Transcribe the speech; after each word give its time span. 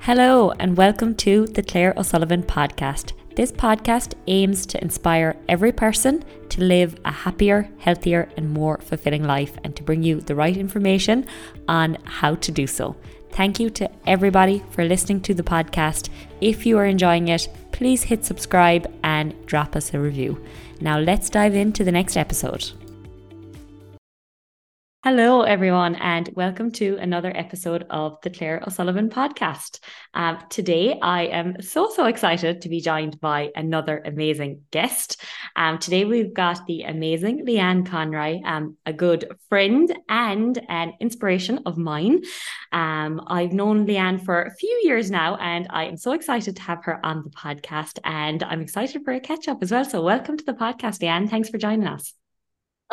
Hello, 0.00 0.50
and 0.58 0.76
welcome 0.76 1.14
to 1.16 1.46
the 1.46 1.62
Claire 1.62 1.94
O'Sullivan 1.96 2.42
podcast. 2.42 3.12
This 3.36 3.52
podcast 3.52 4.14
aims 4.26 4.66
to 4.66 4.82
inspire 4.82 5.36
every 5.48 5.72
person 5.72 6.24
to 6.50 6.60
live 6.60 6.98
a 7.04 7.10
happier, 7.10 7.68
healthier, 7.78 8.28
and 8.36 8.50
more 8.50 8.78
fulfilling 8.78 9.24
life 9.24 9.56
and 9.64 9.74
to 9.76 9.82
bring 9.82 10.02
you 10.02 10.20
the 10.20 10.34
right 10.34 10.56
information 10.56 11.26
on 11.68 11.96
how 12.04 12.34
to 12.34 12.52
do 12.52 12.66
so. 12.66 12.96
Thank 13.30 13.58
you 13.58 13.70
to 13.70 13.90
everybody 14.06 14.62
for 14.70 14.84
listening 14.84 15.20
to 15.22 15.34
the 15.34 15.42
podcast. 15.42 16.10
If 16.40 16.66
you 16.66 16.76
are 16.78 16.86
enjoying 16.86 17.28
it, 17.28 17.48
please 17.70 18.02
hit 18.02 18.24
subscribe 18.24 18.92
and 19.02 19.34
drop 19.46 19.74
us 19.76 19.94
a 19.94 19.98
review. 19.98 20.44
Now, 20.80 20.98
let's 20.98 21.30
dive 21.30 21.54
into 21.54 21.84
the 21.84 21.92
next 21.92 22.16
episode. 22.16 22.72
Hello, 25.04 25.42
everyone, 25.42 25.96
and 25.96 26.30
welcome 26.36 26.70
to 26.70 26.96
another 26.98 27.32
episode 27.36 27.84
of 27.90 28.20
the 28.20 28.30
Claire 28.30 28.62
O'Sullivan 28.64 29.10
podcast. 29.10 29.80
Um, 30.14 30.38
today, 30.48 30.96
I 31.02 31.24
am 31.24 31.60
so, 31.60 31.90
so 31.90 32.06
excited 32.06 32.60
to 32.60 32.68
be 32.68 32.80
joined 32.80 33.20
by 33.20 33.50
another 33.56 34.00
amazing 34.04 34.60
guest. 34.70 35.20
Um, 35.56 35.78
today, 35.78 36.04
we've 36.04 36.32
got 36.32 36.64
the 36.66 36.82
amazing 36.82 37.44
Leanne 37.44 37.84
Conroy, 37.84 38.42
um, 38.44 38.76
a 38.86 38.92
good 38.92 39.24
friend 39.48 39.92
and 40.08 40.64
an 40.68 40.92
inspiration 41.00 41.58
of 41.66 41.76
mine. 41.76 42.22
Um, 42.70 43.22
I've 43.26 43.52
known 43.52 43.88
Leanne 43.88 44.24
for 44.24 44.42
a 44.42 44.54
few 44.54 44.82
years 44.84 45.10
now, 45.10 45.34
and 45.34 45.66
I 45.70 45.86
am 45.86 45.96
so 45.96 46.12
excited 46.12 46.54
to 46.54 46.62
have 46.62 46.84
her 46.84 47.04
on 47.04 47.24
the 47.24 47.30
podcast. 47.30 47.98
And 48.04 48.44
I'm 48.44 48.60
excited 48.60 49.02
for 49.04 49.12
a 49.12 49.18
catch 49.18 49.48
up 49.48 49.64
as 49.64 49.72
well. 49.72 49.84
So, 49.84 50.00
welcome 50.00 50.36
to 50.36 50.44
the 50.44 50.54
podcast, 50.54 51.00
Leanne. 51.00 51.28
Thanks 51.28 51.48
for 51.48 51.58
joining 51.58 51.88
us. 51.88 52.14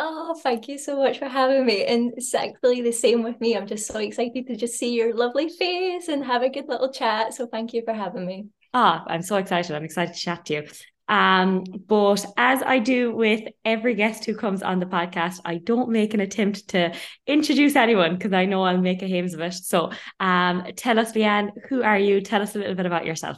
Oh, 0.01 0.33
thank 0.41 0.69
you 0.69 0.77
so 0.77 0.95
much 0.95 1.19
for 1.19 1.27
having 1.27 1.65
me. 1.65 1.83
And 1.83 2.13
it's 2.15 2.33
actually 2.33 2.81
the 2.81 2.93
same 2.93 3.21
with 3.21 3.41
me. 3.41 3.57
I'm 3.57 3.67
just 3.67 3.85
so 3.85 3.99
excited 3.99 4.47
to 4.47 4.55
just 4.55 4.79
see 4.79 4.93
your 4.93 5.13
lovely 5.13 5.49
face 5.49 6.07
and 6.07 6.23
have 6.23 6.41
a 6.41 6.49
good 6.49 6.69
little 6.69 6.89
chat. 6.89 7.33
So 7.33 7.47
thank 7.47 7.73
you 7.73 7.81
for 7.83 7.93
having 7.93 8.25
me. 8.25 8.45
Ah, 8.73 9.03
I'm 9.07 9.21
so 9.21 9.35
excited. 9.35 9.75
I'm 9.75 9.83
excited 9.83 10.13
to 10.13 10.19
chat 10.19 10.45
to 10.45 10.53
you. 10.53 10.67
Um, 11.09 11.65
but 11.87 12.25
as 12.37 12.63
I 12.63 12.79
do 12.79 13.13
with 13.13 13.41
every 13.65 13.93
guest 13.93 14.23
who 14.23 14.37
comes 14.37 14.63
on 14.63 14.79
the 14.79 14.85
podcast, 14.85 15.41
I 15.43 15.57
don't 15.57 15.89
make 15.89 16.13
an 16.13 16.21
attempt 16.21 16.69
to 16.69 16.93
introduce 17.27 17.75
anyone 17.75 18.15
because 18.15 18.31
I 18.31 18.45
know 18.45 18.63
I'll 18.63 18.77
make 18.77 19.01
a 19.01 19.07
hames 19.07 19.33
of 19.33 19.41
it. 19.41 19.53
So 19.53 19.91
um, 20.21 20.63
tell 20.77 20.97
us, 20.97 21.11
Leanne, 21.11 21.51
who 21.67 21.83
are 21.83 21.99
you? 21.99 22.21
Tell 22.21 22.41
us 22.41 22.55
a 22.55 22.59
little 22.59 22.75
bit 22.75 22.85
about 22.85 23.05
yourself. 23.05 23.37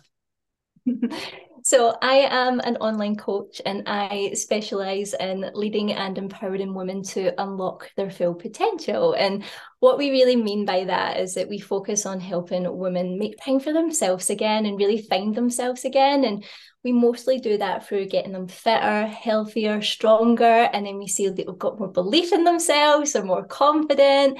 So, 1.64 1.96
I 2.02 2.28
am 2.30 2.60
an 2.60 2.78
online 2.78 3.16
coach 3.16 3.62
and 3.66 3.84
I 3.86 4.32
specialize 4.34 5.14
in 5.14 5.52
leading 5.54 5.94
and 5.94 6.18
empowering 6.18 6.74
women 6.74 7.04
to 7.04 7.40
unlock 7.40 7.92
their 7.96 8.10
full 8.10 8.34
potential. 8.34 9.14
And 9.14 9.44
what 9.80 10.00
we 10.00 10.10
really 10.10 10.36
mean 10.36 10.66
by 10.66 10.86
that 10.86 11.20
is 11.20 11.36
that 11.36 11.50
we 11.50 11.60
focus 11.60 12.08
on 12.08 12.20
helping 12.20 12.66
women 12.78 13.20
make 13.20 13.36
time 13.44 13.60
for 13.60 13.74
themselves 13.74 14.32
again 14.32 14.66
and 14.66 14.78
really 14.78 15.04
find 15.04 15.36
themselves 15.36 15.86
again. 15.86 16.24
And 16.24 16.44
we 16.84 16.94
mostly 16.94 17.38
do 17.38 17.58
that 17.60 17.88
through 17.88 18.08
getting 18.08 18.32
them 18.32 18.48
fitter, 18.48 19.06
healthier, 19.06 19.84
stronger. 19.84 20.44
And 20.74 20.86
then 20.86 20.98
we 20.98 21.08
see 21.08 21.28
that 21.28 21.36
they've 21.36 21.60
got 21.60 21.78
more 21.78 21.92
belief 21.92 22.34
in 22.34 22.44
themselves, 22.44 23.14
they're 23.14 23.24
more 23.24 23.46
confident. 23.46 24.40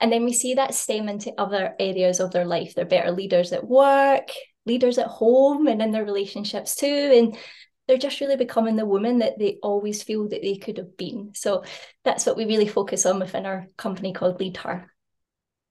And 0.00 0.10
then 0.10 0.24
we 0.24 0.32
see 0.32 0.54
that 0.54 0.74
stem 0.74 1.08
into 1.08 1.32
other 1.38 1.74
areas 1.78 2.18
of 2.18 2.32
their 2.32 2.46
life. 2.46 2.74
They're 2.74 2.84
better 2.84 3.12
leaders 3.12 3.52
at 3.52 3.68
work, 3.68 4.30
leaders 4.66 4.98
at 4.98 5.06
home 5.06 5.66
and 5.66 5.82
in 5.82 5.90
their 5.90 6.04
relationships 6.04 6.76
too. 6.76 6.86
And 6.86 7.36
they're 7.88 7.98
just 7.98 8.20
really 8.20 8.36
becoming 8.36 8.76
the 8.76 8.86
woman 8.86 9.18
that 9.18 9.38
they 9.38 9.58
always 9.62 10.02
feel 10.02 10.28
that 10.28 10.42
they 10.42 10.56
could 10.56 10.78
have 10.78 10.96
been. 10.96 11.32
So 11.34 11.64
that's 12.04 12.26
what 12.26 12.36
we 12.36 12.44
really 12.44 12.68
focus 12.68 13.04
on 13.06 13.18
within 13.18 13.46
our 13.46 13.66
company 13.76 14.12
called 14.12 14.40
Lead 14.40 14.56
Her. 14.58 14.92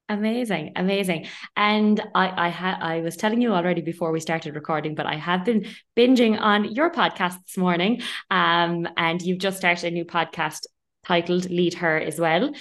Amazing, 0.10 0.74
amazing. 0.76 1.28
And 1.56 2.02
I 2.14 2.48
I 2.48 2.50
had 2.50 2.82
I 2.82 3.00
was 3.00 3.16
telling 3.16 3.42
you 3.42 3.54
already 3.54 3.82
before 3.82 4.12
we 4.12 4.20
started 4.20 4.56
recording, 4.56 4.94
but 4.94 5.06
I 5.06 5.16
have 5.16 5.46
been 5.46 5.66
binging 5.96 6.38
on 6.38 6.66
your 6.76 6.92
podcast 6.92 7.36
this 7.46 7.56
morning. 7.56 8.02
Um, 8.30 8.90
and 8.98 9.22
you've 9.22 9.40
just 9.40 9.58
started 9.58 9.88
a 9.88 9.92
new 9.92 10.04
podcast 10.04 10.66
titled 11.06 11.50
Lead 11.50 11.76
Her 11.76 11.98
as 11.98 12.20
well. 12.20 12.54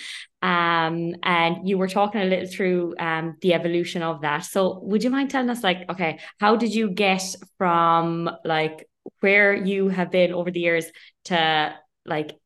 Um, 0.43 1.15
and 1.23 1.69
you 1.69 1.77
were 1.77 1.89
talking 1.89 2.21
a 2.21 2.25
little 2.25 2.49
through 2.49 2.95
um, 2.99 3.37
the 3.43 3.55
evolution 3.55 4.03
of 4.03 4.23
that. 4.23 4.41
So 4.41 4.81
would 4.83 5.05
you 5.05 5.11
mind 5.11 5.31
telling 5.31 5.51
us 5.51 5.63
like, 5.63 5.89
okay, 5.91 6.19
how 6.39 6.57
did 6.57 6.75
you 6.75 6.91
get 6.91 7.23
from 7.59 8.31
like 8.45 8.89
where 9.21 9.55
you 9.55 9.89
have 9.89 10.11
been 10.11 10.33
over 10.33 10.51
the 10.51 10.61
years 10.61 10.87
to 11.27 11.75
like 12.07 12.39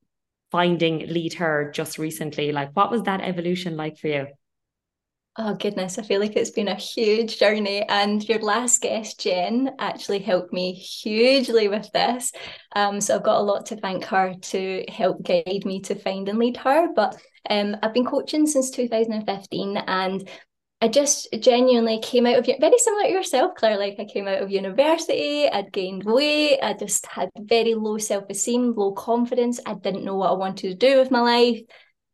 finding 0.51 1.07
Lead 1.07 1.35
Her 1.35 1.71
just 1.73 1.99
recently? 1.99 2.53
Like 2.53 2.71
what 2.75 2.91
was 2.91 3.03
that 3.03 3.21
evolution 3.21 3.77
like 3.77 3.99
for 3.99 4.09
you? 4.09 4.27
Oh 5.37 5.55
goodness, 5.55 5.99
I 5.99 6.03
feel 6.03 6.21
like 6.21 6.37
it's 6.37 6.51
been 6.51 6.69
a 6.69 6.77
huge 6.77 7.41
journey. 7.41 7.83
And 7.89 8.27
your 8.29 8.39
last 8.39 8.81
guest, 8.81 9.19
Jen, 9.19 9.71
actually 9.81 10.21
helped 10.21 10.53
me 10.53 10.73
hugely 10.75 11.67
with 11.67 11.91
this. 11.91 12.31
Um, 12.77 13.01
so 13.01 13.17
I've 13.17 13.25
got 13.25 13.41
a 13.41 13.43
lot 13.43 13.67
to 13.67 13.77
thank 13.77 14.05
her 14.05 14.35
to 14.35 14.85
help 14.87 15.25
guide 15.25 15.65
me 15.65 15.81
to 15.83 15.97
find 15.97 16.29
and 16.29 16.39
lead 16.39 16.57
her. 16.59 16.87
But 16.95 17.21
um, 17.51 17.77
I've 17.83 17.93
been 17.93 18.05
coaching 18.05 18.47
since 18.47 18.71
2015 18.71 19.77
and 19.77 20.29
I 20.81 20.87
just 20.87 21.27
genuinely 21.41 21.99
came 21.99 22.27
out 22.27 22.39
of 22.39 22.47
very 22.47 22.79
similar 22.79 23.05
to 23.05 23.11
yourself, 23.11 23.57
Claire. 23.57 23.77
Like 23.77 23.97
I 23.99 24.05
came 24.05 24.29
out 24.29 24.41
of 24.41 24.53
university, 24.53 25.49
I'd 25.49 25.73
gained 25.73 26.05
weight, 26.05 26.61
I 26.63 26.75
just 26.75 27.07
had 27.07 27.31
very 27.37 27.75
low 27.75 27.99
self-esteem, 27.99 28.75
low 28.77 28.93
confidence. 28.93 29.59
I 29.67 29.75
didn't 29.75 30.05
know 30.05 30.15
what 30.15 30.31
I 30.31 30.35
wanted 30.35 30.69
to 30.69 30.75
do 30.75 30.99
with 31.01 31.11
my 31.11 31.23
life. 31.23 31.61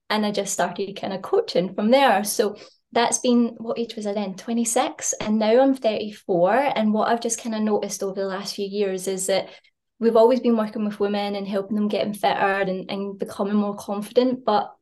And 0.09 0.25
I 0.25 0.31
just 0.31 0.55
started 0.55 0.99
kind 0.99 1.13
of 1.13 1.21
coaching 1.21 1.75
from 1.75 1.91
there. 1.91 2.25
So 2.25 2.57
that's 2.93 3.19
been 3.19 3.55
what 3.59 3.79
age 3.79 3.95
was 3.95 4.07
I 4.07 4.13
then? 4.13 4.35
26. 4.35 5.15
And 5.21 5.39
now 5.39 5.61
I'm 5.61 5.75
34. 5.75 6.73
And 6.77 6.93
what 6.93 7.09
I've 7.09 7.21
just 7.21 7.41
kind 7.41 7.55
of 7.55 7.63
noticed 7.63 8.03
over 8.03 8.21
the 8.21 8.27
last 8.27 8.57
few 8.57 8.67
years 8.67 9.07
is 9.07 9.27
that 9.27 9.49
we've 10.01 10.17
always 10.17 10.41
been 10.41 10.57
working 10.57 10.85
with 10.85 10.99
women 10.99 11.37
and 11.37 11.47
helping 11.47 11.77
them 11.77 11.89
getting 11.89 12.15
fitter 12.15 12.61
and, 12.61 12.91
and 12.91 13.19
becoming 13.19 13.55
more 13.55 13.77
confident. 13.77 14.45
But 14.45 14.75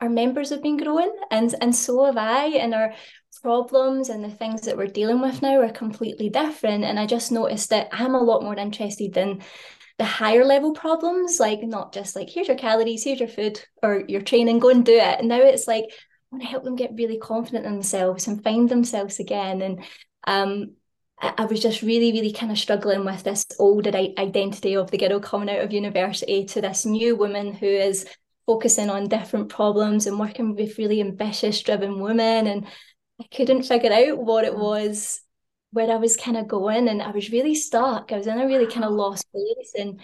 our 0.00 0.08
members 0.08 0.50
have 0.50 0.62
been 0.62 0.76
growing 0.76 1.14
and 1.30 1.54
and 1.60 1.74
so 1.74 2.04
have 2.04 2.16
I. 2.16 2.46
And 2.46 2.74
our 2.74 2.94
problems 3.42 4.08
and 4.08 4.24
the 4.24 4.30
things 4.30 4.62
that 4.62 4.76
we're 4.76 4.86
dealing 4.86 5.20
with 5.20 5.42
now 5.42 5.60
are 5.60 5.70
completely 5.70 6.30
different. 6.30 6.82
And 6.84 6.98
I 6.98 7.06
just 7.06 7.30
noticed 7.30 7.70
that 7.70 7.88
I'm 7.92 8.14
a 8.14 8.22
lot 8.22 8.42
more 8.42 8.56
interested 8.56 9.16
in 9.16 9.42
the 9.98 10.04
higher 10.04 10.44
level 10.44 10.72
problems, 10.72 11.38
like 11.38 11.62
not 11.62 11.92
just 11.92 12.16
like 12.16 12.28
here's 12.28 12.48
your 12.48 12.56
calories, 12.56 13.04
here's 13.04 13.20
your 13.20 13.28
food 13.28 13.60
or 13.82 14.02
your 14.08 14.22
training, 14.22 14.58
go 14.58 14.70
and 14.70 14.84
do 14.84 14.94
it. 14.94 15.20
And 15.20 15.28
now 15.28 15.40
it's 15.40 15.68
like 15.68 15.84
want 16.34 16.42
to 16.42 16.48
help 16.48 16.64
them 16.64 16.76
get 16.76 16.94
really 16.94 17.18
confident 17.18 17.64
in 17.64 17.72
themselves 17.72 18.26
and 18.26 18.42
find 18.42 18.68
themselves 18.68 19.20
again. 19.20 19.62
And 19.62 19.84
um, 20.26 20.72
I, 21.20 21.44
was 21.44 21.60
just 21.60 21.82
really, 21.82 22.12
really 22.12 22.32
kind 22.32 22.50
of 22.50 22.58
struggling 22.58 23.04
with 23.04 23.22
this 23.22 23.46
old 23.58 23.86
identity 23.86 24.74
of 24.74 24.90
the 24.90 24.98
girl 24.98 25.20
coming 25.20 25.48
out 25.48 25.62
of 25.62 25.72
university 25.72 26.44
to 26.46 26.60
this 26.60 26.84
new 26.84 27.14
woman 27.14 27.52
who 27.52 27.66
is 27.66 28.06
focusing 28.46 28.90
on 28.90 29.08
different 29.08 29.48
problems 29.48 30.06
and 30.06 30.18
working 30.18 30.56
with 30.56 30.76
really 30.76 31.00
ambitious, 31.00 31.62
driven 31.62 32.00
women. 32.00 32.48
And 32.48 32.66
I 33.20 33.26
couldn't 33.32 33.62
figure 33.62 33.92
out 33.92 34.18
what 34.18 34.44
it 34.44 34.56
was 34.56 35.20
where 35.70 35.90
I 35.90 35.96
was 35.96 36.16
kind 36.16 36.36
of 36.36 36.46
going, 36.46 36.88
and 36.88 37.02
I 37.02 37.10
was 37.10 37.32
really 37.32 37.54
stuck. 37.56 38.12
I 38.12 38.16
was 38.16 38.28
in 38.28 38.40
a 38.40 38.46
really 38.46 38.66
kind 38.66 38.84
of 38.84 38.92
lost 38.92 39.26
place, 39.32 39.72
and 39.76 40.00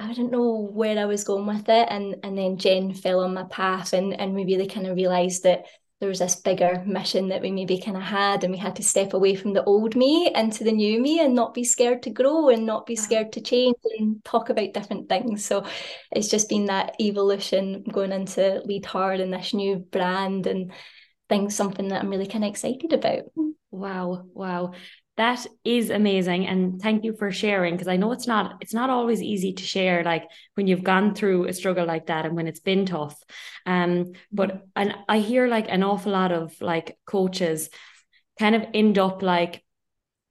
I 0.00 0.08
didn't 0.08 0.32
know 0.32 0.68
where 0.72 0.98
I 0.98 1.04
was 1.04 1.24
going 1.24 1.46
with 1.46 1.68
it. 1.68 1.88
And 1.90 2.16
and 2.22 2.36
then 2.36 2.56
Jen 2.56 2.94
fell 2.94 3.20
on 3.20 3.34
my 3.34 3.44
path 3.44 3.92
and 3.92 4.18
and 4.18 4.34
we 4.34 4.44
really 4.44 4.66
kind 4.66 4.86
of 4.86 4.96
realized 4.96 5.42
that 5.44 5.66
there 6.00 6.08
was 6.08 6.20
this 6.20 6.36
bigger 6.36 6.82
mission 6.86 7.28
that 7.28 7.42
we 7.42 7.50
maybe 7.50 7.78
kind 7.78 7.96
of 7.96 8.02
had 8.02 8.42
and 8.42 8.50
we 8.50 8.58
had 8.58 8.74
to 8.76 8.82
step 8.82 9.12
away 9.12 9.34
from 9.34 9.52
the 9.52 9.62
old 9.64 9.94
me 9.94 10.32
into 10.34 10.64
the 10.64 10.72
new 10.72 10.98
me 10.98 11.20
and 11.20 11.34
not 11.34 11.52
be 11.52 11.62
scared 11.62 12.02
to 12.02 12.08
grow 12.08 12.48
and 12.48 12.64
not 12.64 12.86
be 12.86 12.96
uh-huh. 12.96 13.04
scared 13.04 13.32
to 13.32 13.42
change 13.42 13.76
and 13.98 14.24
talk 14.24 14.48
about 14.48 14.72
different 14.72 15.10
things. 15.10 15.44
So 15.44 15.66
it's 16.10 16.28
just 16.28 16.48
been 16.48 16.66
that 16.66 16.96
evolution 16.98 17.84
going 17.92 18.12
into 18.12 18.62
Lead 18.64 18.86
Her 18.86 19.12
and 19.12 19.32
this 19.32 19.52
new 19.52 19.76
brand 19.76 20.46
and 20.46 20.72
things 21.28 21.54
something 21.54 21.86
that 21.88 22.02
i'm 22.02 22.10
really 22.10 22.26
kind 22.26 22.44
of 22.44 22.50
excited 22.50 22.92
about. 22.92 23.22
Wow 23.70 24.24
wow 24.34 24.72
that 25.20 25.46
is 25.64 25.90
amazing 25.90 26.46
and 26.46 26.80
thank 26.80 27.04
you 27.04 27.12
for 27.12 27.30
sharing 27.30 27.74
because 27.74 27.88
i 27.88 27.96
know 27.98 28.10
it's 28.10 28.26
not 28.26 28.56
it's 28.62 28.72
not 28.72 28.88
always 28.88 29.20
easy 29.20 29.52
to 29.52 29.62
share 29.62 30.02
like 30.02 30.24
when 30.54 30.66
you've 30.66 30.82
gone 30.82 31.14
through 31.14 31.46
a 31.46 31.52
struggle 31.52 31.84
like 31.84 32.06
that 32.06 32.24
and 32.24 32.34
when 32.34 32.46
it's 32.46 32.60
been 32.60 32.86
tough. 32.86 33.22
Um 33.66 34.12
but 34.32 34.66
and 34.74 34.94
i 35.08 35.18
hear 35.18 35.46
like 35.46 35.66
an 35.68 35.82
awful 35.82 36.12
lot 36.12 36.32
of 36.32 36.58
like 36.62 36.96
coaches 37.04 37.68
kind 38.38 38.54
of 38.54 38.64
end 38.72 38.98
up 38.98 39.20
like 39.20 39.62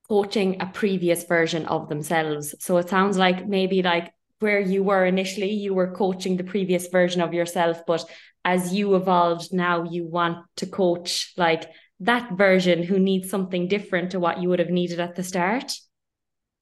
coaching 0.07 0.59
a 0.59 0.65
previous 0.65 1.24
version 1.25 1.68
of 1.68 1.88
themselves. 1.88 2.56
So 2.57 2.77
it 2.77 2.89
sounds 2.89 3.15
like 3.15 3.47
maybe 3.47 3.83
like 3.83 4.12
where 4.39 4.59
you 4.59 4.81
were 4.81 5.06
initially 5.06 5.51
you 5.51 5.75
were 5.75 5.91
coaching 5.91 6.36
the 6.36 6.44
previous 6.44 6.88
version 6.88 7.21
of 7.21 7.33
yourself 7.33 7.86
but 7.86 8.03
as 8.45 8.74
you 8.74 8.95
evolved 8.95 9.53
now 9.53 9.83
you 9.83 10.07
want 10.07 10.38
to 10.56 10.65
coach 10.65 11.33
like 11.38 11.69
that 12.00 12.31
version 12.38 12.84
who 12.84 13.00
needs 13.00 13.30
something 13.30 13.68
different 13.68 14.12
to 14.12 14.19
what 14.19 14.42
you 14.42 14.50
would 14.50 14.60
have 14.60 14.69
needed 14.69 15.00
at 15.00 15.16
the 15.16 15.24
start? 15.24 15.74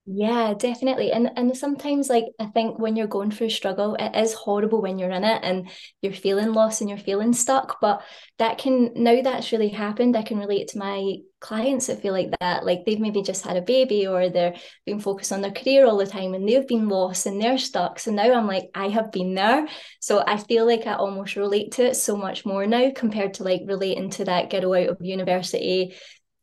Yeah, 0.09 0.53
definitely. 0.57 1.11
And 1.11 1.31
and 1.35 1.55
sometimes 1.57 2.07
like 2.07 2.23
I 2.39 2.45
think 2.45 2.79
when 2.79 2.95
you're 2.95 3.07
going 3.07 3.29
through 3.29 3.47
a 3.47 3.49
struggle, 3.49 3.95
it 3.99 4.15
is 4.15 4.31
horrible 4.33 4.81
when 4.81 4.97
you're 4.97 5.09
in 5.11 5.25
it 5.25 5.41
and 5.43 5.69
you're 6.01 6.13
feeling 6.13 6.53
lost 6.53 6.79
and 6.79 6.89
you're 6.89 6.97
feeling 6.97 7.33
stuck. 7.33 7.81
But 7.81 8.01
that 8.37 8.57
can 8.57 8.91
now 8.95 9.21
that's 9.21 9.51
really 9.51 9.67
happened, 9.67 10.15
I 10.15 10.21
can 10.23 10.37
relate 10.39 10.69
to 10.69 10.77
my 10.77 11.17
clients 11.41 11.87
that 11.87 12.01
feel 12.01 12.13
like 12.13 12.31
that. 12.39 12.65
Like 12.65 12.85
they've 12.85 13.01
maybe 13.01 13.21
just 13.21 13.45
had 13.45 13.57
a 13.57 13.61
baby 13.61 14.07
or 14.07 14.29
they're 14.29 14.55
being 14.85 15.01
focused 15.01 15.33
on 15.33 15.41
their 15.41 15.51
career 15.51 15.85
all 15.85 15.97
the 15.97 16.07
time 16.07 16.33
and 16.33 16.47
they've 16.47 16.65
been 16.67 16.87
lost 16.87 17.25
and 17.25 17.41
they're 17.41 17.57
stuck. 17.57 17.99
So 17.99 18.09
now 18.11 18.33
I'm 18.33 18.47
like, 18.47 18.69
I 18.73 18.87
have 18.87 19.11
been 19.11 19.33
there. 19.35 19.67
So 19.99 20.23
I 20.25 20.37
feel 20.37 20.65
like 20.65 20.87
I 20.87 20.93
almost 20.93 21.35
relate 21.35 21.73
to 21.73 21.85
it 21.85 21.95
so 21.97 22.15
much 22.15 22.45
more 22.45 22.65
now 22.65 22.91
compared 22.95 23.33
to 23.35 23.43
like 23.43 23.63
relating 23.65 24.09
to 24.11 24.23
that 24.25 24.49
girl 24.49 24.73
out 24.73 24.87
of 24.87 24.97
university 25.01 25.95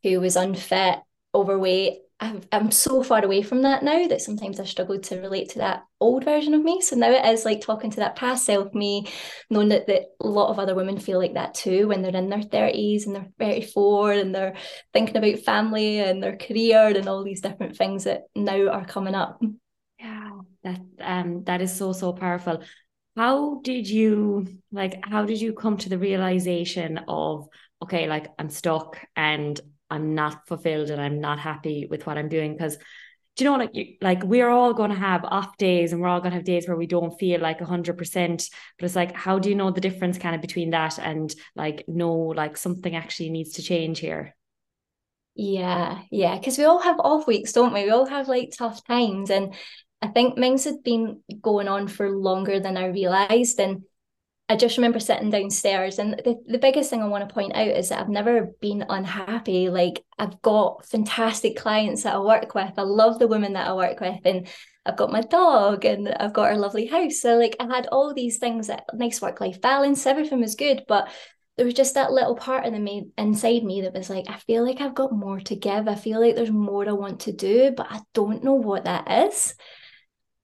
who 0.02 0.20
was 0.20 0.36
unfit, 0.36 0.98
overweight 1.34 2.00
i 2.24 2.56
am 2.56 2.70
so 2.70 3.02
far 3.02 3.24
away 3.24 3.42
from 3.42 3.62
that 3.62 3.82
now 3.82 4.06
that 4.08 4.20
sometimes 4.20 4.58
I 4.58 4.64
struggle 4.64 4.98
to 4.98 5.20
relate 5.20 5.50
to 5.50 5.58
that 5.58 5.84
old 6.00 6.24
version 6.24 6.54
of 6.54 6.62
me. 6.62 6.80
So 6.80 6.96
now 6.96 7.10
it 7.10 7.24
is 7.26 7.44
like 7.44 7.60
talking 7.60 7.90
to 7.90 8.00
that 8.00 8.16
past 8.16 8.44
self 8.46 8.72
me, 8.74 9.06
knowing 9.50 9.68
that, 9.68 9.86
that 9.86 10.02
a 10.20 10.26
lot 10.26 10.50
of 10.50 10.58
other 10.58 10.74
women 10.74 10.98
feel 10.98 11.18
like 11.18 11.34
that 11.34 11.54
too 11.54 11.88
when 11.88 12.02
they're 12.02 12.16
in 12.16 12.28
their 12.28 12.42
30s 12.42 13.06
and 13.06 13.14
they're 13.14 13.28
34 13.38 14.12
and 14.12 14.34
they're 14.34 14.54
thinking 14.92 15.16
about 15.16 15.38
family 15.40 15.98
and 15.98 16.22
their 16.22 16.36
career 16.36 16.92
and 16.96 17.08
all 17.08 17.24
these 17.24 17.40
different 17.40 17.76
things 17.76 18.04
that 18.04 18.22
now 18.34 18.68
are 18.68 18.84
coming 18.84 19.14
up. 19.14 19.40
Yeah, 19.98 20.30
that 20.62 20.80
um 21.00 21.44
that 21.44 21.60
is 21.60 21.76
so 21.76 21.92
so 21.92 22.12
powerful. 22.12 22.62
How 23.16 23.60
did 23.62 23.88
you 23.88 24.46
like 24.72 24.98
how 25.04 25.24
did 25.24 25.40
you 25.40 25.52
come 25.52 25.76
to 25.78 25.88
the 25.88 25.98
realization 25.98 27.00
of 27.06 27.48
okay, 27.82 28.08
like 28.08 28.28
I'm 28.38 28.48
stuck 28.48 28.98
and 29.14 29.60
I'm 29.94 30.14
not 30.14 30.46
fulfilled 30.46 30.90
and 30.90 31.00
I'm 31.00 31.20
not 31.20 31.38
happy 31.38 31.86
with 31.88 32.06
what 32.06 32.18
I'm 32.18 32.28
doing 32.28 32.52
because 32.52 32.76
do 33.36 33.44
you 33.44 33.50
know 33.50 33.56
like 33.56 33.70
you, 33.72 33.96
like 34.00 34.22
we're 34.22 34.48
all 34.48 34.74
going 34.74 34.90
to 34.90 34.96
have 34.96 35.24
off 35.24 35.56
days 35.56 35.92
and 35.92 36.00
we're 36.00 36.08
all 36.08 36.20
going 36.20 36.30
to 36.30 36.36
have 36.36 36.44
days 36.44 36.68
where 36.68 36.76
we 36.76 36.86
don't 36.86 37.18
feel 37.18 37.40
like 37.40 37.60
100% 37.60 38.50
but 38.78 38.84
it's 38.84 38.96
like 38.96 39.14
how 39.14 39.38
do 39.38 39.48
you 39.48 39.54
know 39.54 39.70
the 39.70 39.80
difference 39.80 40.18
kind 40.18 40.34
of 40.34 40.40
between 40.40 40.70
that 40.70 40.98
and 40.98 41.34
like 41.56 41.84
no 41.88 42.12
like 42.12 42.56
something 42.56 42.94
actually 42.94 43.30
needs 43.30 43.52
to 43.54 43.62
change 43.62 44.00
here? 44.00 44.34
Yeah 45.36 46.02
yeah 46.10 46.38
because 46.38 46.58
we 46.58 46.64
all 46.64 46.80
have 46.80 47.00
off 47.00 47.26
weeks 47.26 47.52
don't 47.52 47.72
we? 47.72 47.84
We 47.84 47.90
all 47.90 48.06
have 48.06 48.28
like 48.28 48.52
tough 48.56 48.84
times 48.86 49.30
and 49.30 49.54
I 50.00 50.08
think 50.08 50.36
mine's 50.36 50.64
had 50.64 50.82
been 50.84 51.22
going 51.40 51.66
on 51.66 51.88
for 51.88 52.10
longer 52.10 52.60
than 52.60 52.76
I 52.76 52.86
realized 52.86 53.58
and 53.58 53.84
I 54.48 54.56
just 54.56 54.76
remember 54.76 55.00
sitting 55.00 55.30
downstairs, 55.30 55.98
and 55.98 56.12
the, 56.12 56.36
the 56.46 56.58
biggest 56.58 56.90
thing 56.90 57.02
I 57.02 57.06
want 57.06 57.26
to 57.26 57.34
point 57.34 57.54
out 57.54 57.68
is 57.68 57.88
that 57.88 58.00
I've 58.00 58.10
never 58.10 58.50
been 58.60 58.84
unhappy. 58.88 59.70
Like, 59.70 60.04
I've 60.18 60.42
got 60.42 60.84
fantastic 60.86 61.56
clients 61.56 62.02
that 62.02 62.14
I 62.14 62.18
work 62.18 62.54
with. 62.54 62.72
I 62.76 62.82
love 62.82 63.18
the 63.18 63.26
women 63.26 63.54
that 63.54 63.66
I 63.66 63.72
work 63.72 64.00
with, 64.00 64.20
and 64.26 64.46
I've 64.84 64.98
got 64.98 65.10
my 65.10 65.22
dog, 65.22 65.86
and 65.86 66.08
I've 66.08 66.34
got 66.34 66.50
our 66.50 66.58
lovely 66.58 66.84
house. 66.86 67.20
So, 67.20 67.36
like, 67.36 67.56
I 67.58 67.74
had 67.74 67.86
all 67.86 68.12
these 68.12 68.36
things 68.36 68.66
that 68.66 68.84
nice 68.92 69.22
work 69.22 69.40
life 69.40 69.62
balance, 69.62 70.06
everything 70.06 70.40
was 70.40 70.56
good. 70.56 70.82
But 70.86 71.08
there 71.56 71.64
was 71.64 71.74
just 71.74 71.94
that 71.94 72.12
little 72.12 72.34
part 72.34 72.64
the 72.64 72.78
me 72.78 73.08
inside 73.16 73.62
me 73.62 73.82
that 73.82 73.94
was 73.94 74.10
like, 74.10 74.26
I 74.28 74.36
feel 74.38 74.62
like 74.62 74.80
I've 74.80 74.94
got 74.94 75.12
more 75.12 75.40
to 75.40 75.56
give. 75.56 75.88
I 75.88 75.94
feel 75.94 76.20
like 76.20 76.34
there's 76.34 76.50
more 76.50 76.86
I 76.86 76.92
want 76.92 77.20
to 77.20 77.32
do, 77.32 77.72
but 77.74 77.86
I 77.88 78.00
don't 78.12 78.44
know 78.44 78.54
what 78.54 78.84
that 78.84 79.28
is. 79.28 79.54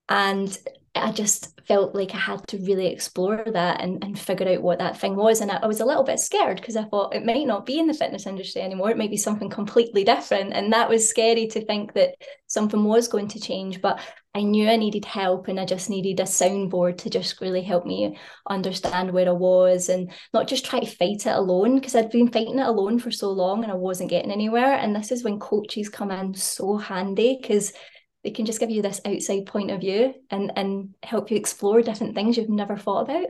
And 0.09 0.57
I 0.93 1.13
just 1.13 1.57
felt 1.67 1.95
like 1.95 2.13
I 2.13 2.17
had 2.17 2.45
to 2.49 2.57
really 2.57 2.87
explore 2.87 3.43
that 3.45 3.79
and, 3.79 4.03
and 4.03 4.19
figure 4.19 4.49
out 4.49 4.61
what 4.61 4.79
that 4.79 4.99
thing 4.99 5.15
was. 5.15 5.39
And 5.39 5.49
I, 5.49 5.57
I 5.57 5.65
was 5.65 5.79
a 5.79 5.85
little 5.85 6.03
bit 6.03 6.19
scared 6.19 6.57
because 6.57 6.75
I 6.75 6.83
thought 6.83 7.15
it 7.15 7.25
might 7.25 7.47
not 7.47 7.65
be 7.65 7.79
in 7.79 7.87
the 7.87 7.93
fitness 7.93 8.27
industry 8.27 8.61
anymore. 8.61 8.91
It 8.91 8.97
might 8.97 9.09
be 9.09 9.17
something 9.17 9.49
completely 9.49 10.03
different. 10.03 10.51
And 10.53 10.73
that 10.73 10.89
was 10.89 11.07
scary 11.07 11.47
to 11.47 11.65
think 11.65 11.93
that 11.93 12.15
something 12.47 12.83
was 12.83 13.07
going 13.07 13.29
to 13.29 13.39
change. 13.39 13.81
But 13.81 14.01
I 14.35 14.41
knew 14.41 14.67
I 14.67 14.75
needed 14.75 15.05
help 15.05 15.47
and 15.47 15.61
I 15.61 15.65
just 15.65 15.89
needed 15.89 16.19
a 16.19 16.23
soundboard 16.23 16.97
to 16.99 17.09
just 17.09 17.39
really 17.39 17.61
help 17.61 17.85
me 17.85 18.17
understand 18.49 19.11
where 19.11 19.29
I 19.29 19.33
was 19.33 19.87
and 19.87 20.11
not 20.33 20.47
just 20.47 20.65
try 20.65 20.81
to 20.81 20.85
fight 20.85 21.25
it 21.25 21.35
alone 21.35 21.75
because 21.75 21.95
I'd 21.95 22.11
been 22.11 22.31
fighting 22.31 22.59
it 22.59 22.67
alone 22.67 22.99
for 22.99 23.11
so 23.11 23.31
long 23.31 23.63
and 23.63 23.71
I 23.71 23.75
wasn't 23.75 24.09
getting 24.09 24.31
anywhere. 24.31 24.73
And 24.73 24.93
this 24.93 25.11
is 25.11 25.23
when 25.23 25.39
coaches 25.39 25.87
come 25.87 26.11
in 26.11 26.33
so 26.33 26.75
handy 26.75 27.39
because 27.41 27.71
they 28.23 28.31
can 28.31 28.45
just 28.45 28.59
give 28.59 28.69
you 28.69 28.81
this 28.81 29.01
outside 29.05 29.45
point 29.45 29.71
of 29.71 29.81
view 29.81 30.13
and 30.29 30.51
and 30.55 30.95
help 31.03 31.31
you 31.31 31.37
explore 31.37 31.81
different 31.81 32.15
things 32.15 32.37
you've 32.37 32.49
never 32.49 32.77
thought 32.77 33.09
about. 33.09 33.27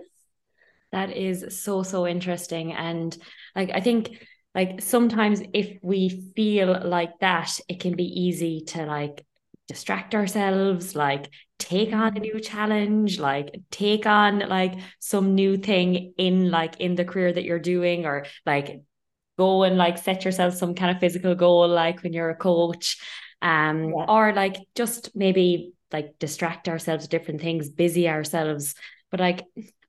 That 0.91 1.15
is 1.15 1.61
so 1.63 1.83
so 1.83 2.05
interesting. 2.07 2.73
And 2.73 3.17
like 3.55 3.71
i 3.73 3.79
think 3.79 4.25
like 4.53 4.81
sometimes 4.81 5.41
if 5.53 5.77
we 5.81 6.31
feel 6.35 6.81
like 6.83 7.19
that 7.19 7.59
it 7.67 7.79
can 7.79 7.95
be 7.95 8.05
easy 8.05 8.61
to 8.61 8.85
like 8.85 9.25
distract 9.67 10.13
ourselves 10.15 10.95
like 10.95 11.29
take 11.57 11.94
on 11.94 12.17
a 12.17 12.19
new 12.19 12.39
challenge 12.39 13.19
like 13.19 13.61
take 13.69 14.05
on 14.05 14.39
like 14.39 14.73
some 14.99 15.35
new 15.35 15.55
thing 15.55 16.13
in 16.17 16.51
like 16.51 16.79
in 16.79 16.95
the 16.95 17.05
career 17.05 17.31
that 17.31 17.44
you're 17.44 17.59
doing 17.59 18.05
or 18.05 18.25
like 18.45 18.81
go 19.37 19.63
and 19.63 19.77
like 19.77 19.97
set 19.97 20.25
yourself 20.25 20.53
some 20.53 20.75
kind 20.75 20.91
of 20.94 20.99
physical 20.99 21.35
goal 21.35 21.67
like 21.67 22.03
when 22.03 22.11
you're 22.11 22.31
a 22.31 22.35
coach 22.35 22.97
um 23.41 23.89
yeah. 23.89 24.05
or 24.07 24.33
like 24.33 24.57
just 24.75 25.15
maybe 25.15 25.73
like 25.91 26.17
distract 26.19 26.69
ourselves 26.69 27.03
with 27.03 27.11
different 27.11 27.41
things 27.41 27.69
busy 27.69 28.07
ourselves. 28.07 28.75
But 29.09 29.19
like 29.19 29.43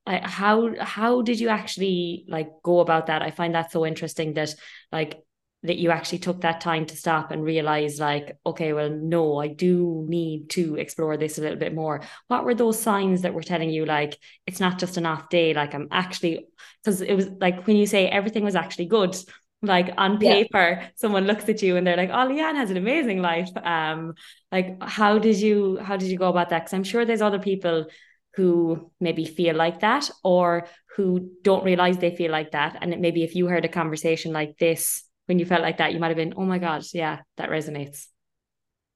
like 0.07 0.25
how 0.25 0.75
how 0.81 1.23
did 1.23 1.39
you 1.39 1.49
actually 1.49 2.25
like 2.29 2.51
go 2.63 2.81
about 2.81 3.07
that? 3.07 3.23
I 3.23 3.31
find 3.31 3.55
that 3.55 3.73
so 3.73 3.87
interesting 3.87 4.35
that 4.35 4.55
like 4.91 5.23
that 5.65 5.79
you 5.79 5.91
actually 5.91 6.19
took 6.19 6.41
that 6.41 6.61
time 6.61 6.87
to 6.87 6.97
stop 6.97 7.31
and 7.31 7.45
realize 7.45 8.01
like 8.01 8.37
okay 8.45 8.73
well 8.73 8.91
no 8.91 9.39
i 9.39 9.47
do 9.47 10.05
need 10.09 10.51
to 10.51 10.75
explore 10.75 11.17
this 11.17 11.39
a 11.39 11.41
little 11.41 11.59
bit 11.59 11.75
more. 11.75 12.03
What 12.29 12.45
were 12.45 12.55
those 12.55 12.81
signs 12.81 13.23
that 13.23 13.35
were 13.35 13.43
telling 13.43 13.71
you 13.71 13.87
like 13.87 14.19
it's 14.47 14.61
not 14.61 14.79
just 14.79 14.97
an 14.97 15.07
off 15.07 15.29
day 15.29 15.55
like 15.55 15.75
i'm 15.75 15.89
actually 15.91 16.47
because 16.83 17.01
it 17.01 17.15
was 17.15 17.29
like 17.41 17.67
when 17.67 17.77
you 17.77 17.87
say 17.87 18.09
everything 18.09 18.45
was 18.45 18.57
actually 18.57 18.87
good 18.87 19.17
like 19.63 19.95
on 19.97 20.19
paper 20.19 20.79
yeah. 20.81 20.89
someone 20.97 21.25
looks 21.25 21.49
at 21.49 21.63
you 21.63 21.77
and 21.77 21.87
they're 21.87 21.97
like 21.97 22.11
oh 22.11 22.29
Leanne 22.29 22.57
has 22.57 22.71
an 22.71 22.77
amazing 22.77 23.23
life. 23.23 23.51
Um 23.63 24.15
like 24.51 24.83
how 24.83 25.19
did 25.19 25.39
you 25.41 25.79
how 25.79 25.97
did 25.97 26.11
you 26.11 26.19
go 26.19 26.29
about 26.29 26.51
that? 26.51 26.61
Because 26.61 26.75
I'm 26.75 26.85
sure 26.85 27.05
there's 27.05 27.23
other 27.23 27.39
people 27.39 27.87
who 28.35 28.91
maybe 29.01 29.25
feel 29.25 29.55
like 29.55 29.81
that 29.81 30.11
or 30.25 30.67
who 30.97 31.31
don't 31.43 31.65
realize 31.65 31.99
they 31.99 32.17
feel 32.17 32.33
like 32.33 32.53
that. 32.53 32.79
And 32.81 33.01
maybe 33.01 33.23
if 33.23 33.35
you 33.37 33.47
heard 33.47 33.65
a 33.65 33.69
conversation 33.69 34.33
like 34.33 34.59
this 34.59 35.05
when 35.27 35.39
you 35.39 35.47
felt 35.47 35.63
like 35.63 35.79
that 35.79 35.93
you 35.93 36.01
might 36.01 36.09
have 36.09 36.17
been 36.17 36.35
oh 36.37 36.45
my 36.45 36.59
god 36.59 36.83
yeah 36.93 37.21
that 37.37 37.51
resonates. 37.51 38.07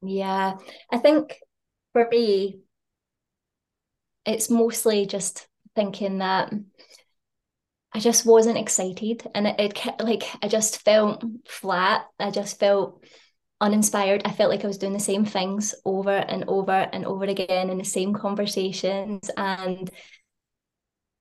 Yeah. 0.03 0.55
I 0.91 0.99
think 0.99 1.37
for 1.93 2.09
me 2.11 2.61
it's 4.25 4.51
mostly 4.51 5.07
just 5.07 5.47
thinking 5.77 6.19
that 6.19 6.53
I 7.97 7.99
just 7.99 8.27
wasn't 8.27 8.59
excited 8.59 9.27
and 9.35 9.47
it, 9.47 9.57
it 9.59 10.01
like 10.01 10.25
I 10.43 10.49
just 10.49 10.83
felt 10.83 11.25
flat. 11.49 12.05
I 12.21 12.31
just 12.31 12.61
felt 12.61 13.03
uninspired. 13.59 14.21
I 14.27 14.33
felt 14.33 14.51
like 14.51 14.65
I 14.65 14.67
was 14.67 14.77
doing 14.77 14.93
the 14.93 15.01
same 15.01 15.25
things 15.25 15.75
over 15.83 16.11
and 16.11 16.45
over 16.47 16.73
and 16.73 17.07
over 17.07 17.25
again 17.25 17.71
in 17.71 17.79
the 17.79 17.85
same 17.85 18.13
conversations. 18.13 19.31
And 19.35 19.91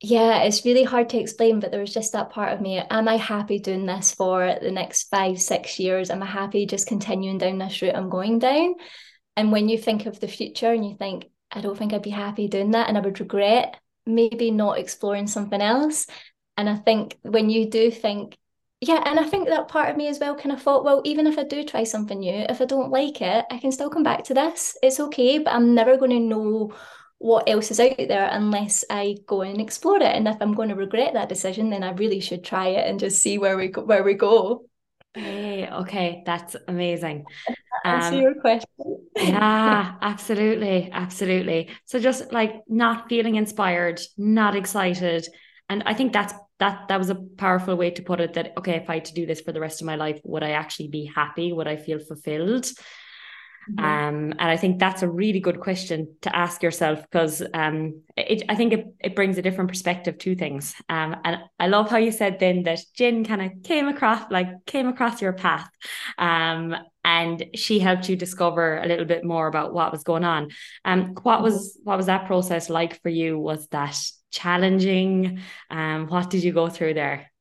yeah, 0.02 0.40
it's 0.40 0.66
really 0.66 0.84
hard 0.84 1.08
to 1.12 1.18
explain, 1.18 1.62
but 1.62 1.72
there 1.72 1.80
was 1.80 1.94
just 1.94 2.12
that 2.12 2.32
part 2.32 2.52
of 2.52 2.60
me. 2.60 2.84
Am 2.90 3.08
I 3.08 3.16
happy 3.16 3.58
doing 3.60 3.86
this 3.86 4.14
for 4.14 4.58
the 4.62 4.70
next 4.70 5.04
five, 5.04 5.40
six 5.40 5.80
years? 5.80 6.10
Am 6.10 6.22
I 6.22 6.26
happy 6.26 6.66
just 6.66 6.88
continuing 6.88 7.38
down 7.38 7.58
this 7.58 7.82
route 7.82 7.96
I'm 7.96 8.10
going 8.10 8.40
down? 8.40 8.76
And 9.38 9.54
when 9.54 9.70
you 9.70 9.78
think 9.78 10.08
of 10.08 10.20
the 10.20 10.28
future 10.28 10.74
and 10.74 10.86
you 10.86 10.98
think, 10.98 11.28
I 11.50 11.62
don't 11.62 11.78
think 11.78 11.94
I'd 11.94 12.02
be 12.02 12.10
happy 12.10 12.50
doing 12.50 12.72
that 12.72 12.90
and 12.90 12.98
I 12.98 13.00
would 13.00 13.22
regret 13.22 13.80
maybe 14.06 14.52
not 14.52 14.78
exploring 14.78 15.28
something 15.28 15.62
else. 15.62 16.06
And 16.58 16.70
I 16.70 16.76
think 16.76 17.18
when 17.22 17.50
you 17.50 17.70
do 17.70 17.92
think, 17.92 18.38
yeah, 18.82 19.02
and 19.06 19.20
I 19.20 19.24
think 19.24 19.48
that 19.48 19.68
part 19.68 19.90
of 19.90 19.98
me 19.98 20.08
as 20.08 20.20
well 20.20 20.36
kind 20.36 20.52
of 20.52 20.62
thought, 20.62 20.84
well, 20.84 21.02
even 21.06 21.28
if 21.28 21.38
I 21.38 21.44
do 21.44 21.64
try 21.64 21.84
something 21.84 22.20
new, 22.20 22.46
if 22.50 22.62
I 22.62 22.66
don't 22.66 22.92
like 22.92 23.22
it, 23.22 23.46
I 23.50 23.58
can 23.58 23.72
still 23.72 23.90
come 23.90 24.04
back 24.04 24.24
to 24.26 24.34
this. 24.34 24.78
It's 24.82 25.00
okay, 25.00 25.40
but 25.40 25.54
I'm 25.54 25.74
never 25.74 25.98
going 25.98 26.12
to 26.12 26.20
know 26.20 26.74
what 27.18 27.50
else 27.50 27.72
is 27.72 27.80
out 27.80 27.98
there 27.98 28.30
unless 28.32 28.84
I 28.90 29.18
go 29.26 29.42
and 29.42 29.60
explore 29.60 29.98
it. 29.98 30.04
And 30.04 30.28
if 30.28 30.38
I'm 30.42 30.54
going 30.54 30.70
to 30.70 30.76
regret 30.76 31.14
that 31.14 31.30
decision, 31.30 31.70
then 31.70 31.84
I 31.84 31.92
really 31.92 32.20
should 32.20 32.44
try 32.44 32.68
it 32.68 32.88
and 32.88 33.00
just 33.00 33.22
see 33.22 33.38
where 33.38 33.58
we 33.58 33.70
go, 33.70 33.84
where 33.84 34.04
we 34.04 34.14
go. 34.14 34.66
Hey, 35.14 35.68
okay, 35.68 36.24
that's 36.26 36.56
amazing. 36.68 37.26
Answer 37.86 38.16
um, 38.16 38.22
your 38.22 38.36
question. 38.36 38.70
yeah, 39.16 39.96
absolutely, 40.02 40.90
absolutely. 40.92 41.70
So 41.86 42.00
just 42.00 42.34
like 42.34 42.62
not 42.68 43.08
feeling 43.10 43.36
inspired, 43.36 44.02
not 44.18 44.56
excited, 44.56 45.28
and 45.70 45.84
I 45.86 45.94
think 45.94 46.14
that's 46.14 46.34
that 46.60 46.88
that 46.88 46.98
was 46.98 47.10
a 47.10 47.16
powerful 47.16 47.76
way 47.76 47.92
to 47.92 48.02
put 48.02 48.22
it 48.22 48.34
that 48.34 48.54
okay 48.58 48.76
if 48.76 48.90
i 48.90 48.94
had 48.96 49.06
to 49.06 49.14
do 49.14 49.26
this 49.26 49.42
for 49.42 49.52
the 49.52 49.60
rest 49.60 49.82
of 49.82 49.86
my 49.86 49.98
life 49.98 50.22
would 50.24 50.42
i 50.42 50.52
actually 50.52 50.88
be 50.88 51.12
happy 51.14 51.52
would 51.52 51.68
i 51.68 51.76
feel 51.76 52.00
fulfilled 52.00 52.66
Mm-hmm. 53.70 53.84
Um, 53.84 54.16
and 54.38 54.52
I 54.52 54.58
think 54.58 54.80
that's 54.80 55.02
a 55.02 55.10
really 55.10 55.40
good 55.40 55.60
question 55.60 56.16
to 56.22 56.36
ask 56.36 56.62
yourself 56.62 57.02
because 57.02 57.42
um, 57.54 58.02
it, 58.16 58.44
I 58.48 58.56
think 58.56 58.74
it, 58.74 58.86
it 59.00 59.16
brings 59.16 59.38
a 59.38 59.42
different 59.42 59.70
perspective 59.70 60.18
to 60.20 60.36
things. 60.36 60.76
Um, 60.88 61.16
and 61.24 61.40
I 61.60 61.68
love 61.68 61.90
how 61.90 61.98
you 61.98 62.12
said 62.12 62.40
then 62.40 62.64
that 62.64 62.80
Jen 62.94 63.26
kind 63.26 63.42
of 63.42 63.64
came 63.64 63.88
across 63.88 64.30
like 64.30 64.66
came 64.66 64.88
across 64.88 65.22
your 65.22 65.34
path, 65.34 65.70
um, 66.18 66.76
and 67.04 67.44
she 67.56 67.80
helped 67.80 68.08
you 68.08 68.16
discover 68.16 68.78
a 68.78 68.88
little 68.88 69.06
bit 69.06 69.24
more 69.24 69.48
about 69.48 69.74
what 69.74 69.92
was 69.92 70.04
going 70.04 70.24
on. 70.24 70.50
Um, 70.84 71.16
what 71.24 71.42
was 71.42 71.74
mm-hmm. 71.74 71.90
what 71.90 71.98
was 71.98 72.06
that 72.06 72.28
process 72.28 72.70
like 72.70 73.02
for 73.02 73.10
you? 73.10 73.40
Was 73.40 73.68
that 73.70 74.00
challenging? 74.36 75.40
Um, 75.70 76.08
what 76.08 76.30
did 76.30 76.44
you 76.44 76.52
go 76.52 76.70
through 76.70 76.96
there? 76.96 77.32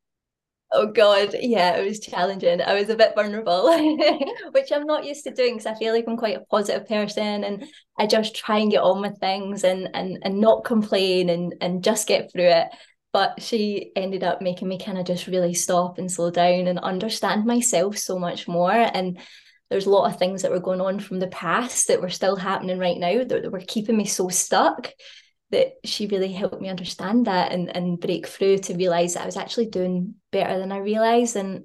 Oh 0.77 0.87
God, 0.87 1.37
yeah, 1.41 1.77
it 1.77 1.87
was 1.87 2.01
challenging. 2.01 2.61
I 2.61 2.75
was 2.75 2.89
a 2.89 2.97
bit 2.97 3.15
vulnerable, 3.15 3.67
which 4.51 4.73
I'm 4.73 4.87
not 4.87 5.05
used 5.05 5.23
to 5.23 5.31
doing 5.31 5.55
because 5.55 5.67
I 5.67 5.79
feel 5.79 5.95
like 5.95 6.05
I'm 6.09 6.17
quite 6.17 6.37
a 6.37 6.45
positive 6.51 6.89
person 6.89 7.45
and 7.45 7.65
I 7.97 8.07
just 8.09 8.35
try 8.35 8.59
and 8.59 8.73
get 8.73 8.83
on 8.83 9.01
with 9.01 9.19
things 9.21 9.63
and 9.63 9.89
and 9.95 10.19
and 10.23 10.41
not 10.41 10.65
complain 10.65 11.29
and 11.29 11.55
and 11.61 11.85
just 11.85 12.09
get 12.09 12.33
through 12.33 12.49
it. 12.49 12.69
But 13.13 13.41
she 13.41 13.93
ended 13.95 14.25
up 14.25 14.43
making 14.43 14.67
me 14.67 14.79
kind 14.79 14.99
of 14.99 15.07
just 15.07 15.29
really 15.29 15.55
stop 15.55 15.99
and 15.99 16.11
slow 16.11 16.33
down 16.33 16.67
and 16.67 16.81
understand 16.81 17.45
myself 17.45 17.97
so 17.97 18.19
much 18.19 18.49
more. 18.49 18.73
And 18.73 19.21
there's 19.71 19.87
a 19.87 19.91
lot 19.91 20.11
of 20.11 20.19
things 20.19 20.43
that 20.43 20.51
were 20.51 20.59
going 20.59 20.81
on 20.81 20.99
from 20.99 21.21
the 21.21 21.29
past 21.29 21.87
that 21.87 22.03
were 22.03 22.11
still 22.11 22.35
happening 22.35 22.81
right 22.81 22.99
now 22.99 23.19
that, 23.19 23.29
that 23.29 23.53
were 23.53 23.61
keeping 23.61 23.97
me 23.97 24.07
so 24.07 24.29
stuck 24.29 24.91
that 25.55 25.75
she 25.85 26.07
really 26.07 26.33
helped 26.33 26.61
me 26.61 26.69
understand 26.69 27.27
that 27.27 27.53
and, 27.53 27.75
and 27.75 28.01
break 28.01 28.27
through 28.27 28.59
to 28.59 28.75
realize 28.75 29.15
that 29.15 29.23
I 29.23 29.27
was 29.27 29.37
actually 29.37 29.67
doing 29.67 30.15
better 30.31 30.59
than 30.59 30.73
I 30.73 30.79
realized. 30.79 31.37
And 31.37 31.65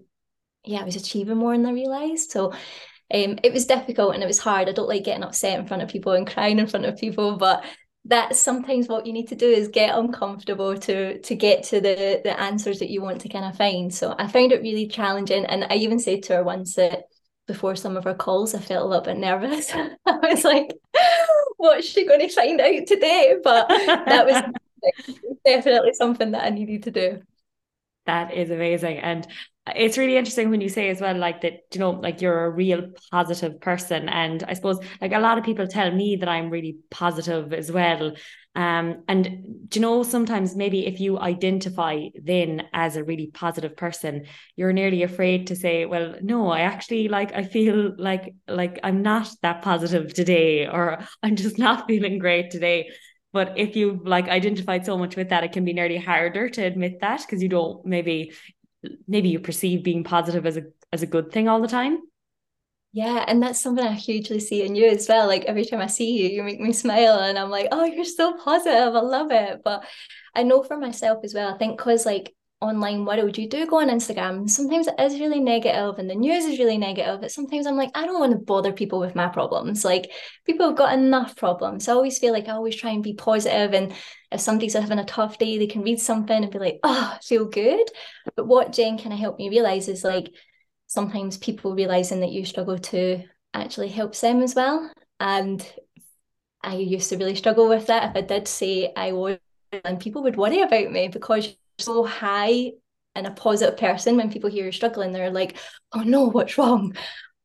yeah, 0.64 0.82
I 0.82 0.86
was 0.86 0.96
achieving 0.96 1.38
more 1.38 1.56
than 1.58 1.66
I 1.66 1.72
realized. 1.72 2.32
So 2.32 2.52
um, 2.52 3.40
it 3.44 3.52
was 3.52 3.66
difficult 3.66 4.14
and 4.14 4.24
it 4.24 4.28
was 4.28 4.40
hard. 4.40 4.70
I 4.70 4.72
don't 4.72 4.88
like 4.88 5.04
getting 5.04 5.24
upset 5.24 5.60
in 5.60 5.68
front 5.68 5.84
of 5.84 5.90
people 5.90 6.14
and 6.14 6.28
crying 6.28 6.60
in 6.60 6.68
front 6.68 6.86
of 6.86 6.98
people, 6.98 7.38
but 7.38 7.66
that's 8.06 8.40
sometimes 8.40 8.88
what 8.88 9.06
you 9.06 9.14
need 9.14 9.28
to 9.30 9.36
do 9.36 9.48
is 9.48 9.68
get 9.68 9.98
uncomfortable 9.98 10.78
to 10.78 11.20
to 11.20 11.36
get 11.36 11.64
to 11.64 11.82
the 11.82 12.22
the 12.24 12.40
answers 12.40 12.80
that 12.80 12.90
you 12.90 13.02
want 13.02 13.22
to 13.22 13.30
kind 13.30 13.46
of 13.46 13.58
find. 13.58 13.94
So 13.94 14.16
I 14.18 14.28
found 14.28 14.52
it 14.52 14.62
really 14.62 14.88
challenging. 14.88 15.46
And 15.46 15.66
I 15.70 15.76
even 15.76 16.00
said 16.00 16.24
to 16.24 16.36
her 16.36 16.44
once 16.44 16.76
that 16.76 17.04
before 17.50 17.76
some 17.76 17.98
of 17.98 18.06
our 18.06 18.14
calls, 18.14 18.54
I 18.54 18.60
felt 18.60 18.86
a 18.86 18.88
little 18.88 19.04
bit 19.04 19.18
nervous. 19.18 19.74
I 20.06 20.18
was 20.22 20.44
like, 20.44 20.72
what's 21.58 21.88
she 21.90 22.06
going 22.06 22.20
to 22.20 22.30
find 22.30 22.62
out 22.62 22.86
today? 22.86 23.38
But 23.44 23.68
that 23.68 24.26
was 24.28 25.16
definitely 25.46 25.94
something 25.94 26.30
that 26.32 26.46
I 26.46 26.52
needed 26.52 26.84
to 26.84 26.92
do. 26.92 27.22
That 28.10 28.34
is 28.34 28.50
amazing. 28.50 28.98
And 28.98 29.28
it's 29.76 29.96
really 29.96 30.18
interesting 30.18 30.50
when 30.50 30.62
you 30.62 30.70
say 30.70 30.90
as 30.90 31.00
well, 31.00 31.16
like 31.16 31.42
that, 31.42 31.60
you 31.72 31.80
know, 31.80 31.92
like 31.92 32.22
you're 32.22 32.46
a 32.46 32.50
real 32.50 32.90
positive 33.12 33.62
person. 33.62 34.10
And 34.10 34.44
I 34.48 34.54
suppose 34.54 34.80
like 35.00 35.12
a 35.12 35.20
lot 35.20 35.38
of 35.38 35.44
people 35.44 35.68
tell 35.68 35.92
me 35.92 36.16
that 36.16 36.28
I'm 36.28 36.50
really 36.50 36.78
positive 36.90 37.54
as 37.54 37.72
well. 37.72 38.14
Um, 38.56 39.04
and 39.08 39.68
you 39.72 39.80
know, 39.80 40.02
sometimes 40.02 40.56
maybe 40.56 40.88
if 40.88 41.00
you 41.00 41.20
identify 41.20 42.08
then 42.20 42.64
as 42.74 42.96
a 42.96 43.04
really 43.04 43.28
positive 43.28 43.78
person, 43.78 44.26
you're 44.56 44.74
nearly 44.74 45.04
afraid 45.04 45.46
to 45.48 45.56
say, 45.56 45.86
well, 45.86 46.16
no, 46.24 46.50
I 46.50 46.62
actually 46.62 47.10
like, 47.10 47.32
I 47.36 47.44
feel 47.44 47.94
like, 47.96 48.34
like 48.48 48.80
I'm 48.82 49.04
not 49.04 49.30
that 49.44 49.62
positive 49.62 50.16
today, 50.16 50.66
or 50.66 50.98
I'm 51.22 51.36
just 51.36 51.60
not 51.60 51.86
feeling 51.88 52.18
great 52.18 52.50
today. 52.50 52.90
But 53.32 53.58
if 53.58 53.76
you've 53.76 54.06
like 54.06 54.28
identified 54.28 54.86
so 54.86 54.98
much 54.98 55.16
with 55.16 55.30
that, 55.30 55.44
it 55.44 55.52
can 55.52 55.66
be 55.66 55.74
nearly 55.74 55.98
harder 55.98 56.50
to 56.50 56.64
admit 56.64 57.00
that 57.02 57.22
because 57.22 57.44
you 57.44 57.50
don't 57.50 57.86
maybe 57.86 58.34
maybe 59.08 59.30
you 59.30 59.40
perceive 59.40 59.84
being 59.84 60.04
positive 60.04 60.46
as 60.46 60.58
a 60.58 60.64
as 60.92 61.04
a 61.04 61.08
good 61.08 61.32
thing 61.32 61.48
all 61.48 61.62
the 61.62 61.68
time. 61.68 62.00
Yeah, 62.92 63.24
and 63.28 63.42
that's 63.42 63.62
something 63.62 63.86
I 63.86 63.94
hugely 63.94 64.40
see 64.40 64.64
in 64.64 64.76
you 64.76 64.90
as 64.90 65.08
well. 65.08 65.28
Like 65.28 65.46
every 65.46 65.64
time 65.64 65.80
I 65.80 65.86
see 65.88 66.18
you, 66.18 66.30
you 66.30 66.44
make 66.44 66.60
me 66.60 66.74
smile, 66.74 67.20
and 67.20 67.38
I'm 67.38 67.52
like, 67.52 67.68
oh, 67.72 67.84
you're 67.84 68.04
so 68.04 68.36
positive. 68.38 68.96
I 68.96 69.00
love 69.02 69.32
it. 69.32 69.62
But 69.64 69.86
I 70.34 70.44
know 70.44 70.64
for 70.64 70.78
myself 70.78 71.20
as 71.24 71.36
well. 71.36 71.54
I 71.54 71.58
think 71.58 71.78
because 71.78 72.06
like 72.06 72.36
online 72.62 73.06
world, 73.06 73.38
you 73.38 73.48
do 73.48 73.66
go 73.66 73.80
on 73.80 73.90
Instagram. 73.90 74.50
Sometimes 74.50 74.88
it 74.88 75.00
is 75.00 75.20
really 75.20 75.40
negative, 75.40 75.98
and 75.98 76.10
the 76.10 76.16
news 76.16 76.46
is 76.46 76.60
really 76.60 76.78
negative. 76.78 77.22
But 77.22 77.32
sometimes 77.32 77.66
I'm 77.66 77.78
like, 77.78 77.92
I 77.96 78.06
don't 78.06 78.20
want 78.20 78.34
to 78.34 78.38
bother 78.38 78.74
people 78.74 79.00
with 79.00 79.16
my 79.16 79.28
problems. 79.28 79.86
Like 79.86 80.12
people 80.46 80.68
have 80.68 80.78
got 80.78 80.94
enough 80.94 81.36
problems. 81.36 81.88
I 81.88 81.94
always 81.94 82.20
feel 82.20 82.34
like 82.34 82.48
I 82.48 82.54
always 82.54 82.76
try 82.76 82.92
and 82.92 83.04
be 83.04 83.14
positive, 83.14 83.74
and 83.74 83.94
if 84.32 84.42
somebody's 84.42 84.74
having 84.74 85.00
a 85.00 85.06
tough 85.06 85.38
day, 85.38 85.58
they 85.58 85.68
can 85.68 85.84
read 85.84 86.00
something 86.00 86.44
and 86.44 86.52
be 86.52 86.60
like, 86.60 86.80
oh, 86.84 87.14
I 87.16 87.24
feel 87.24 87.46
good. 87.46 87.88
But 88.36 88.48
what 88.48 88.74
Jen 88.74 88.98
kind 88.98 89.14
of 89.14 89.20
helped 89.20 89.40
me 89.40 89.50
realize 89.50 89.88
is 89.88 90.04
like 90.04 90.30
sometimes 90.88 91.38
people 91.38 91.76
realizing 91.76 92.20
that 92.22 92.32
you 92.32 92.46
struggle 92.46 92.78
to 92.78 93.24
actually 93.54 93.90
helps 93.90 94.22
them 94.22 94.42
as 94.42 94.56
well. 94.56 94.92
And 95.20 95.66
I 96.62 96.76
used 96.76 97.10
to 97.10 97.18
really 97.18 97.36
struggle 97.36 97.70
with 97.70 97.88
that. 97.88 98.10
If 98.10 98.24
I 98.24 98.28
did 98.28 98.48
say 98.48 98.92
I 98.96 99.14
was, 99.14 99.38
and 99.84 100.00
people 100.00 100.24
would 100.24 100.36
worry 100.36 100.62
about 100.62 100.92
me 100.92 101.08
because 101.08 101.56
so 101.80 102.04
high 102.06 102.74
and 103.16 103.28
a 103.28 103.32
positive 103.32 103.78
person. 103.78 104.18
When 104.18 104.32
people 104.32 104.50
hear 104.50 104.64
you're 104.64 104.72
struggling, 104.74 105.12
they're 105.12 105.32
like, 105.32 105.58
"Oh 105.94 106.02
no, 106.04 106.26
what's 106.30 106.58
wrong?" 106.58 106.96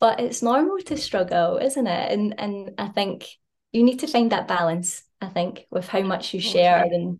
But 0.01 0.21
it's 0.21 0.43
normal 0.43 0.79
to 0.87 0.97
struggle, 0.97 1.59
isn't 1.59 1.87
it? 1.87 2.13
And 2.13 2.35
and 2.39 2.73
I 2.79 2.89
think 2.89 3.27
you 3.73 3.83
need 3.85 4.01
to 4.01 4.07
find 4.07 4.33
that 4.33 4.49
balance. 4.49 5.03
I 5.21 5.29
think 5.29 5.67
with 5.71 5.89
how 5.89 6.03
much 6.03 6.35
you 6.35 6.41
share 6.41 6.83
and 6.83 7.19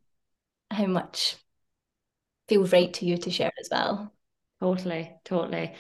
how 0.71 0.87
much 0.87 1.37
feels 2.49 2.73
right 2.73 2.93
to 2.95 3.07
you 3.07 3.17
to 3.19 3.31
share 3.31 3.53
as 3.61 3.69
well. 3.71 4.13
Totally, 4.61 5.15
totally. 5.25 5.75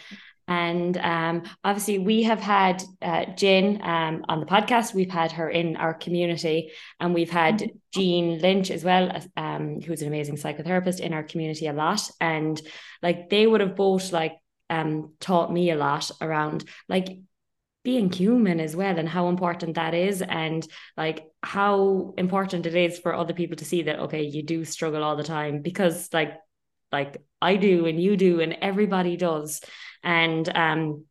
And 0.46 0.96
um, 0.98 1.42
obviously, 1.62 1.98
we 1.98 2.24
have 2.24 2.40
had 2.40 2.82
uh, 3.00 3.26
Jen 3.34 3.80
um, 3.82 4.24
on 4.28 4.40
the 4.40 4.46
podcast. 4.46 4.94
We've 4.94 5.10
had 5.10 5.32
her 5.32 5.48
in 5.48 5.76
our 5.76 5.94
community, 5.94 6.72
and 7.00 7.14
we've 7.14 7.30
had 7.30 7.60
mm-hmm. 7.60 7.76
Jean 7.92 8.38
Lynch 8.40 8.70
as 8.70 8.84
well, 8.84 9.10
um, 9.36 9.80
who's 9.80 10.02
an 10.02 10.08
amazing 10.08 10.36
psychotherapist 10.36 11.00
in 11.00 11.12
our 11.14 11.22
community 11.22 11.66
a 11.66 11.72
lot. 11.72 12.02
And 12.20 12.60
like 13.02 13.30
they 13.30 13.46
would 13.46 13.60
have 13.60 13.76
both 13.76 14.12
like 14.12 14.36
um, 14.70 15.14
taught 15.20 15.52
me 15.52 15.70
a 15.70 15.76
lot 15.76 16.10
around 16.20 16.64
like 16.88 17.18
being 17.84 18.10
human 18.10 18.60
as 18.60 18.74
well 18.74 18.98
and 18.98 19.08
how 19.08 19.28
important 19.28 19.74
that 19.74 19.92
is 19.92 20.22
and 20.22 20.66
like 20.96 21.26
how 21.42 22.14
important 22.16 22.64
it 22.64 22.74
is 22.74 22.98
for 22.98 23.14
other 23.14 23.34
people 23.34 23.56
to 23.56 23.64
see 23.66 23.82
that 23.82 23.98
okay 23.98 24.22
you 24.22 24.42
do 24.42 24.64
struggle 24.64 25.04
all 25.04 25.16
the 25.16 25.22
time 25.22 25.60
because 25.60 26.08
like 26.14 26.32
like 26.90 27.18
I 27.42 27.56
do 27.56 27.84
and 27.86 28.00
you 28.00 28.16
do 28.16 28.40
and 28.40 28.56
everybody 28.62 29.16
does 29.16 29.60
and 30.04 30.48
um, 30.56 31.04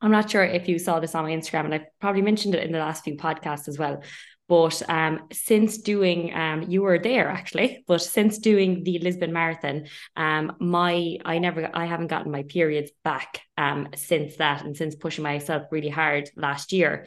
I'm 0.00 0.10
not 0.10 0.30
sure 0.30 0.44
if 0.44 0.68
you 0.68 0.78
saw 0.78 1.00
this 1.00 1.14
on 1.14 1.24
my 1.24 1.30
Instagram, 1.30 1.66
and 1.66 1.74
I 1.74 1.86
probably 2.00 2.22
mentioned 2.22 2.54
it 2.54 2.64
in 2.64 2.72
the 2.72 2.78
last 2.78 3.04
few 3.04 3.16
podcasts 3.16 3.68
as 3.68 3.78
well. 3.78 4.02
But 4.48 4.82
um, 4.88 5.28
since 5.30 5.78
doing, 5.78 6.32
um, 6.34 6.62
you 6.62 6.80
were 6.80 6.98
there 6.98 7.28
actually, 7.28 7.84
but 7.86 8.00
since 8.00 8.38
doing 8.38 8.82
the 8.82 8.98
Lisbon 8.98 9.30
Marathon, 9.30 9.88
um, 10.16 10.56
my 10.58 11.18
I 11.24 11.38
never, 11.38 11.68
I 11.74 11.84
haven't 11.84 12.06
gotten 12.06 12.32
my 12.32 12.44
periods 12.44 12.90
back 13.04 13.42
um, 13.58 13.88
since 13.94 14.36
that, 14.36 14.64
and 14.64 14.74
since 14.74 14.94
pushing 14.94 15.22
myself 15.22 15.64
really 15.70 15.90
hard 15.90 16.30
last 16.34 16.72
year. 16.72 17.06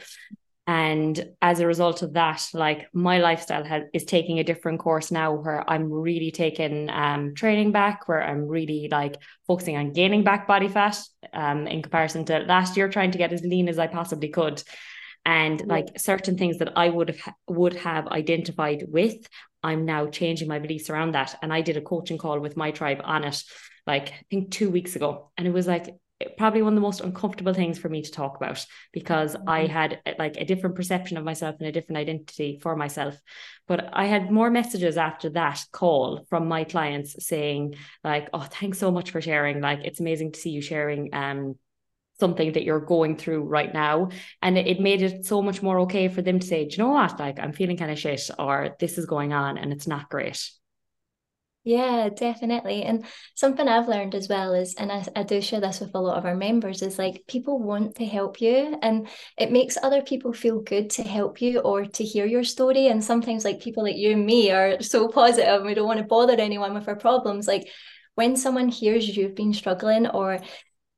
And 0.66 1.34
as 1.42 1.58
a 1.58 1.66
result 1.66 2.02
of 2.02 2.12
that, 2.12 2.46
like 2.54 2.88
my 2.92 3.18
lifestyle 3.18 3.64
has, 3.64 3.82
is 3.92 4.04
taking 4.04 4.38
a 4.38 4.44
different 4.44 4.78
course 4.78 5.10
now 5.10 5.32
where 5.32 5.68
I'm 5.68 5.90
really 5.90 6.30
taking 6.30 6.88
um, 6.88 7.34
training 7.34 7.72
back, 7.72 8.06
where 8.06 8.22
I'm 8.22 8.46
really 8.46 8.88
like 8.88 9.16
focusing 9.48 9.76
on 9.76 9.92
gaining 9.92 10.22
back 10.22 10.46
body 10.46 10.68
fat 10.68 10.98
um, 11.32 11.66
in 11.66 11.82
comparison 11.82 12.24
to 12.26 12.38
last 12.40 12.76
year, 12.76 12.88
trying 12.88 13.10
to 13.10 13.18
get 13.18 13.32
as 13.32 13.42
lean 13.42 13.68
as 13.68 13.78
I 13.78 13.88
possibly 13.88 14.28
could. 14.28 14.62
And 15.24 15.66
like 15.66 15.98
certain 15.98 16.38
things 16.38 16.58
that 16.58 16.72
I 16.76 16.88
would 16.88 17.10
have 17.10 17.34
would 17.48 17.74
have 17.74 18.08
identified 18.08 18.84
with, 18.88 19.16
I'm 19.64 19.84
now 19.84 20.06
changing 20.06 20.48
my 20.48 20.60
beliefs 20.60 20.90
around 20.90 21.12
that. 21.12 21.38
And 21.42 21.52
I 21.52 21.60
did 21.60 21.76
a 21.76 21.80
coaching 21.80 22.18
call 22.18 22.38
with 22.40 22.56
my 22.56 22.70
tribe 22.70 23.00
on 23.02 23.24
it, 23.24 23.42
like 23.86 24.10
I 24.10 24.22
think 24.30 24.52
two 24.52 24.70
weeks 24.70 24.96
ago. 24.96 25.30
And 25.36 25.46
it 25.46 25.52
was 25.52 25.66
like 25.66 25.94
probably 26.36 26.62
one 26.62 26.72
of 26.72 26.76
the 26.76 26.80
most 26.80 27.00
uncomfortable 27.00 27.54
things 27.54 27.78
for 27.78 27.88
me 27.88 28.02
to 28.02 28.10
talk 28.10 28.36
about 28.36 28.64
because 28.92 29.34
mm-hmm. 29.34 29.48
I 29.48 29.66
had 29.66 30.00
uh, 30.06 30.12
like 30.18 30.36
a 30.36 30.44
different 30.44 30.76
perception 30.76 31.16
of 31.16 31.24
myself 31.24 31.56
and 31.58 31.68
a 31.68 31.72
different 31.72 31.98
identity 31.98 32.58
for 32.62 32.76
myself. 32.76 33.16
But 33.66 33.90
I 33.92 34.06
had 34.06 34.30
more 34.30 34.50
messages 34.50 34.96
after 34.96 35.30
that 35.30 35.64
call 35.72 36.26
from 36.28 36.48
my 36.48 36.64
clients 36.64 37.26
saying 37.26 37.76
like, 38.04 38.28
"Oh, 38.32 38.40
thanks 38.40 38.78
so 38.78 38.90
much 38.90 39.10
for 39.10 39.20
sharing. 39.20 39.60
Like, 39.60 39.80
it's 39.84 40.00
amazing 40.00 40.32
to 40.32 40.40
see 40.40 40.50
you 40.50 40.62
sharing 40.62 41.14
um 41.14 41.56
something 42.20 42.52
that 42.52 42.64
you're 42.64 42.80
going 42.80 43.16
through 43.16 43.44
right 43.44 43.72
now." 43.72 44.10
And 44.40 44.58
it, 44.58 44.66
it 44.66 44.80
made 44.80 45.02
it 45.02 45.26
so 45.26 45.42
much 45.42 45.62
more 45.62 45.80
okay 45.80 46.08
for 46.08 46.22
them 46.22 46.38
to 46.38 46.46
say, 46.46 46.64
"Do 46.64 46.76
you 46.76 46.82
know 46.82 46.90
what? 46.90 47.18
Like, 47.18 47.38
I'm 47.38 47.52
feeling 47.52 47.76
kind 47.76 47.90
of 47.90 47.98
shit, 47.98 48.30
or 48.38 48.76
this 48.80 48.98
is 48.98 49.06
going 49.06 49.32
on, 49.32 49.58
and 49.58 49.72
it's 49.72 49.86
not 49.86 50.08
great." 50.08 50.50
Yeah, 51.64 52.08
definitely. 52.08 52.82
And 52.82 53.04
something 53.36 53.68
I've 53.68 53.86
learned 53.86 54.16
as 54.16 54.28
well 54.28 54.52
is, 54.52 54.74
and 54.74 54.90
I, 54.90 55.04
I 55.14 55.22
do 55.22 55.40
share 55.40 55.60
this 55.60 55.78
with 55.78 55.94
a 55.94 56.00
lot 56.00 56.18
of 56.18 56.24
our 56.24 56.34
members, 56.34 56.82
is 56.82 56.98
like 56.98 57.22
people 57.28 57.60
want 57.60 57.94
to 57.96 58.04
help 58.04 58.40
you 58.40 58.76
and 58.82 59.06
it 59.38 59.52
makes 59.52 59.78
other 59.80 60.02
people 60.02 60.32
feel 60.32 60.60
good 60.60 60.90
to 60.90 61.04
help 61.04 61.40
you 61.40 61.60
or 61.60 61.84
to 61.84 62.04
hear 62.04 62.26
your 62.26 62.42
story. 62.42 62.88
And 62.88 63.02
sometimes, 63.04 63.44
like 63.44 63.60
people 63.60 63.84
like 63.84 63.94
you 63.96 64.10
and 64.10 64.26
me 64.26 64.50
are 64.50 64.82
so 64.82 65.06
positive 65.20 65.54
and 65.54 65.64
we 65.64 65.74
don't 65.74 65.86
want 65.86 65.98
to 66.00 66.04
bother 66.04 66.34
anyone 66.34 66.74
with 66.74 66.88
our 66.88 66.96
problems. 66.96 67.46
Like 67.46 67.68
when 68.16 68.36
someone 68.36 68.68
hears 68.68 69.16
you've 69.16 69.36
been 69.36 69.54
struggling 69.54 70.08
or 70.08 70.40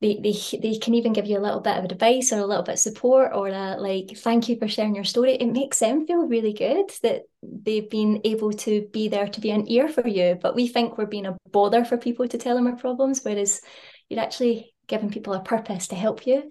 they, 0.00 0.20
they 0.22 0.34
they 0.58 0.78
can 0.78 0.94
even 0.94 1.12
give 1.12 1.26
you 1.26 1.38
a 1.38 1.40
little 1.40 1.60
bit 1.60 1.78
of 1.78 1.84
advice 1.84 2.32
or 2.32 2.38
a 2.40 2.46
little 2.46 2.64
bit 2.64 2.74
of 2.74 2.78
support 2.78 3.32
or 3.34 3.48
a 3.48 3.76
like 3.78 4.16
thank 4.16 4.48
you 4.48 4.58
for 4.58 4.68
sharing 4.68 4.94
your 4.94 5.04
story. 5.04 5.34
It 5.34 5.46
makes 5.46 5.78
them 5.78 6.06
feel 6.06 6.26
really 6.26 6.52
good 6.52 6.92
that 7.02 7.22
they've 7.42 7.88
been 7.88 8.20
able 8.24 8.52
to 8.52 8.86
be 8.92 9.08
there 9.08 9.28
to 9.28 9.40
be 9.40 9.50
an 9.50 9.70
ear 9.70 9.88
for 9.88 10.06
you. 10.06 10.38
But 10.40 10.54
we 10.54 10.68
think 10.68 10.98
we're 10.98 11.06
being 11.06 11.26
a 11.26 11.36
bother 11.50 11.84
for 11.84 11.96
people 11.96 12.28
to 12.28 12.38
tell 12.38 12.56
them 12.56 12.66
our 12.66 12.76
problems 12.76 13.22
whereas 13.22 13.60
you're 14.08 14.20
actually 14.20 14.74
giving 14.88 15.10
people 15.10 15.32
a 15.32 15.42
purpose 15.42 15.88
to 15.88 15.94
help 15.94 16.26
you. 16.26 16.50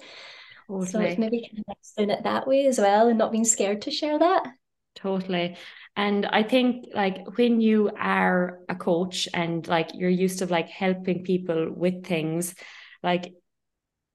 Totally. 0.67 0.87
so 0.87 0.99
it's 1.01 1.19
maybe 1.19 1.47
kind 1.51 1.63
of 1.67 1.75
doing 1.97 2.09
it 2.09 2.23
that 2.23 2.47
way 2.47 2.65
as 2.65 2.79
well 2.79 3.09
and 3.09 3.17
not 3.17 3.31
being 3.31 3.45
scared 3.45 3.83
to 3.83 3.91
share 3.91 4.17
that. 4.17 4.47
Totally. 4.95 5.57
And 5.95 6.25
i 6.25 6.41
think 6.41 6.85
like 6.95 7.37
when 7.37 7.61
you 7.61 7.91
are 7.99 8.61
a 8.67 8.75
coach 8.75 9.27
and 9.31 9.67
like 9.67 9.91
you're 9.93 10.09
used 10.09 10.39
to 10.39 10.47
like 10.47 10.69
helping 10.69 11.23
people 11.23 11.71
with 11.71 12.03
things 12.03 12.55
like 13.03 13.33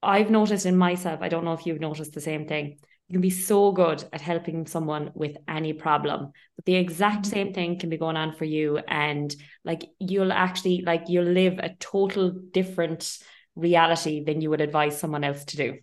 I've 0.01 0.29
noticed 0.29 0.65
in 0.65 0.77
myself, 0.77 1.19
I 1.21 1.29
don't 1.29 1.45
know 1.45 1.53
if 1.53 1.65
you've 1.65 1.79
noticed 1.79 2.13
the 2.13 2.21
same 2.21 2.47
thing. 2.47 2.77
You 3.07 3.13
can 3.13 3.21
be 3.21 3.29
so 3.31 3.71
good 3.71 4.03
at 4.13 4.21
helping 4.21 4.67
someone 4.67 5.11
with 5.15 5.35
any 5.47 5.73
problem, 5.73 6.31
but 6.55 6.65
the 6.65 6.75
exact 6.75 7.23
mm-hmm. 7.23 7.31
same 7.31 7.53
thing 7.53 7.79
can 7.79 7.89
be 7.89 7.97
going 7.97 8.17
on 8.17 8.33
for 8.33 8.45
you. 8.45 8.77
And 8.77 9.35
like 9.65 9.83
you'll 9.99 10.31
actually 10.31 10.83
like 10.85 11.05
you'll 11.07 11.25
live 11.25 11.59
a 11.59 11.75
total 11.79 12.31
different 12.31 13.17
reality 13.55 14.23
than 14.23 14.41
you 14.41 14.51
would 14.51 14.61
advise 14.61 14.99
someone 14.99 15.23
else 15.23 15.43
to 15.45 15.57
do. 15.57 15.77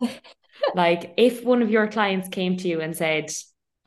like 0.74 1.14
if 1.16 1.44
one 1.44 1.62
of 1.62 1.70
your 1.70 1.86
clients 1.86 2.28
came 2.28 2.56
to 2.56 2.68
you 2.68 2.80
and 2.80 2.96
said, 2.96 3.30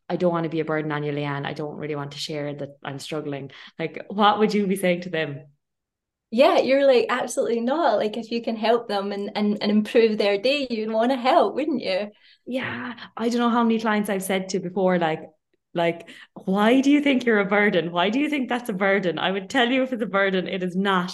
I 0.07 0.15
don't 0.15 0.31
want 0.31 0.43
to 0.43 0.49
be 0.49 0.59
a 0.59 0.65
burden 0.65 0.91
on 0.91 1.03
you, 1.03 1.11
Leanne. 1.11 1.45
I 1.45 1.53
don't 1.53 1.77
really 1.77 1.95
want 1.95 2.11
to 2.11 2.19
share 2.19 2.53
that 2.53 2.77
I'm 2.83 2.99
struggling. 2.99 3.51
Like, 3.79 4.05
what 4.07 4.39
would 4.39 4.53
you 4.53 4.67
be 4.67 4.75
saying 4.75 5.01
to 5.01 5.09
them? 5.09 5.47
Yeah 6.31 6.57
you're 6.57 6.85
like 6.85 7.05
absolutely 7.09 7.61
not. 7.61 7.97
Like 7.97 8.17
if 8.17 8.31
you 8.31 8.41
can 8.41 8.55
help 8.55 8.87
them 8.87 9.11
and 9.11 9.31
and, 9.35 9.57
and 9.61 9.71
improve 9.71 10.17
their 10.17 10.37
day 10.37 10.67
you'd 10.69 10.91
want 10.91 11.11
to 11.11 11.17
help 11.17 11.55
wouldn't 11.55 11.81
you? 11.81 12.09
Yeah 12.45 12.93
i 13.17 13.29
don't 13.29 13.39
know 13.39 13.49
how 13.49 13.63
many 13.63 13.79
clients 13.79 14.09
i've 14.09 14.23
said 14.23 14.49
to 14.49 14.59
before 14.59 14.99
like 14.99 15.23
like 15.73 16.09
why 16.45 16.81
do 16.81 16.89
you 16.89 17.01
think 17.01 17.25
you're 17.25 17.39
a 17.39 17.45
burden? 17.45 17.91
Why 17.91 18.09
do 18.09 18.19
you 18.19 18.29
think 18.29 18.47
that's 18.47 18.69
a 18.69 18.73
burden? 18.73 19.19
I 19.19 19.31
would 19.31 19.49
tell 19.49 19.69
you 19.69 19.83
if 19.83 19.91
it's 19.91 20.01
a 20.01 20.07
burden 20.07 20.47
it 20.47 20.63
is 20.63 20.75
not. 20.75 21.11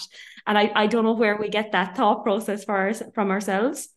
And 0.48 0.58
i 0.58 0.72
i 0.76 0.88
don't 0.88 1.04
know 1.04 1.14
where 1.14 1.38
we 1.38 1.50
get 1.50 1.72
that 1.72 1.96
thought 1.98 2.24
process 2.24 2.64
for 2.64 2.76
our, 2.76 2.94
from 2.94 3.32
ourselves. 3.32 3.90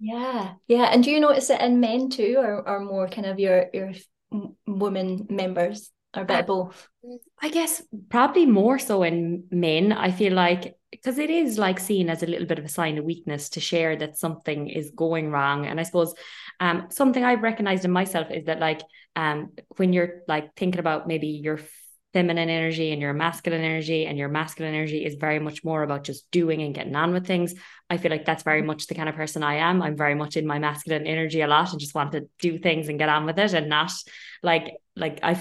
Yeah 0.00 0.54
yeah 0.68 0.84
and 0.92 1.02
do 1.04 1.10
you 1.10 1.20
notice 1.20 1.48
it 1.50 1.60
in 1.60 1.80
men 1.80 2.10
too 2.10 2.36
or, 2.38 2.68
or 2.68 2.80
more 2.80 3.08
kind 3.08 3.26
of 3.26 3.38
your 3.38 3.66
your 3.72 3.92
women 4.66 5.26
members 5.30 5.90
or 6.16 6.22
a 6.22 6.24
bit 6.24 6.40
of 6.40 6.46
both? 6.46 6.88
I 7.40 7.48
guess 7.48 7.82
probably 8.08 8.46
more 8.46 8.78
so 8.78 9.02
in 9.02 9.44
men. 9.50 9.92
I 9.92 10.10
feel 10.10 10.32
like 10.32 10.76
because 10.90 11.18
it 11.18 11.30
is 11.30 11.58
like 11.58 11.80
seen 11.80 12.08
as 12.08 12.22
a 12.22 12.26
little 12.26 12.46
bit 12.46 12.58
of 12.58 12.64
a 12.64 12.68
sign 12.68 12.98
of 12.98 13.04
weakness 13.04 13.50
to 13.50 13.60
share 13.60 13.96
that 13.96 14.16
something 14.16 14.68
is 14.68 14.92
going 14.94 15.30
wrong. 15.30 15.66
And 15.66 15.80
I 15.80 15.82
suppose 15.82 16.14
um 16.60 16.86
something 16.90 17.24
I've 17.24 17.42
recognized 17.42 17.84
in 17.84 17.90
myself 17.90 18.30
is 18.30 18.44
that 18.44 18.60
like 18.60 18.80
um 19.16 19.50
when 19.76 19.92
you're 19.92 20.22
like 20.28 20.54
thinking 20.56 20.80
about 20.80 21.06
maybe 21.06 21.28
your 21.28 21.58
feminine 22.14 22.48
energy 22.48 22.92
and 22.92 23.02
your 23.02 23.12
masculine 23.12 23.62
energy 23.62 24.06
and 24.06 24.16
your 24.16 24.28
masculine 24.28 24.72
energy 24.72 25.04
is 25.04 25.16
very 25.16 25.40
much 25.40 25.64
more 25.64 25.82
about 25.82 26.04
just 26.04 26.30
doing 26.30 26.62
and 26.62 26.72
getting 26.72 26.94
on 26.94 27.12
with 27.12 27.26
things 27.26 27.54
i 27.90 27.96
feel 27.96 28.10
like 28.10 28.24
that's 28.24 28.44
very 28.44 28.62
much 28.62 28.86
the 28.86 28.94
kind 28.94 29.08
of 29.08 29.16
person 29.16 29.42
i 29.42 29.56
am 29.56 29.82
i'm 29.82 29.96
very 29.96 30.14
much 30.14 30.36
in 30.36 30.46
my 30.46 30.60
masculine 30.60 31.08
energy 31.08 31.40
a 31.40 31.48
lot 31.48 31.72
and 31.72 31.80
just 31.80 31.94
want 31.94 32.12
to 32.12 32.28
do 32.38 32.56
things 32.56 32.88
and 32.88 33.00
get 33.00 33.08
on 33.08 33.26
with 33.26 33.36
it 33.36 33.52
and 33.52 33.68
not 33.68 33.90
like 34.44 34.76
like 34.94 35.18
i 35.24 35.34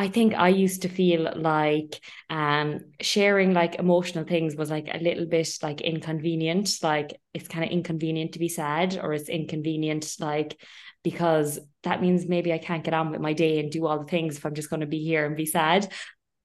I 0.00 0.08
think 0.08 0.32
I 0.34 0.48
used 0.48 0.80
to 0.82 0.88
feel 0.88 1.30
like 1.36 2.00
um 2.30 2.80
sharing 3.02 3.52
like 3.52 3.74
emotional 3.74 4.24
things 4.24 4.56
was 4.56 4.70
like 4.70 4.88
a 4.90 4.96
little 4.96 5.26
bit 5.26 5.58
like 5.62 5.82
inconvenient. 5.82 6.78
Like 6.82 7.20
it's 7.34 7.48
kind 7.48 7.66
of 7.66 7.70
inconvenient 7.70 8.32
to 8.32 8.38
be 8.38 8.48
sad, 8.48 8.98
or 9.02 9.12
it's 9.12 9.28
inconvenient 9.28 10.16
like 10.18 10.58
because 11.04 11.58
that 11.82 12.00
means 12.00 12.26
maybe 12.26 12.50
I 12.50 12.56
can't 12.56 12.82
get 12.82 12.94
on 12.94 13.10
with 13.10 13.20
my 13.20 13.34
day 13.34 13.60
and 13.60 13.70
do 13.70 13.86
all 13.86 13.98
the 13.98 14.06
things 14.06 14.38
if 14.38 14.46
I'm 14.46 14.54
just 14.54 14.70
going 14.70 14.80
to 14.80 14.86
be 14.86 15.04
here 15.04 15.26
and 15.26 15.36
be 15.36 15.44
sad. 15.44 15.92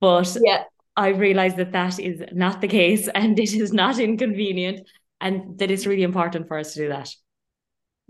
But 0.01 0.35
yeah, 0.43 0.63
I 0.97 1.09
realized 1.09 1.55
that 1.55 1.71
that 1.71 1.97
is 1.97 2.23
not 2.33 2.59
the 2.59 2.67
case, 2.67 3.07
and 3.15 3.39
it 3.39 3.53
is 3.53 3.71
not 3.71 3.99
inconvenient, 3.99 4.85
and 5.21 5.57
that 5.59 5.71
it's 5.71 5.85
really 5.85 6.03
important 6.03 6.49
for 6.49 6.57
us 6.57 6.73
to 6.73 6.81
do 6.81 6.89
that. 6.89 7.09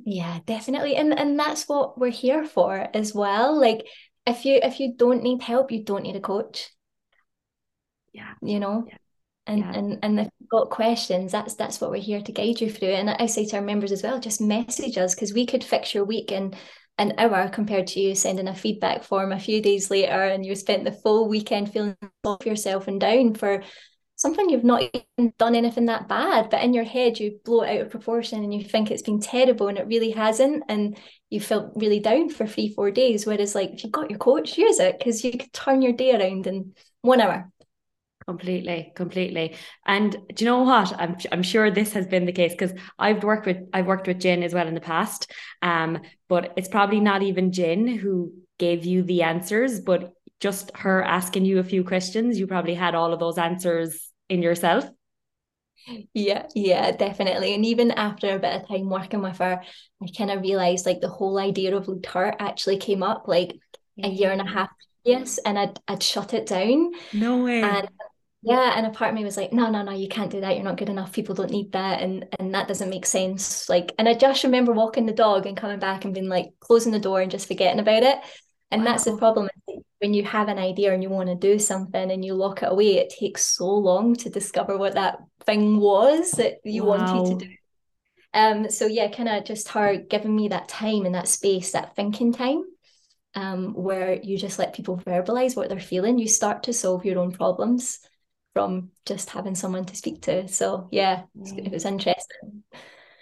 Yeah, 0.03 0.39
definitely. 0.45 0.95
And 0.95 1.17
and 1.17 1.39
that's 1.39 1.67
what 1.69 1.97
we're 1.99 2.11
here 2.11 2.45
for 2.45 2.87
as 2.93 3.13
well. 3.13 3.59
Like 3.59 3.85
if 4.25 4.45
you 4.45 4.59
if 4.61 4.79
you 4.79 4.95
don't 4.95 5.23
need 5.23 5.41
help, 5.41 5.71
you 5.71 5.83
don't 5.83 6.03
need 6.03 6.15
a 6.15 6.21
coach. 6.21 6.69
Yeah. 8.13 8.33
You 8.41 8.59
know? 8.59 8.85
Yeah. 8.87 8.97
And, 9.47 9.59
yeah. 9.59 9.73
and 9.73 9.99
and 10.01 10.19
if 10.21 10.29
you've 10.39 10.49
got 10.49 10.71
questions, 10.71 11.31
that's 11.31 11.55
that's 11.55 11.79
what 11.79 11.91
we're 11.91 12.01
here 12.01 12.21
to 12.21 12.31
guide 12.31 12.61
you 12.61 12.69
through. 12.69 12.89
And 12.89 13.09
I 13.09 13.27
say 13.27 13.45
to 13.45 13.57
our 13.57 13.61
members 13.61 13.91
as 13.91 14.01
well, 14.01 14.19
just 14.19 14.41
message 14.41 14.97
us 14.97 15.13
because 15.13 15.33
we 15.33 15.45
could 15.45 15.63
fix 15.63 15.93
your 15.93 16.05
week 16.05 16.31
in 16.31 16.55
an 16.97 17.13
hour 17.17 17.49
compared 17.49 17.87
to 17.87 17.99
you 17.99 18.15
sending 18.15 18.47
a 18.47 18.55
feedback 18.55 19.03
form 19.03 19.31
a 19.31 19.39
few 19.39 19.61
days 19.61 19.91
later 19.91 20.23
and 20.23 20.45
you 20.45 20.55
spent 20.55 20.85
the 20.85 20.91
full 20.91 21.27
weekend 21.27 21.71
feeling 21.71 21.97
off 22.23 22.45
yourself 22.45 22.87
and 22.87 23.01
down 23.01 23.33
for 23.33 23.63
something 24.25 24.49
you've 24.49 24.63
not 24.63 24.81
even 24.81 25.33
done 25.37 25.53
anything 25.53 25.85
that 25.85 26.07
bad, 26.07 26.49
but 26.49 26.63
in 26.63 26.73
your 26.73 26.83
head 26.83 27.19
you 27.19 27.39
blow 27.45 27.61
it 27.61 27.77
out 27.77 27.85
of 27.85 27.91
proportion 27.91 28.43
and 28.43 28.51
you 28.51 28.63
think 28.63 28.89
it's 28.89 29.03
been 29.03 29.19
terrible 29.19 29.67
and 29.67 29.77
it 29.77 29.85
really 29.85 30.09
hasn't. 30.09 30.63
And 30.67 30.97
you 31.29 31.39
felt 31.39 31.73
really 31.75 31.99
down 31.99 32.29
for 32.29 32.47
three, 32.47 32.73
four 32.73 32.89
days. 32.89 33.27
Whereas 33.27 33.53
like 33.53 33.71
if 33.73 33.83
you've 33.83 33.91
got 33.91 34.09
your 34.09 34.17
coach, 34.17 34.57
use 34.57 34.79
it 34.79 34.97
because 34.97 35.23
you 35.23 35.31
could 35.31 35.53
turn 35.53 35.83
your 35.83 35.93
day 35.93 36.15
around 36.15 36.47
in 36.47 36.73
one 37.01 37.21
hour. 37.21 37.51
Completely, 38.27 38.91
completely. 38.95 39.55
And 39.85 40.13
do 40.33 40.43
you 40.43 40.49
know 40.49 40.63
what? 40.63 40.99
I'm 40.99 41.15
I'm 41.31 41.43
sure 41.43 41.69
this 41.69 41.93
has 41.93 42.07
been 42.07 42.25
the 42.25 42.31
case 42.31 42.53
because 42.53 42.73
I've 42.97 43.23
worked 43.23 43.45
with 43.45 43.57
I've 43.71 43.85
worked 43.85 44.07
with 44.07 44.19
Jen 44.19 44.41
as 44.41 44.55
well 44.55 44.67
in 44.67 44.73
the 44.73 44.81
past. 44.81 45.31
Um, 45.61 45.99
but 46.27 46.53
it's 46.57 46.67
probably 46.67 46.99
not 46.99 47.21
even 47.21 47.51
Jen 47.51 47.87
who 47.87 48.33
gave 48.57 48.85
you 48.85 49.03
the 49.03 49.21
answers, 49.21 49.81
but 49.81 50.13
just 50.39 50.71
her 50.75 51.03
asking 51.03 51.45
you 51.45 51.59
a 51.59 51.63
few 51.63 51.83
questions, 51.83 52.39
you 52.39 52.47
probably 52.47 52.73
had 52.73 52.95
all 52.95 53.13
of 53.13 53.19
those 53.19 53.37
answers 53.37 54.09
in 54.29 54.41
yourself. 54.41 54.85
Yeah, 56.13 56.47
yeah, 56.55 56.91
definitely. 56.91 57.53
And 57.53 57.65
even 57.65 57.91
after 57.91 58.35
a 58.35 58.39
bit 58.39 58.61
of 58.61 58.67
time 58.67 58.89
working 58.89 59.21
with 59.21 59.37
her, 59.37 59.61
I 60.01 60.07
kind 60.17 60.31
of 60.31 60.41
realized 60.41 60.85
like 60.85 60.99
the 60.99 61.09
whole 61.09 61.37
idea 61.37 61.75
of 61.75 61.87
Tart 62.01 62.37
actually 62.39 62.77
came 62.77 63.03
up 63.03 63.27
like 63.27 63.55
a 64.03 64.09
year 64.09 64.31
and 64.31 64.41
a 64.41 64.47
half 64.47 64.69
yes, 65.05 65.37
and 65.37 65.57
I'd 65.57 65.79
I'd 65.87 66.03
shut 66.03 66.33
it 66.33 66.47
down. 66.47 66.91
No 67.13 67.43
way. 67.43 67.61
And 67.61 67.87
yeah, 68.41 68.73
and 68.75 68.85
a 68.85 68.89
part 68.89 69.09
of 69.09 69.15
me 69.15 69.23
was 69.23 69.37
like, 69.37 69.53
no, 69.53 69.69
no, 69.69 69.81
no, 69.81 69.91
you 69.91 70.07
can't 70.07 70.31
do 70.31 70.41
that. 70.41 70.55
You're 70.55 70.63
not 70.63 70.77
good 70.77 70.89
enough. 70.89 71.13
People 71.13 71.35
don't 71.35 71.51
need 71.51 71.71
that, 71.71 72.01
and 72.01 72.25
and 72.39 72.53
that 72.53 72.67
doesn't 72.67 72.89
make 72.89 73.05
sense. 73.05 73.69
Like, 73.69 73.93
and 73.97 74.09
I 74.09 74.13
just 74.15 74.43
remember 74.43 74.73
walking 74.73 75.05
the 75.05 75.13
dog 75.13 75.45
and 75.45 75.55
coming 75.55 75.79
back 75.79 76.03
and 76.03 76.13
being 76.13 76.29
like 76.29 76.47
closing 76.59 76.91
the 76.91 76.99
door 76.99 77.21
and 77.21 77.31
just 77.31 77.47
forgetting 77.47 77.79
about 77.79 78.03
it. 78.03 78.17
And 78.71 78.83
wow. 78.83 78.91
that's 78.91 79.05
the 79.05 79.17
problem 79.17 79.47
when 79.99 80.13
you 80.13 80.23
have 80.23 80.47
an 80.49 80.57
idea 80.57 80.93
and 80.93 81.01
you 81.01 81.09
want 81.09 81.29
to 81.29 81.35
do 81.35 81.57
something 81.57 82.11
and 82.11 82.23
you 82.23 82.33
lock 82.33 82.63
it 82.63 82.71
away, 82.71 82.97
it 82.97 83.13
takes 83.17 83.45
so 83.45 83.65
long 83.65 84.15
to 84.15 84.29
discover 84.29 84.77
what 84.77 84.95
that 84.95 85.19
thing 85.45 85.79
was 85.79 86.31
that 86.31 86.55
you 86.63 86.83
wow. 86.83 86.97
wanted 86.97 87.39
to 87.39 87.45
do. 87.45 87.53
Um, 88.33 88.69
so 88.69 88.85
yeah, 88.85 89.09
kind 89.09 89.29
of 89.29 89.45
just 89.45 89.69
her 89.69 89.95
giving 89.95 90.35
me 90.35 90.49
that 90.49 90.67
time 90.67 91.05
and 91.05 91.15
that 91.15 91.29
space, 91.29 91.71
that 91.71 91.95
thinking 91.95 92.33
time, 92.33 92.63
um, 93.33 93.73
where 93.73 94.21
you 94.21 94.37
just 94.37 94.59
let 94.59 94.75
people 94.75 94.97
verbalize 94.97 95.55
what 95.55 95.69
they're 95.69 95.79
feeling. 95.79 96.19
You 96.19 96.27
start 96.27 96.63
to 96.63 96.73
solve 96.73 97.05
your 97.05 97.19
own 97.19 97.31
problems 97.31 97.99
from 98.53 98.91
just 99.05 99.29
having 99.29 99.55
someone 99.55 99.85
to 99.85 99.95
speak 99.95 100.23
to. 100.23 100.49
So 100.49 100.89
yeah, 100.91 101.23
mm. 101.37 101.65
it 101.65 101.71
was 101.71 101.85
interesting. 101.85 102.63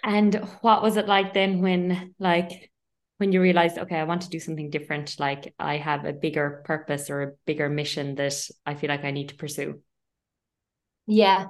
And 0.02 0.34
what 0.60 0.82
was 0.82 0.96
it 0.96 1.06
like 1.08 1.32
then 1.32 1.60
when 1.62 2.14
like 2.18 2.70
when 3.18 3.32
you 3.32 3.40
realized 3.40 3.78
okay 3.78 3.96
i 3.96 4.04
want 4.04 4.22
to 4.22 4.28
do 4.28 4.40
something 4.40 4.70
different 4.70 5.18
like 5.18 5.54
i 5.58 5.76
have 5.76 6.04
a 6.04 6.12
bigger 6.12 6.62
purpose 6.64 7.10
or 7.10 7.22
a 7.22 7.32
bigger 7.46 7.68
mission 7.68 8.14
that 8.14 8.34
i 8.66 8.74
feel 8.74 8.88
like 8.88 9.04
i 9.04 9.10
need 9.10 9.28
to 9.28 9.36
pursue? 9.36 9.80
Yeah. 11.06 11.46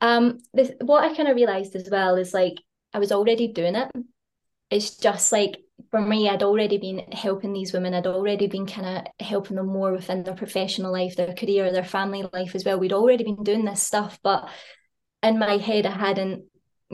Um 0.00 0.38
this 0.52 0.70
what 0.80 1.04
i 1.04 1.14
kind 1.14 1.28
of 1.28 1.36
realized 1.36 1.74
as 1.76 1.88
well 1.90 2.16
is 2.16 2.34
like 2.34 2.54
i 2.92 2.98
was 2.98 3.12
already 3.12 3.52
doing 3.52 3.74
it. 3.74 3.90
It's 4.70 4.96
just 4.96 5.32
like 5.32 5.58
for 5.90 6.00
me 6.00 6.28
i'd 6.28 6.42
already 6.42 6.78
been 6.78 7.00
helping 7.12 7.52
these 7.52 7.72
women. 7.72 7.94
I'd 7.94 8.06
already 8.06 8.46
been 8.46 8.66
kind 8.66 8.86
of 8.98 9.26
helping 9.26 9.56
them 9.56 9.66
more 9.66 9.92
within 9.92 10.22
their 10.22 10.34
professional 10.34 10.92
life 10.92 11.16
their 11.16 11.34
career 11.34 11.72
their 11.72 11.84
family 11.84 12.24
life 12.32 12.54
as 12.54 12.64
well. 12.64 12.78
We'd 12.78 12.92
already 12.92 13.24
been 13.24 13.42
doing 13.42 13.64
this 13.64 13.82
stuff 13.82 14.18
but 14.22 14.48
in 15.22 15.38
my 15.38 15.56
head 15.56 15.86
i 15.86 15.90
hadn't 15.90 16.44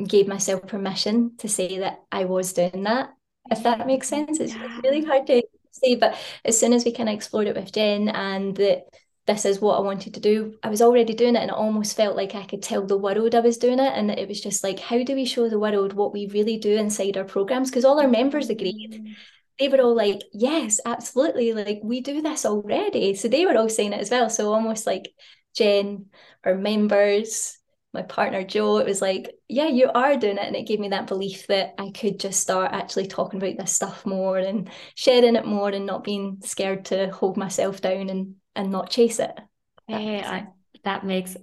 gave 0.06 0.28
myself 0.28 0.66
permission 0.66 1.36
to 1.38 1.48
say 1.48 1.78
that 1.78 1.98
i 2.12 2.24
was 2.24 2.52
doing 2.52 2.84
that 2.84 3.08
if 3.50 3.62
that 3.62 3.86
makes 3.86 4.08
sense. 4.08 4.40
It's 4.40 4.54
yeah. 4.54 4.80
really 4.82 5.04
hard 5.04 5.26
to 5.28 5.42
say, 5.72 5.96
but 5.96 6.16
as 6.44 6.58
soon 6.58 6.72
as 6.72 6.84
we 6.84 6.92
kind 6.92 7.08
of 7.08 7.14
explored 7.14 7.46
it 7.46 7.56
with 7.56 7.72
Jen 7.72 8.08
and 8.08 8.56
that 8.56 8.84
this 9.26 9.44
is 9.44 9.60
what 9.60 9.76
I 9.76 9.80
wanted 9.80 10.14
to 10.14 10.20
do, 10.20 10.56
I 10.62 10.70
was 10.70 10.80
already 10.80 11.12
doing 11.14 11.36
it 11.36 11.40
and 11.40 11.50
it 11.50 11.56
almost 11.56 11.96
felt 11.96 12.16
like 12.16 12.34
I 12.34 12.46
could 12.46 12.62
tell 12.62 12.86
the 12.86 12.96
world 12.96 13.34
I 13.34 13.40
was 13.40 13.58
doing 13.58 13.78
it. 13.78 13.92
And 13.94 14.10
it 14.10 14.26
was 14.28 14.40
just 14.40 14.64
like, 14.64 14.78
how 14.80 15.02
do 15.02 15.14
we 15.14 15.26
show 15.26 15.48
the 15.48 15.58
world 15.58 15.92
what 15.92 16.14
we 16.14 16.26
really 16.28 16.56
do 16.56 16.76
inside 16.76 17.16
our 17.16 17.24
programs? 17.24 17.70
Because 17.70 17.84
all 17.84 18.00
our 18.00 18.08
members 18.08 18.48
agreed. 18.48 19.02
Mm. 19.04 19.14
They 19.58 19.68
were 19.68 19.82
all 19.82 19.94
like, 19.94 20.20
yes, 20.32 20.80
absolutely. 20.86 21.52
Like 21.52 21.80
we 21.82 22.00
do 22.00 22.22
this 22.22 22.46
already. 22.46 23.14
So 23.14 23.28
they 23.28 23.44
were 23.44 23.56
all 23.56 23.68
saying 23.68 23.92
it 23.92 24.00
as 24.00 24.10
well. 24.10 24.30
So 24.30 24.52
almost 24.52 24.86
like 24.86 25.10
Jen, 25.54 26.06
our 26.44 26.54
members, 26.54 27.57
my 27.94 28.02
partner 28.02 28.44
Joe, 28.44 28.78
it 28.78 28.86
was 28.86 29.00
like, 29.00 29.34
yeah, 29.48 29.66
you 29.66 29.90
are 29.94 30.16
doing 30.16 30.36
it. 30.36 30.46
And 30.46 30.56
it 30.56 30.66
gave 30.66 30.78
me 30.78 30.88
that 30.90 31.06
belief 31.06 31.46
that 31.46 31.74
I 31.78 31.90
could 31.90 32.20
just 32.20 32.40
start 32.40 32.72
actually 32.72 33.06
talking 33.06 33.42
about 33.42 33.56
this 33.56 33.72
stuff 33.72 34.04
more 34.04 34.38
and 34.38 34.68
sharing 34.94 35.36
it 35.36 35.46
more 35.46 35.70
and 35.70 35.86
not 35.86 36.04
being 36.04 36.38
scared 36.44 36.84
to 36.86 37.10
hold 37.10 37.36
myself 37.36 37.80
down 37.80 38.10
and 38.10 38.34
and 38.54 38.70
not 38.70 38.90
chase 38.90 39.20
it. 39.20 39.38
Hey, 39.86 40.20
I, 40.20 40.48
that 40.84 41.06
makes 41.06 41.36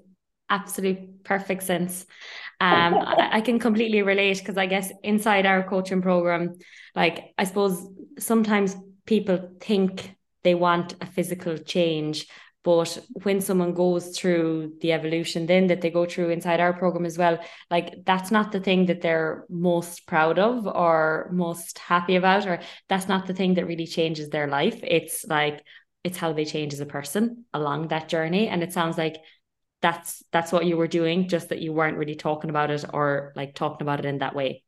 absolute 0.50 1.24
perfect 1.24 1.64
sense. 1.64 2.06
Um, 2.62 2.94
I, 2.96 3.30
I 3.34 3.42
can 3.42 3.60
completely 3.60 4.02
relate 4.02 4.40
because 4.40 4.58
I 4.58 4.66
guess 4.66 4.90
inside 5.04 5.46
our 5.46 5.62
coaching 5.62 6.02
program, 6.02 6.54
like 6.96 7.34
I 7.38 7.44
suppose 7.44 7.86
sometimes 8.18 8.78
people 9.06 9.52
think 9.60 10.16
they 10.44 10.56
want 10.56 10.96
a 11.02 11.06
physical 11.06 11.58
change, 11.58 12.28
but 12.66 12.98
when 13.24 13.40
someone 13.40 13.74
goes 13.74 14.18
through 14.18 14.74
the 14.82 14.92
evolution 14.92 15.46
then 15.46 15.68
that 15.68 15.80
they 15.80 15.90
go 15.90 16.06
through 16.06 16.30
inside 16.30 16.60
our 16.60 16.74
program 16.74 17.06
as 17.06 17.18
well 17.18 17.40
like 17.72 18.04
that's 18.06 18.32
not 18.32 18.52
the 18.52 18.60
thing 18.60 18.88
that 18.88 19.02
they're 19.02 19.46
most 19.50 20.06
proud 20.08 20.38
of 20.38 20.68
or 20.68 21.30
most 21.32 21.80
happy 21.80 22.16
about 22.16 22.46
or 22.46 22.60
that's 22.90 23.08
not 23.08 23.28
the 23.28 23.34
thing 23.34 23.54
that 23.54 23.68
really 23.68 23.88
changes 23.88 24.30
their 24.30 24.48
life. 24.48 24.80
It's 24.84 25.26
like 25.26 25.64
it's 26.04 26.18
how 26.18 26.34
they 26.34 26.46
change 26.46 26.74
as 26.74 26.80
a 26.80 26.86
person 26.86 27.46
along 27.54 27.88
that 27.88 28.10
journey. 28.10 28.48
And 28.48 28.62
it 28.62 28.74
sounds 28.74 28.98
like 28.98 29.18
that's 29.82 30.24
that's 30.32 30.52
what 30.52 30.66
you 30.66 30.78
were 30.78 30.88
doing 30.88 31.28
just 31.28 31.50
that 31.50 31.62
you 31.62 31.74
weren't 31.74 31.98
really 31.98 32.16
talking 32.16 32.50
about 32.50 32.72
it 32.72 32.84
or 32.94 33.34
like 33.36 33.56
talking 33.56 33.86
about 33.86 34.00
it 34.00 34.06
in 34.06 34.20
that 34.20 34.36
way 34.36 34.64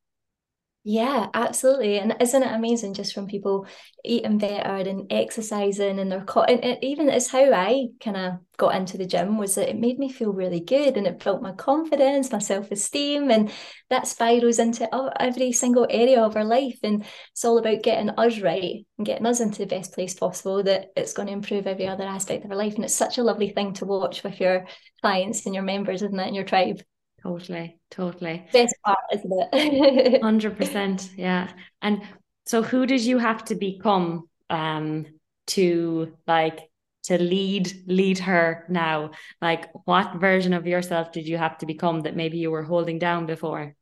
yeah, 0.90 1.28
absolutely. 1.34 2.00
And 2.00 2.16
isn't 2.22 2.42
it 2.42 2.50
amazing 2.50 2.94
just 2.94 3.14
from 3.14 3.28
people 3.28 3.68
eating 4.06 4.38
better 4.38 4.90
and 4.90 5.12
exercising 5.12 6.00
and 6.00 6.10
they're 6.10 6.24
caught 6.24 6.50
and 6.50 6.64
it 6.64 6.80
even 6.82 7.10
is 7.10 7.28
how 7.28 7.52
I 7.52 7.88
kind 8.00 8.16
of 8.16 8.34
got 8.56 8.74
into 8.74 8.98
the 8.98 9.06
gym 9.06 9.38
was 9.38 9.56
that 9.56 9.70
it 9.70 9.78
made 9.78 10.00
me 10.00 10.10
feel 10.10 10.32
really 10.32 10.62
good 10.62 10.96
and 10.96 11.06
it 11.06 11.22
built 11.22 11.42
my 11.42 11.52
confidence, 11.52 12.32
my 12.32 12.40
self-esteem, 12.40 13.30
and 13.30 13.52
that 13.90 14.08
spirals 14.08 14.60
into 14.60 14.88
every 15.22 15.52
single 15.52 15.88
area 15.90 16.22
of 16.22 16.38
our 16.38 16.46
life. 16.46 16.80
And 16.84 17.04
it's 17.34 17.44
all 17.44 17.58
about 17.58 17.84
getting 17.84 18.12
us 18.12 18.40
right 18.40 18.86
and 18.98 19.06
getting 19.06 19.26
us 19.26 19.42
into 19.42 19.58
the 19.58 19.66
best 19.66 19.92
place 19.92 20.14
possible 20.14 20.64
that 20.64 20.92
it's 20.96 21.12
going 21.12 21.28
to 21.28 21.34
improve 21.34 21.68
every 21.68 21.88
other 21.88 22.06
aspect 22.06 22.46
of 22.46 22.52
our 22.52 22.58
life. 22.58 22.76
And 22.76 22.86
it's 22.86 22.96
such 22.96 23.18
a 23.18 23.24
lovely 23.24 23.50
thing 23.50 23.74
to 23.74 23.86
watch 23.86 24.24
with 24.24 24.40
your 24.40 24.66
clients 25.02 25.46
and 25.46 25.54
your 25.54 25.66
members, 25.66 26.02
isn't 26.02 26.18
it, 26.18 26.28
in 26.30 26.34
your 26.34 26.46
tribe? 26.46 26.82
Totally, 27.28 27.78
totally. 27.92 28.46
Best 28.54 28.74
part, 28.86 29.00
isn't 29.12 29.34
it? 29.52 30.22
Hundred 30.24 30.56
percent, 30.56 31.10
yeah. 31.18 31.52
And 31.82 32.02
so, 32.46 32.64
who 32.64 32.86
did 32.86 33.02
you 33.02 33.18
have 33.18 33.44
to 33.46 33.56
become 33.56 34.30
um 34.50 35.06
to 35.48 36.16
like 36.26 36.70
to 37.04 37.22
lead 37.22 37.70
lead 37.86 38.20
her 38.20 38.66
now? 38.70 39.12
Like, 39.42 39.70
what 39.84 40.22
version 40.22 40.54
of 40.54 40.68
yourself 40.68 41.12
did 41.12 41.28
you 41.28 41.38
have 41.38 41.58
to 41.58 41.66
become 41.66 42.04
that 42.04 42.16
maybe 42.16 42.38
you 42.38 42.50
were 42.50 42.64
holding 42.64 42.98
down 42.98 43.26
before? 43.26 43.76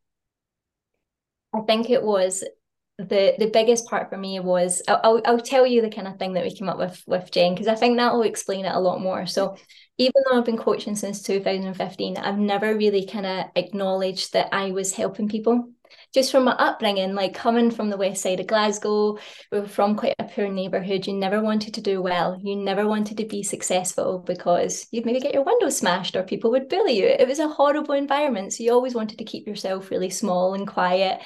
I 1.53 1.59
think 1.67 1.91
it 1.91 2.01
was 2.01 2.43
the 2.97 3.35
the 3.37 3.49
biggest 3.51 3.87
part 3.87 4.09
for 4.09 4.17
me 4.17 4.39
was 4.39 4.81
I'll, 4.87 5.21
I'll, 5.25 5.39
tell 5.39 5.67
you 5.67 5.81
the 5.81 5.89
kind 5.89 6.07
of 6.07 6.17
thing 6.17 6.33
that 6.33 6.45
we 6.45 6.55
came 6.55 6.69
up 6.69 6.77
with 6.77 7.03
with 7.05 7.29
Jen 7.29 7.53
because 7.53 7.67
I 7.67 7.75
think 7.75 7.97
that 7.97 8.13
will 8.13 8.21
explain 8.21 8.65
it 8.65 8.73
a 8.73 8.79
lot 8.79 9.01
more. 9.01 9.25
So 9.25 9.57
even 9.97 10.13
though 10.25 10.37
I've 10.37 10.45
been 10.45 10.57
coaching 10.57 10.95
since 10.95 11.21
2015, 11.21 12.17
I've 12.17 12.37
never 12.37 12.75
really 12.75 13.05
kind 13.05 13.25
of 13.25 13.45
acknowledged 13.55 14.33
that 14.33 14.49
I 14.53 14.71
was 14.71 14.93
helping 14.93 15.27
people. 15.27 15.71
Just 16.13 16.31
from 16.31 16.45
my 16.45 16.53
upbringing, 16.53 17.13
like 17.13 17.33
coming 17.33 17.69
from 17.69 17.89
the 17.89 17.97
west 17.97 18.23
side 18.23 18.39
of 18.39 18.47
Glasgow, 18.47 19.17
we 19.51 19.59
were 19.59 19.67
from 19.67 19.95
quite 19.95 20.15
a 20.17 20.23
poor 20.23 20.49
neighbourhood. 20.49 21.05
You 21.05 21.13
never 21.13 21.41
wanted 21.41 21.73
to 21.73 21.81
do 21.81 22.01
well. 22.01 22.39
You 22.41 22.55
never 22.55 22.87
wanted 22.87 23.17
to 23.17 23.25
be 23.25 23.43
successful 23.43 24.19
because 24.19 24.87
you'd 24.91 25.05
maybe 25.05 25.19
get 25.19 25.33
your 25.33 25.43
windows 25.43 25.77
smashed 25.77 26.15
or 26.15 26.23
people 26.23 26.51
would 26.51 26.69
bully 26.69 26.97
you. 26.97 27.07
It 27.07 27.27
was 27.27 27.39
a 27.39 27.49
horrible 27.49 27.93
environment. 27.93 28.53
So 28.53 28.63
you 28.63 28.71
always 28.71 28.95
wanted 28.95 29.17
to 29.19 29.25
keep 29.25 29.45
yourself 29.45 29.91
really 29.91 30.09
small 30.09 30.53
and 30.53 30.67
quiet 30.67 31.21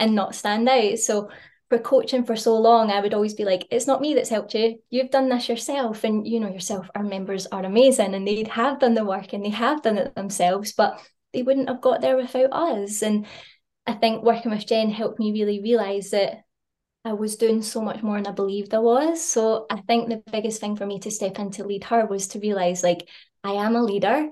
and 0.00 0.14
not 0.14 0.34
stand 0.34 0.68
out. 0.68 0.98
So 0.98 1.30
for 1.68 1.78
coaching 1.78 2.24
for 2.24 2.34
so 2.34 2.58
long, 2.58 2.90
I 2.90 3.00
would 3.00 3.14
always 3.14 3.34
be 3.34 3.44
like, 3.44 3.68
it's 3.70 3.86
not 3.86 4.00
me 4.00 4.14
that's 4.14 4.28
helped 4.28 4.54
you. 4.54 4.80
You've 4.90 5.10
done 5.10 5.28
this 5.28 5.48
yourself. 5.48 6.02
And 6.02 6.26
you 6.26 6.40
know 6.40 6.50
yourself, 6.50 6.90
our 6.96 7.04
members 7.04 7.46
are 7.46 7.64
amazing 7.64 8.14
and 8.14 8.26
they'd 8.26 8.48
have 8.48 8.80
done 8.80 8.94
the 8.94 9.04
work 9.04 9.32
and 9.32 9.44
they 9.44 9.50
have 9.50 9.82
done 9.82 9.96
it 9.96 10.14
themselves, 10.16 10.72
but 10.72 11.00
they 11.32 11.42
wouldn't 11.42 11.68
have 11.68 11.80
got 11.80 12.00
there 12.00 12.16
without 12.16 12.52
us. 12.52 13.02
And 13.02 13.26
I 13.86 13.92
think 13.92 14.24
working 14.24 14.50
with 14.50 14.66
Jen 14.66 14.90
helped 14.90 15.20
me 15.20 15.32
really 15.32 15.60
realize 15.62 16.10
that 16.10 16.42
I 17.04 17.12
was 17.12 17.36
doing 17.36 17.62
so 17.62 17.80
much 17.80 18.02
more 18.02 18.16
than 18.16 18.26
I 18.26 18.32
believed 18.32 18.74
I 18.74 18.80
was. 18.80 19.24
So 19.24 19.66
I 19.70 19.80
think 19.82 20.08
the 20.08 20.22
biggest 20.32 20.60
thing 20.60 20.76
for 20.76 20.86
me 20.86 20.98
to 21.00 21.10
step 21.10 21.38
in 21.38 21.52
to 21.52 21.64
lead 21.64 21.84
her 21.84 22.04
was 22.04 22.28
to 22.28 22.40
realize 22.40 22.82
like 22.82 23.08
I 23.44 23.52
am 23.52 23.76
a 23.76 23.82
leader 23.82 24.28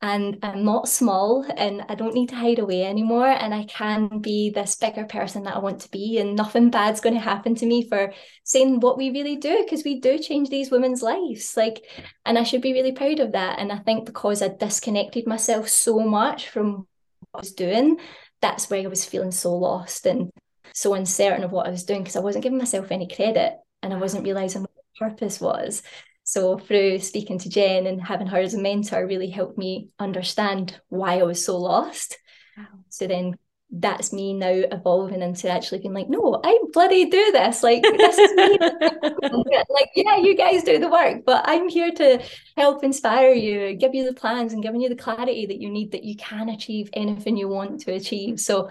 and 0.00 0.38
I'm 0.44 0.64
not 0.64 0.88
small 0.88 1.44
and 1.56 1.82
I 1.88 1.96
don't 1.96 2.14
need 2.14 2.28
to 2.28 2.36
hide 2.36 2.60
away 2.60 2.84
anymore. 2.84 3.26
And 3.26 3.52
I 3.52 3.64
can 3.64 4.20
be 4.20 4.50
this 4.50 4.76
bigger 4.76 5.04
person 5.04 5.42
that 5.44 5.56
I 5.56 5.58
want 5.58 5.80
to 5.80 5.90
be. 5.90 6.18
And 6.18 6.36
nothing 6.36 6.70
bad's 6.70 7.00
going 7.00 7.16
to 7.16 7.20
happen 7.20 7.56
to 7.56 7.66
me 7.66 7.88
for 7.88 8.12
saying 8.44 8.78
what 8.78 8.96
we 8.96 9.10
really 9.10 9.36
do, 9.36 9.64
because 9.64 9.82
we 9.82 9.98
do 9.98 10.18
change 10.18 10.50
these 10.50 10.70
women's 10.70 11.02
lives. 11.02 11.56
Like, 11.56 11.82
and 12.24 12.38
I 12.38 12.44
should 12.44 12.62
be 12.62 12.72
really 12.72 12.92
proud 12.92 13.18
of 13.18 13.32
that. 13.32 13.58
And 13.58 13.72
I 13.72 13.78
think 13.78 14.06
because 14.06 14.40
I 14.40 14.48
disconnected 14.48 15.26
myself 15.26 15.68
so 15.68 15.98
much 15.98 16.48
from 16.48 16.86
what 17.30 17.34
I 17.34 17.38
was 17.38 17.52
doing, 17.52 17.98
that's 18.40 18.70
where 18.70 18.82
I 18.82 18.86
was 18.86 19.04
feeling 19.04 19.32
so 19.32 19.52
lost 19.56 20.06
and 20.06 20.30
so 20.74 20.94
uncertain 20.94 21.42
of 21.42 21.50
what 21.50 21.66
I 21.66 21.70
was 21.70 21.84
doing 21.84 22.02
because 22.02 22.14
I 22.14 22.20
wasn't 22.20 22.44
giving 22.44 22.58
myself 22.58 22.92
any 22.92 23.08
credit 23.08 23.54
and 23.82 23.92
I 23.92 23.96
wasn't 23.96 24.24
realizing 24.24 24.62
what 24.62 24.70
the 24.70 25.10
purpose 25.10 25.40
was. 25.40 25.82
So 26.28 26.58
through 26.58 26.98
speaking 26.98 27.38
to 27.38 27.48
Jen 27.48 27.86
and 27.86 28.02
having 28.02 28.26
her 28.26 28.36
as 28.36 28.52
a 28.52 28.58
mentor 28.58 29.06
really 29.06 29.30
helped 29.30 29.56
me 29.56 29.88
understand 29.98 30.78
why 30.90 31.20
I 31.20 31.22
was 31.22 31.42
so 31.42 31.56
lost. 31.56 32.18
Wow. 32.54 32.66
So 32.90 33.06
then 33.06 33.38
that's 33.70 34.12
me 34.12 34.34
now 34.34 34.52
evolving 34.70 35.22
into 35.22 35.48
actually 35.48 35.78
being 35.78 35.94
like, 35.94 36.10
no, 36.10 36.38
I 36.44 36.58
bloody 36.74 37.06
do 37.06 37.32
this. 37.32 37.62
Like 37.62 37.82
this 37.82 38.18
is 38.18 38.30
me. 38.34 38.58
like, 39.70 39.88
yeah, 39.96 40.18
you 40.18 40.36
guys 40.36 40.64
do 40.64 40.78
the 40.78 40.90
work, 40.90 41.24
but 41.24 41.46
I'm 41.48 41.66
here 41.66 41.92
to 41.92 42.22
help 42.58 42.84
inspire 42.84 43.32
you, 43.32 43.74
give 43.76 43.94
you 43.94 44.04
the 44.04 44.12
plans 44.12 44.52
and 44.52 44.62
giving 44.62 44.82
you 44.82 44.90
the 44.90 44.96
clarity 44.96 45.46
that 45.46 45.62
you 45.62 45.70
need 45.70 45.92
that 45.92 46.04
you 46.04 46.14
can 46.16 46.50
achieve 46.50 46.90
anything 46.92 47.38
you 47.38 47.48
want 47.48 47.80
to 47.80 47.94
achieve. 47.94 48.38
So 48.38 48.68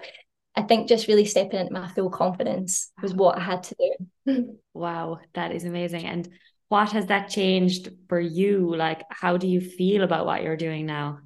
I 0.55 0.61
think 0.61 0.87
just 0.87 1.07
really 1.07 1.25
stepping 1.25 1.59
into 1.59 1.73
my 1.73 1.87
full 1.87 2.11
confidence 2.11 2.91
was 3.01 3.15
what 3.15 3.35
I 3.35 3.41
had 3.41 3.63
to 3.63 3.75
do. 3.79 4.59
Wow, 4.75 5.21
that 5.33 5.53
is 5.53 5.63
amazing. 5.63 6.05
And 6.05 6.29
what 6.69 6.91
has 6.91 7.07
that 7.07 7.29
changed 7.29 7.89
for 8.09 8.19
you? 8.19 8.75
Like, 8.75 9.03
how 9.09 9.37
do 9.37 9.47
you 9.47 9.61
feel 9.61 10.03
about 10.03 10.25
what 10.25 10.43
you're 10.43 10.57
doing 10.57 10.85
now? 10.85 11.19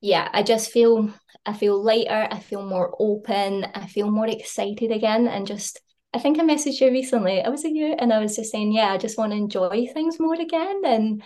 Yeah, 0.00 0.28
I 0.32 0.42
just 0.42 0.72
feel 0.72 1.12
I 1.46 1.52
feel 1.52 1.82
lighter, 1.82 2.28
I 2.30 2.40
feel 2.40 2.64
more 2.64 2.94
open, 2.98 3.64
I 3.74 3.86
feel 3.86 4.10
more 4.10 4.26
excited 4.26 4.90
again 4.90 5.28
and 5.28 5.46
just 5.46 5.80
I 6.14 6.18
think 6.18 6.38
I 6.38 6.42
messaged 6.42 6.80
you 6.80 6.90
recently. 6.90 7.40
I 7.40 7.48
was 7.48 7.64
at 7.64 7.70
you 7.72 7.94
and 7.98 8.12
I 8.12 8.18
was 8.18 8.36
just 8.36 8.50
saying, 8.52 8.72
yeah, 8.72 8.92
I 8.92 8.98
just 8.98 9.16
want 9.16 9.32
to 9.32 9.38
enjoy 9.38 9.86
things 9.92 10.20
more 10.20 10.34
again 10.34 10.82
and 10.84 11.22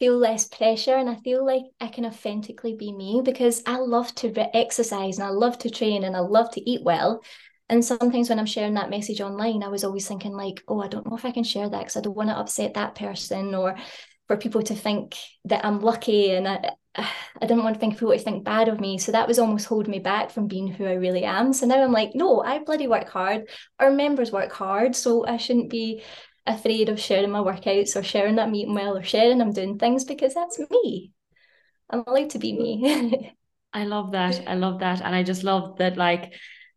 feel 0.00 0.18
less 0.18 0.48
pressure 0.48 0.96
and 0.96 1.08
I 1.08 1.16
feel 1.16 1.46
like 1.46 1.62
I 1.80 1.86
can 1.88 2.04
authentically 2.04 2.74
be 2.74 2.92
me 2.92 3.22
because 3.24 3.62
I 3.66 3.76
love 3.76 4.12
to 4.16 4.56
exercise 4.56 5.18
and 5.18 5.26
I 5.26 5.30
love 5.30 5.58
to 5.58 5.70
train 5.70 6.02
and 6.02 6.16
I 6.16 6.20
love 6.20 6.50
to 6.52 6.68
eat 6.68 6.82
well 6.82 7.20
and 7.68 7.84
sometimes 7.84 8.28
when 8.28 8.38
I'm 8.38 8.46
sharing 8.46 8.74
that 8.74 8.90
message 8.90 9.20
online, 9.20 9.62
I 9.62 9.68
was 9.68 9.84
always 9.84 10.06
thinking, 10.06 10.32
like, 10.32 10.62
oh, 10.68 10.80
I 10.80 10.88
don't 10.88 11.08
know 11.08 11.16
if 11.16 11.24
I 11.24 11.30
can 11.30 11.44
share 11.44 11.68
that 11.68 11.78
because 11.78 11.96
I 11.96 12.00
don't 12.00 12.16
want 12.16 12.28
to 12.28 12.38
upset 12.38 12.74
that 12.74 12.94
person 12.94 13.54
or 13.54 13.76
for 14.28 14.36
people 14.36 14.62
to 14.62 14.74
think 14.74 15.16
that 15.46 15.64
I'm 15.64 15.80
lucky 15.80 16.30
and 16.30 16.46
I, 16.46 16.70
I 16.96 17.46
didn't 17.46 17.64
want 17.64 17.74
to 17.74 17.80
think 17.80 17.94
people 17.94 18.12
to 18.12 18.18
think 18.18 18.44
bad 18.44 18.68
of 18.68 18.80
me. 18.80 18.98
So 18.98 19.12
that 19.12 19.26
was 19.26 19.38
almost 19.38 19.66
holding 19.66 19.90
me 19.90 19.98
back 19.98 20.30
from 20.30 20.46
being 20.46 20.68
who 20.68 20.84
I 20.84 20.94
really 20.94 21.24
am. 21.24 21.52
So 21.52 21.66
now 21.66 21.82
I'm 21.82 21.92
like, 21.92 22.14
no, 22.14 22.42
I 22.42 22.58
bloody 22.58 22.86
work 22.86 23.08
hard. 23.08 23.48
Our 23.78 23.90
members 23.90 24.30
work 24.30 24.52
hard. 24.52 24.94
So 24.94 25.26
I 25.26 25.38
shouldn't 25.38 25.70
be 25.70 26.02
afraid 26.46 26.90
of 26.90 27.00
sharing 27.00 27.30
my 27.30 27.38
workouts 27.40 27.96
or 27.96 28.02
sharing 28.02 28.36
that 28.36 28.46
I'm 28.48 28.54
eating 28.54 28.74
well 28.74 28.98
or 28.98 29.02
sharing 29.02 29.40
I'm 29.40 29.52
doing 29.52 29.78
things 29.78 30.04
because 30.04 30.34
that's 30.34 30.60
me. 30.70 31.12
I'm 31.88 32.04
allowed 32.06 32.30
to 32.30 32.38
be 32.38 32.52
me. 32.52 33.32
I 33.72 33.84
love 33.84 34.12
that. 34.12 34.42
I 34.46 34.54
love 34.54 34.80
that. 34.80 35.00
And 35.00 35.14
I 35.14 35.22
just 35.22 35.42
love 35.42 35.78
that, 35.78 35.96
like, 35.96 36.34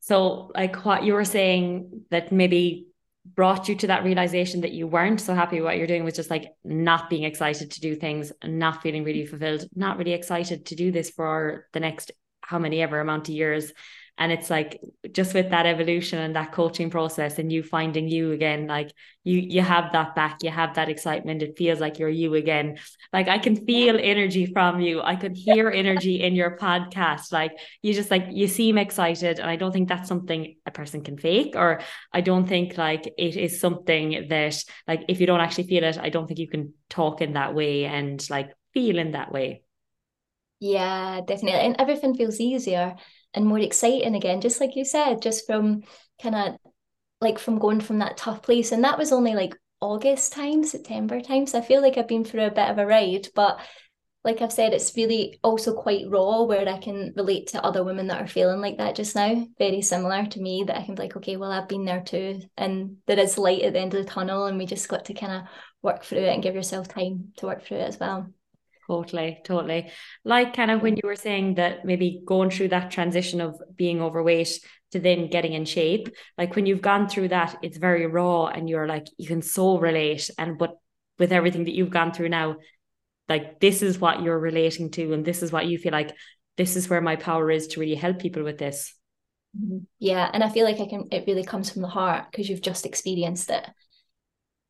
so, 0.08 0.52
like 0.56 0.86
what 0.86 1.04
you 1.04 1.14
were 1.16 1.26
saying 1.26 2.04
that 2.12 2.32
maybe 2.32 2.88
brought 3.26 3.68
you 3.68 3.76
to 3.76 3.88
that 3.88 4.06
realization 4.06 4.62
that 4.62 4.72
you 4.72 4.88
weren't 4.88 5.20
so 5.20 5.36
happy 5.36 5.60
what 5.60 5.76
you're 5.76 5.86
doing 5.86 6.06
was 6.06 6.16
just 6.16 6.30
like 6.30 6.54
not 6.64 7.10
being 7.10 7.24
excited 7.24 7.72
to 7.72 7.82
do 7.82 7.94
things, 7.94 8.32
and 8.42 8.58
not 8.58 8.82
feeling 8.82 9.04
really 9.04 9.26
fulfilled, 9.26 9.68
not 9.76 9.98
really 9.98 10.14
excited 10.14 10.68
to 10.68 10.76
do 10.78 10.94
this 10.94 11.10
for 11.10 11.68
the 11.74 11.82
next 11.82 12.14
how 12.40 12.58
many 12.58 12.82
ever 12.82 13.02
amount 13.02 13.28
of 13.28 13.36
years 13.36 13.74
and 14.18 14.32
it's 14.32 14.50
like 14.50 14.80
just 15.12 15.34
with 15.34 15.50
that 15.52 15.66
evolution 15.66 16.20
and 16.20 16.36
that 16.36 16.52
coaching 16.52 16.90
process 16.90 17.38
and 17.40 17.52
you 17.52 17.62
finding 17.62 18.08
you 18.08 18.32
again 18.32 18.68
like 18.68 18.92
you 19.24 19.40
you 19.40 19.62
have 19.62 19.92
that 19.92 20.16
back 20.16 20.42
you 20.42 20.50
have 20.50 20.76
that 20.76 20.90
excitement. 20.90 21.44
It 21.44 21.58
feels 21.58 21.80
like 21.80 22.00
you're 22.00 22.10
you 22.10 22.36
again. 22.36 22.78
Like 23.14 23.28
i 23.28 23.38
can 23.38 23.56
feel 23.66 23.98
energy 24.02 24.46
from 24.46 24.80
you. 24.80 25.02
I 25.02 25.16
could 25.16 25.36
hear 25.36 25.70
energy 25.70 26.22
in 26.22 26.36
your 26.36 26.58
podcast. 26.58 27.32
Like 27.32 27.52
you 27.82 27.94
just 27.94 28.12
like 28.12 28.28
you 28.32 28.48
seem 28.48 28.78
excited. 28.78 29.40
And 29.40 29.50
i 29.50 29.56
don't 29.56 29.72
think 29.72 29.90
that's 29.90 30.08
something 30.08 30.56
a 30.66 30.72
person 30.72 31.04
can 31.04 31.18
fake 31.18 31.54
or 31.56 31.82
i 32.12 32.22
don't 32.22 32.48
think 32.48 32.78
like 32.78 33.06
it 33.18 33.36
is 33.36 33.60
something 33.60 34.28
that 34.30 34.64
like 34.88 35.04
if 35.08 35.20
you 35.20 35.28
don't 35.28 35.40
actually 35.40 35.68
feel 35.68 35.84
it 35.84 35.98
i 35.98 36.10
don't 36.10 36.28
think 36.28 36.40
you 36.40 36.48
can 36.48 36.74
talk 36.90 37.22
in 37.22 37.34
that 37.34 37.54
way 37.54 37.86
and 37.86 38.28
like 38.30 38.52
feel 38.74 38.98
in 38.98 39.12
that 39.12 39.32
way. 39.32 39.64
Yeah, 40.60 41.22
definitely. 41.22 41.60
And 41.60 41.76
everything 41.80 42.16
feels 42.16 42.40
easier 42.40 42.96
and 43.38 43.46
more 43.46 43.60
exciting 43.60 44.16
again, 44.16 44.42
just 44.42 44.60
like 44.60 44.76
you 44.76 44.84
said, 44.84 45.22
just 45.22 45.46
from 45.46 45.84
kind 46.22 46.36
of 46.36 46.56
like 47.22 47.40
from 47.40 47.60
going 47.60 47.80
from 47.80 48.00
that 48.00 48.18
tough 48.18 48.42
place. 48.42 48.72
And 48.72 48.84
that 48.84 48.98
was 48.98 49.12
only 49.12 49.36
like 49.36 49.56
August 49.80 50.34
time, 50.34 50.64
September 50.64 51.22
time. 51.22 51.46
So 51.46 51.60
I 51.60 51.62
feel 51.62 51.82
like 51.82 51.98
I've 51.98 52.08
been 52.08 52.26
through 52.26 52.46
a 52.46 52.52
bit 52.52 52.70
of 52.70 52.80
a 52.80 52.86
ride, 52.86 53.28
but 53.36 53.60
like 54.24 54.42
I've 54.42 54.52
said, 54.52 54.74
it's 54.74 54.98
really 54.98 55.40
also 55.44 55.74
quite 55.74 56.10
raw 56.10 56.44
where 56.44 56.68
I 56.68 56.80
can 56.80 57.14
relate 57.16 57.48
to 57.50 57.64
other 57.64 57.84
women 57.84 58.08
that 58.08 58.22
are 58.22 58.28
feeling 58.28 58.60
like 58.60 58.80
that 58.80 58.96
just 58.96 59.16
now. 59.16 59.46
Very 59.58 59.82
similar 59.82 60.26
to 60.26 60.42
me 60.42 60.64
that 60.68 60.78
I 60.78 60.84
can 60.84 60.96
be 60.96 61.04
like, 61.04 61.16
okay, 61.16 61.38
well, 61.38 61.52
I've 61.52 61.70
been 61.70 61.86
there 61.86 62.02
too. 62.02 62.42
And 62.58 62.98
there 63.06 63.20
is 63.20 63.38
light 63.38 63.62
at 63.62 63.74
the 63.74 63.80
end 63.80 63.94
of 63.94 64.04
the 64.04 64.12
tunnel, 64.12 64.48
and 64.48 64.58
we 64.58 64.66
just 64.66 64.90
got 64.90 65.06
to 65.06 65.14
kind 65.14 65.32
of 65.32 65.44
work 65.82 66.04
through 66.04 66.26
it 66.26 66.34
and 66.34 66.44
give 66.44 66.56
yourself 66.56 66.88
time 66.88 67.32
to 67.38 67.46
work 67.46 67.64
through 67.64 67.78
it 67.78 67.88
as 67.88 68.00
well. 68.00 68.28
Totally, 68.88 69.40
totally. 69.44 69.92
Like 70.24 70.56
kind 70.56 70.72
of 70.72 70.82
when 70.82 70.96
you 70.96 71.02
were 71.04 71.18
saying 71.18 71.56
that 71.56 71.84
maybe 71.84 72.22
going 72.26 72.50
through 72.50 72.70
that 72.70 72.90
transition 72.90 73.42
of 73.42 73.62
being 73.76 74.02
overweight 74.02 74.60
to 74.92 75.00
then 75.00 75.30
getting 75.30 75.52
in 75.54 75.66
shape, 75.66 76.08
like 76.38 76.56
when 76.56 76.66
you've 76.66 76.82
gone 76.82 77.10
through 77.10 77.28
that, 77.30 77.58
it's 77.62 77.78
very 77.78 78.06
raw 78.08 78.46
and 78.46 78.70
you're 78.70 78.88
like, 78.88 79.08
you 79.18 79.28
can 79.28 79.42
so 79.42 79.78
relate. 79.78 80.30
And 80.38 80.58
but 80.58 80.78
with 81.20 81.34
everything 81.34 81.66
that 81.66 81.76
you've 81.76 81.90
gone 81.90 82.14
through 82.14 82.30
now, 82.30 82.56
like 83.28 83.60
this 83.60 83.82
is 83.82 84.00
what 84.00 84.22
you're 84.22 84.40
relating 84.40 84.90
to, 84.92 85.12
and 85.12 85.26
this 85.26 85.44
is 85.44 85.52
what 85.52 85.68
you 85.68 85.78
feel 85.78 85.92
like 85.92 86.16
this 86.56 86.78
is 86.78 86.90
where 86.90 87.02
my 87.02 87.18
power 87.18 87.52
is 87.52 87.68
to 87.68 87.82
really 87.82 87.96
help 87.96 88.20
people 88.20 88.44
with 88.44 88.58
this. 88.58 88.96
Mm-hmm. 89.60 89.80
Yeah. 90.00 90.30
And 90.32 90.44
I 90.44 90.50
feel 90.50 90.64
like 90.64 90.80
I 90.80 90.88
can 90.88 91.10
it 91.12 91.26
really 91.28 91.44
comes 91.44 91.70
from 91.70 91.82
the 91.82 91.90
heart 91.90 92.32
because 92.32 92.48
you've 92.48 92.62
just 92.62 92.86
experienced 92.86 93.50
it. 93.50 93.66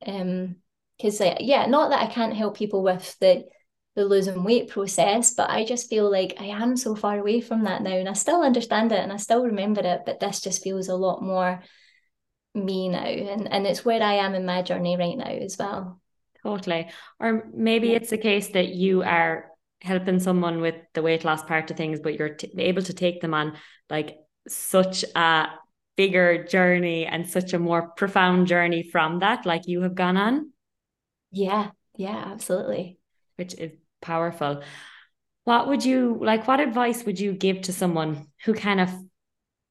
Um, 0.05 0.55
because 0.97 1.21
yeah, 1.39 1.67
not 1.67 1.91
that 1.91 2.01
I 2.01 2.11
can't 2.11 2.35
help 2.35 2.57
people 2.57 2.81
with 2.81 3.15
the 3.19 3.43
the 3.97 4.05
losing 4.05 4.43
weight 4.43 4.69
process, 4.69 5.33
but 5.33 5.49
I 5.49 5.65
just 5.65 5.89
feel 5.89 6.09
like 6.09 6.37
I 6.39 6.45
am 6.45 6.77
so 6.77 6.95
far 6.95 7.17
away 7.17 7.41
from 7.41 7.63
that 7.63 7.81
now. 7.81 7.93
And 7.97 8.07
I 8.07 8.13
still 8.13 8.43
understand 8.43 8.91
it 8.91 8.99
and 8.99 9.11
I 9.11 9.17
still 9.17 9.43
remember 9.43 9.81
it, 9.81 10.01
but 10.05 10.19
this 10.19 10.39
just 10.39 10.61
feels 10.61 10.87
a 10.87 10.95
lot 10.95 11.23
more 11.23 11.63
me 12.53 12.89
now. 12.89 13.05
And, 13.05 13.51
and 13.51 13.65
it's 13.65 13.83
where 13.83 14.03
I 14.03 14.13
am 14.13 14.35
in 14.35 14.45
my 14.45 14.61
journey 14.61 14.97
right 14.97 15.17
now 15.17 15.25
as 15.25 15.57
well. 15.57 15.99
Totally. 16.43 16.89
Or 17.19 17.49
maybe 17.51 17.93
it's 17.93 18.11
a 18.11 18.19
case 18.19 18.49
that 18.49 18.67
you 18.67 19.01
are 19.01 19.49
helping 19.81 20.19
someone 20.19 20.61
with 20.61 20.75
the 20.93 21.01
weight 21.01 21.25
loss 21.25 21.41
part 21.41 21.71
of 21.71 21.77
things, 21.77 21.99
but 21.99 22.19
you're 22.19 22.35
t- 22.35 22.53
able 22.59 22.83
to 22.83 22.93
take 22.93 23.19
them 23.19 23.33
on 23.33 23.57
like 23.89 24.17
such 24.47 25.05
a 25.15 25.47
bigger 25.95 26.43
journey 26.43 27.07
and 27.07 27.27
such 27.27 27.53
a 27.53 27.59
more 27.59 27.89
profound 27.97 28.45
journey 28.45 28.83
from 28.91 29.21
that, 29.21 29.47
like 29.47 29.67
you 29.67 29.81
have 29.81 29.95
gone 29.95 30.17
on. 30.17 30.51
Yeah, 31.31 31.71
yeah, 31.95 32.25
absolutely. 32.31 32.99
Which 33.37 33.55
is 33.55 33.71
powerful. 34.01 34.63
What 35.43 35.67
would 35.67 35.85
you 35.85 36.19
like? 36.21 36.47
What 36.47 36.59
advice 36.59 37.03
would 37.05 37.19
you 37.19 37.33
give 37.33 37.61
to 37.63 37.73
someone 37.73 38.27
who 38.43 38.53
kind 38.53 38.81
of 38.81 38.89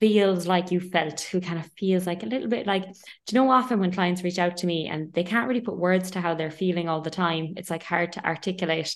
feels 0.01 0.47
like 0.47 0.71
you 0.71 0.81
felt, 0.81 1.21
who 1.21 1.41
kind 1.41 1.59
of 1.59 1.71
feels 1.79 2.07
like 2.07 2.23
a 2.23 2.27
little 2.27 2.49
bit 2.49 2.67
like, 2.67 2.85
do 2.85 2.91
you 3.31 3.35
know, 3.35 3.51
often 3.51 3.81
when 3.81 3.93
clients 3.93 4.23
reach 4.23 4.39
out 4.39 4.59
to 4.59 4.67
me 4.67 4.89
and 4.89 5.13
they 5.13 5.25
can't 5.25 5.49
really 5.49 5.61
put 5.61 5.79
words 5.79 6.11
to 6.11 6.21
how 6.21 6.35
they're 6.35 6.51
feeling 6.51 6.89
all 6.89 7.01
the 7.01 7.11
time, 7.11 7.55
it's 7.57 7.71
like 7.71 7.83
hard 7.83 8.13
to 8.13 8.25
articulate. 8.25 8.95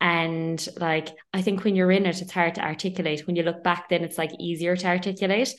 And 0.00 0.66
like, 0.76 1.08
I 1.32 1.42
think 1.42 1.64
when 1.64 1.76
you're 1.76 1.92
in 1.92 2.06
it, 2.06 2.20
it's 2.20 2.32
hard 2.32 2.56
to 2.56 2.64
articulate. 2.64 3.26
When 3.26 3.36
you 3.36 3.44
look 3.44 3.62
back, 3.62 3.88
then 3.88 4.04
it's 4.04 4.18
like 4.18 4.32
easier 4.38 4.76
to 4.76 4.86
articulate. 4.88 5.54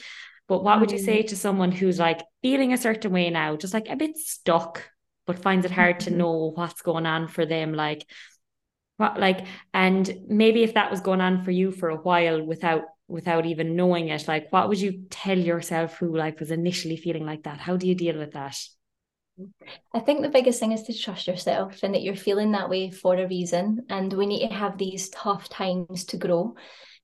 But 0.48 0.64
what 0.64 0.80
would 0.80 0.92
you 0.92 1.00
say 1.00 1.24
mm. 1.24 1.28
to 1.28 1.36
someone 1.38 1.72
who's 1.72 1.98
like 1.98 2.22
feeling 2.42 2.74
a 2.74 2.78
certain 2.78 3.12
way 3.12 3.30
now, 3.30 3.56
just 3.56 3.74
like 3.74 3.88
a 3.90 3.96
bit 3.96 4.18
stuck, 4.18 4.84
but 5.26 5.40
finds 5.40 5.66
it 5.66 5.72
hard 5.72 6.02
to 6.02 6.12
know 6.16 6.52
what's 6.54 6.82
going 6.82 7.06
on 7.06 7.30
for 7.30 7.46
them? 7.46 7.74
Like, 7.74 8.06
like 9.00 9.46
and 9.74 10.22
maybe 10.28 10.64
if 10.64 10.76
that 10.76 10.92
was 10.92 11.02
going 11.02 11.22
on 11.22 11.44
for 11.44 11.52
you 11.52 11.72
for 11.72 11.90
a 11.90 11.98
while 11.98 12.42
without 12.42 12.84
without 13.08 13.46
even 13.46 13.76
knowing 13.76 14.10
it 14.10 14.28
like 14.28 14.52
what 14.52 14.70
would 14.70 14.80
you 14.80 15.04
tell 15.10 15.38
yourself 15.38 15.98
who 15.98 16.16
like 16.16 16.40
was 16.40 16.52
initially 16.52 16.96
feeling 16.96 17.26
like 17.26 17.44
that 17.44 17.60
how 17.60 17.76
do 17.76 17.88
you 17.88 17.96
deal 17.96 18.18
with 18.18 18.32
that 18.32 18.56
I 19.94 20.00
think 20.00 20.22
the 20.22 20.30
biggest 20.30 20.60
thing 20.60 20.74
is 20.74 20.84
to 20.84 20.94
trust 20.94 21.28
yourself 21.28 21.82
and 21.82 21.94
that 21.96 22.04
you're 22.04 22.16
feeling 22.16 22.52
that 22.52 22.70
way 22.70 22.92
for 22.92 23.16
a 23.16 23.28
reason. 23.28 23.86
And 23.90 24.14
we 24.14 24.28
need 24.28 24.48
to 24.48 24.54
have 24.54 24.78
these 24.78 25.10
tough 25.10 25.50
times 25.50 26.06
to 26.06 26.18
grow. 26.18 26.56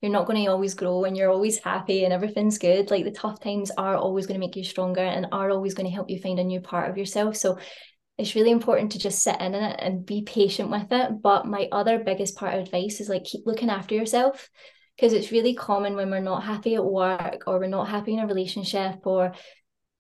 You're 0.02 0.12
not 0.12 0.28
going 0.28 0.44
to 0.44 0.52
always 0.52 0.76
grow 0.76 1.06
and 1.06 1.18
you're 1.18 1.32
always 1.32 1.58
happy 1.58 2.04
and 2.04 2.14
everything's 2.14 2.60
good. 2.60 2.92
Like 2.92 3.04
the 3.04 3.12
tough 3.12 3.40
times 3.40 3.72
are 3.72 3.96
always 3.96 4.28
going 4.28 4.40
to 4.40 4.46
make 4.46 4.56
you 4.56 4.64
stronger 4.64 5.02
and 5.02 5.28
are 5.32 5.50
always 5.50 5.74
going 5.74 5.88
to 5.88 5.94
help 5.94 6.10
you 6.10 6.22
find 6.22 6.40
a 6.40 6.44
new 6.44 6.62
part 6.62 6.90
of 6.90 6.98
yourself. 6.98 7.36
So 7.36 7.58
it's 8.20 8.36
really 8.36 8.52
important 8.52 8.92
to 8.92 9.00
just 9.00 9.24
sit 9.24 9.40
in 9.40 9.56
it 9.56 9.80
and 9.80 10.06
be 10.06 10.24
patient 10.24 10.70
with 10.70 10.92
it. 10.92 11.22
But 11.22 11.48
my 11.48 11.70
other 11.72 12.00
biggest 12.00 12.36
part 12.36 12.54
of 12.54 12.60
advice 12.60 13.00
is 13.00 13.08
like 13.08 13.24
keep 13.24 13.46
looking 13.46 13.70
after 13.70 13.96
yourself 13.96 14.50
because 14.98 15.14
it's 15.14 15.32
really 15.32 15.54
common 15.54 15.96
when 15.96 16.12
we're 16.12 16.20
not 16.20 16.44
happy 16.44 16.76
at 16.76 16.84
work 16.84 17.44
or 17.48 17.60
we're 17.60 17.68
not 17.68 17.88
happy 17.88 18.14
in 18.14 18.20
a 18.20 18.28
relationship 18.28 19.08
or 19.08 19.32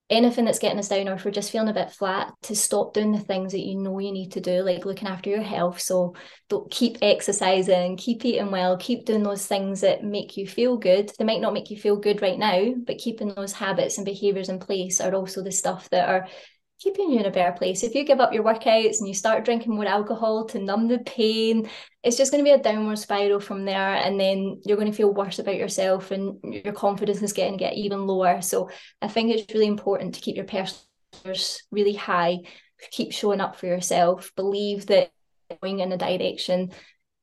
anything 0.09 0.43
that's 0.43 0.59
getting 0.59 0.79
us 0.79 0.89
down 0.89 1.07
or 1.07 1.13
if 1.13 1.23
we're 1.23 1.31
just 1.31 1.51
feeling 1.51 1.69
a 1.69 1.73
bit 1.73 1.91
flat 1.91 2.33
to 2.41 2.55
stop 2.55 2.93
doing 2.93 3.11
the 3.11 3.19
things 3.19 3.51
that 3.51 3.59
you 3.59 3.77
know 3.77 3.99
you 3.99 4.11
need 4.11 4.31
to 4.31 4.41
do 4.41 4.63
like 4.63 4.83
looking 4.83 5.07
after 5.07 5.29
your 5.29 5.41
health 5.41 5.79
so 5.79 6.15
don't 6.49 6.71
keep 6.71 6.97
exercising 7.03 7.95
keep 7.95 8.25
eating 8.25 8.49
well 8.49 8.75
keep 8.75 9.05
doing 9.05 9.21
those 9.21 9.45
things 9.45 9.81
that 9.81 10.03
make 10.03 10.35
you 10.35 10.47
feel 10.47 10.77
good 10.77 11.11
they 11.19 11.23
might 11.23 11.41
not 11.41 11.53
make 11.53 11.69
you 11.69 11.77
feel 11.77 11.95
good 11.95 12.23
right 12.23 12.39
now 12.39 12.73
but 12.87 12.97
keeping 12.97 13.31
those 13.35 13.53
habits 13.53 13.97
and 13.97 14.05
behaviors 14.05 14.49
in 14.49 14.57
place 14.57 14.99
are 14.99 15.13
also 15.13 15.43
the 15.43 15.51
stuff 15.51 15.87
that 15.91 16.09
are 16.09 16.27
keeping 16.79 17.11
you 17.11 17.19
in 17.19 17.25
a 17.25 17.31
better 17.31 17.51
place. 17.51 17.83
If 17.83 17.93
you 17.93 18.05
give 18.05 18.19
up 18.19 18.33
your 18.33 18.43
workouts 18.43 18.99
and 18.99 19.07
you 19.07 19.13
start 19.13 19.43
drinking 19.45 19.75
more 19.75 19.85
alcohol 19.85 20.45
to 20.45 20.59
numb 20.59 20.87
the 20.87 20.99
pain, 20.99 21.69
it's 22.03 22.17
just 22.17 22.31
going 22.31 22.43
to 22.43 22.49
be 22.49 22.53
a 22.53 22.63
downward 22.63 22.97
spiral 22.97 23.39
from 23.39 23.65
there. 23.65 23.95
And 23.95 24.19
then 24.19 24.61
you're 24.65 24.77
going 24.77 24.89
to 24.89 24.95
feel 24.95 25.13
worse 25.13 25.39
about 25.39 25.57
yourself 25.57 26.11
and 26.11 26.37
your 26.43 26.73
confidence 26.73 27.21
is 27.21 27.33
getting 27.33 27.57
to 27.57 27.63
get 27.63 27.73
even 27.75 28.07
lower. 28.07 28.41
So 28.41 28.69
I 29.01 29.09
think 29.09 29.31
it's 29.31 29.53
really 29.53 29.67
important 29.67 30.15
to 30.15 30.21
keep 30.21 30.37
your 30.37 30.45
personal 30.45 30.79
really 31.71 31.95
high, 31.95 32.37
keep 32.91 33.11
showing 33.11 33.41
up 33.41 33.57
for 33.57 33.65
yourself, 33.65 34.31
believe 34.35 34.85
that 34.85 35.11
going 35.61 35.79
in 35.79 35.91
a 35.91 35.97
direction 35.97 36.71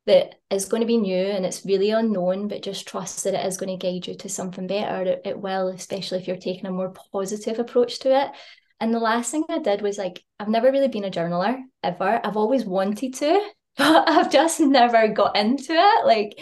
that 0.06 0.34
is 0.50 0.66
going 0.66 0.82
to 0.82 0.86
be 0.86 0.98
new 0.98 1.16
and 1.16 1.46
it's 1.46 1.64
really 1.64 1.90
unknown, 1.90 2.48
but 2.48 2.62
just 2.62 2.86
trust 2.86 3.24
that 3.24 3.34
it 3.34 3.44
is 3.46 3.56
going 3.56 3.76
to 3.76 3.86
guide 3.86 4.06
you 4.06 4.14
to 4.16 4.28
something 4.28 4.66
better. 4.66 5.10
It, 5.10 5.22
it 5.24 5.38
will, 5.38 5.68
especially 5.68 6.18
if 6.18 6.28
you're 6.28 6.36
taking 6.36 6.66
a 6.66 6.70
more 6.70 6.92
positive 7.12 7.58
approach 7.58 8.00
to 8.00 8.24
it. 8.24 8.30
And 8.80 8.92
the 8.92 9.00
last 9.00 9.30
thing 9.30 9.44
I 9.48 9.58
did 9.58 9.80
was 9.80 9.98
like, 9.98 10.22
I've 10.38 10.48
never 10.48 10.70
really 10.70 10.88
been 10.88 11.04
a 11.04 11.10
journaler 11.10 11.60
ever. 11.82 12.20
I've 12.22 12.36
always 12.36 12.64
wanted 12.64 13.14
to, 13.14 13.48
but 13.76 14.08
I've 14.08 14.30
just 14.30 14.60
never 14.60 15.08
got 15.08 15.36
into 15.36 15.72
it. 15.72 16.06
Like, 16.06 16.38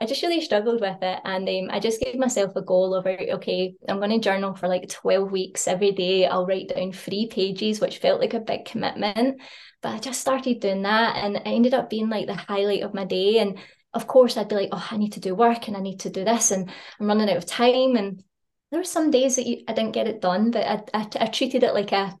I 0.00 0.06
just 0.06 0.22
really 0.22 0.40
struggled 0.40 0.80
with 0.80 1.02
it. 1.02 1.20
And 1.24 1.48
um, 1.48 1.74
I 1.74 1.80
just 1.80 2.00
gave 2.00 2.14
myself 2.16 2.52
a 2.54 2.62
goal 2.62 2.94
of, 2.94 3.04
okay, 3.04 3.74
I'm 3.88 3.98
going 3.98 4.10
to 4.10 4.20
journal 4.20 4.54
for 4.54 4.68
like 4.68 4.88
12 4.88 5.30
weeks 5.30 5.66
every 5.66 5.90
day. 5.90 6.26
I'll 6.26 6.46
write 6.46 6.68
down 6.68 6.92
three 6.92 7.26
pages, 7.26 7.80
which 7.80 7.98
felt 7.98 8.20
like 8.20 8.34
a 8.34 8.40
big 8.40 8.64
commitment. 8.64 9.40
But 9.82 9.94
I 9.94 9.98
just 9.98 10.20
started 10.20 10.60
doing 10.60 10.82
that 10.82 11.16
and 11.16 11.36
it 11.36 11.42
ended 11.44 11.74
up 11.74 11.90
being 11.90 12.08
like 12.08 12.26
the 12.26 12.34
highlight 12.34 12.82
of 12.82 12.94
my 12.94 13.04
day. 13.04 13.38
And 13.38 13.58
of 13.92 14.06
course, 14.06 14.36
I'd 14.36 14.48
be 14.48 14.54
like, 14.54 14.68
oh, 14.70 14.88
I 14.88 14.96
need 14.98 15.14
to 15.14 15.20
do 15.20 15.34
work 15.34 15.66
and 15.66 15.76
I 15.76 15.80
need 15.80 16.00
to 16.00 16.10
do 16.10 16.24
this 16.24 16.52
and 16.52 16.70
I'm 17.00 17.06
running 17.08 17.28
out 17.28 17.36
of 17.36 17.46
time. 17.46 17.96
And 17.96 18.22
there 18.70 18.80
were 18.80 18.84
some 18.84 19.10
days 19.10 19.36
that 19.36 19.46
you, 19.46 19.64
I 19.66 19.72
didn't 19.72 19.92
get 19.92 20.08
it 20.08 20.20
done, 20.20 20.50
but 20.50 20.66
I, 20.66 20.82
I, 20.98 21.08
I 21.20 21.26
treated 21.26 21.62
it 21.62 21.74
like 21.74 21.92
a 21.92 22.18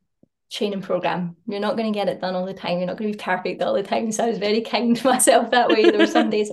training 0.50 0.82
program. 0.82 1.36
You're 1.46 1.60
not 1.60 1.76
going 1.76 1.92
to 1.92 1.98
get 1.98 2.08
it 2.08 2.20
done 2.20 2.34
all 2.34 2.46
the 2.46 2.54
time. 2.54 2.78
You're 2.78 2.86
not 2.86 2.96
going 2.96 3.12
to 3.12 3.18
be 3.18 3.22
perfect 3.22 3.62
all 3.62 3.74
the 3.74 3.82
time. 3.82 4.10
So 4.12 4.24
I 4.24 4.28
was 4.28 4.38
very 4.38 4.62
kind 4.62 4.96
to 4.96 5.06
myself 5.08 5.50
that 5.50 5.68
way. 5.68 5.82
There 5.84 5.98
were 5.98 6.06
some 6.06 6.30
days, 6.30 6.50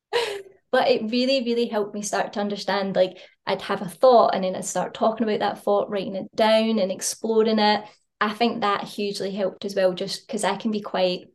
but 0.70 0.88
it 0.88 1.10
really, 1.10 1.42
really 1.44 1.66
helped 1.66 1.94
me 1.94 2.02
start 2.02 2.32
to 2.34 2.40
understand. 2.40 2.94
Like 2.94 3.18
I'd 3.46 3.62
have 3.62 3.82
a 3.82 3.88
thought, 3.88 4.34
and 4.34 4.44
then 4.44 4.54
I'd 4.54 4.64
start 4.64 4.94
talking 4.94 5.26
about 5.28 5.40
that 5.40 5.62
thought, 5.62 5.90
writing 5.90 6.16
it 6.16 6.34
down, 6.34 6.78
and 6.78 6.92
exploring 6.92 7.58
it. 7.58 7.84
I 8.20 8.32
think 8.32 8.60
that 8.60 8.84
hugely 8.84 9.32
helped 9.32 9.64
as 9.64 9.74
well, 9.74 9.92
just 9.92 10.26
because 10.26 10.44
I 10.44 10.56
can 10.56 10.70
be 10.70 10.80
quite 10.80 11.26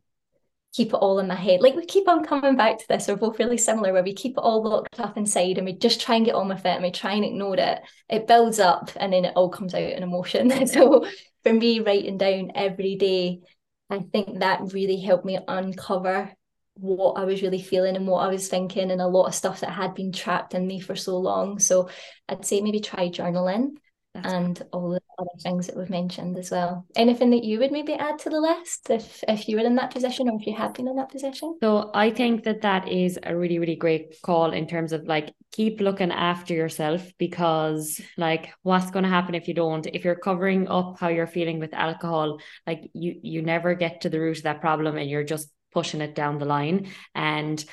keep 0.72 0.88
it 0.88 0.94
all 0.94 1.18
in 1.18 1.28
my 1.28 1.34
head. 1.34 1.60
Like 1.60 1.74
we 1.74 1.84
keep 1.84 2.08
on 2.08 2.24
coming 2.24 2.56
back 2.56 2.78
to 2.78 2.88
this, 2.88 3.06
we're 3.06 3.16
both 3.16 3.38
really 3.38 3.58
similar, 3.58 3.92
where 3.92 4.02
we 4.02 4.14
keep 4.14 4.32
it 4.32 4.40
all 4.40 4.62
locked 4.62 4.98
up 4.98 5.16
inside 5.16 5.58
and 5.58 5.66
we 5.66 5.74
just 5.74 6.00
try 6.00 6.16
and 6.16 6.24
get 6.24 6.34
on 6.34 6.48
with 6.48 6.64
it 6.64 6.74
and 6.74 6.82
we 6.82 6.90
try 6.90 7.12
and 7.12 7.24
ignore 7.24 7.56
it. 7.56 7.80
It 8.08 8.26
builds 8.26 8.58
up 8.58 8.90
and 8.96 9.12
then 9.12 9.26
it 9.26 9.34
all 9.36 9.50
comes 9.50 9.74
out 9.74 9.82
in 9.82 10.02
emotion. 10.02 10.66
so 10.66 11.06
for 11.42 11.52
me, 11.52 11.80
writing 11.80 12.18
down 12.18 12.52
every 12.54 12.96
day, 12.96 13.40
I 13.90 14.00
think 14.00 14.40
that 14.40 14.72
really 14.72 15.00
helped 15.00 15.26
me 15.26 15.38
uncover 15.46 16.32
what 16.74 17.18
I 17.18 17.24
was 17.24 17.42
really 17.42 17.60
feeling 17.60 17.96
and 17.96 18.06
what 18.06 18.24
I 18.24 18.28
was 18.28 18.48
thinking 18.48 18.90
and 18.90 19.00
a 19.00 19.06
lot 19.06 19.26
of 19.26 19.34
stuff 19.34 19.60
that 19.60 19.70
had 19.70 19.94
been 19.94 20.10
trapped 20.10 20.54
in 20.54 20.66
me 20.66 20.80
for 20.80 20.96
so 20.96 21.18
long. 21.18 21.58
So 21.58 21.90
I'd 22.28 22.46
say 22.46 22.62
maybe 22.62 22.80
try 22.80 23.08
journaling. 23.08 23.72
That's 24.14 24.32
and 24.32 24.62
all 24.72 24.90
the 24.90 25.00
other 25.18 25.30
things 25.42 25.66
that 25.66 25.76
we've 25.76 25.88
mentioned 25.88 26.36
as 26.36 26.50
well. 26.50 26.84
Anything 26.96 27.30
that 27.30 27.44
you 27.44 27.58
would 27.58 27.72
maybe 27.72 27.94
add 27.94 28.18
to 28.20 28.30
the 28.30 28.40
list 28.40 28.90
if 28.90 29.24
if 29.26 29.48
you 29.48 29.56
were 29.56 29.64
in 29.64 29.76
that 29.76 29.90
position 29.90 30.28
or 30.28 30.36
if 30.38 30.46
you 30.46 30.54
have 30.54 30.74
been 30.74 30.86
in 30.86 30.96
that 30.96 31.10
position? 31.10 31.56
So 31.62 31.90
I 31.94 32.10
think 32.10 32.44
that 32.44 32.60
that 32.60 32.88
is 32.88 33.18
a 33.22 33.34
really 33.34 33.58
really 33.58 33.76
great 33.76 34.20
call 34.22 34.52
in 34.52 34.66
terms 34.66 34.92
of 34.92 35.06
like 35.06 35.32
keep 35.50 35.80
looking 35.80 36.12
after 36.12 36.52
yourself 36.52 37.10
because 37.18 38.02
like 38.18 38.50
what's 38.62 38.90
going 38.90 39.04
to 39.04 39.08
happen 39.08 39.34
if 39.34 39.48
you 39.48 39.54
don't 39.54 39.86
if 39.86 40.04
you're 40.04 40.14
covering 40.14 40.68
up 40.68 40.98
how 40.98 41.08
you're 41.08 41.26
feeling 41.26 41.58
with 41.58 41.72
alcohol 41.72 42.38
like 42.66 42.90
you 42.92 43.18
you 43.22 43.40
never 43.40 43.74
get 43.74 44.02
to 44.02 44.10
the 44.10 44.20
root 44.20 44.38
of 44.38 44.42
that 44.42 44.60
problem 44.60 44.96
and 44.96 45.08
you're 45.08 45.24
just 45.24 45.48
pushing 45.72 46.00
it 46.00 46.14
down 46.14 46.38
the 46.38 46.44
line. 46.44 46.88
And 47.14 47.64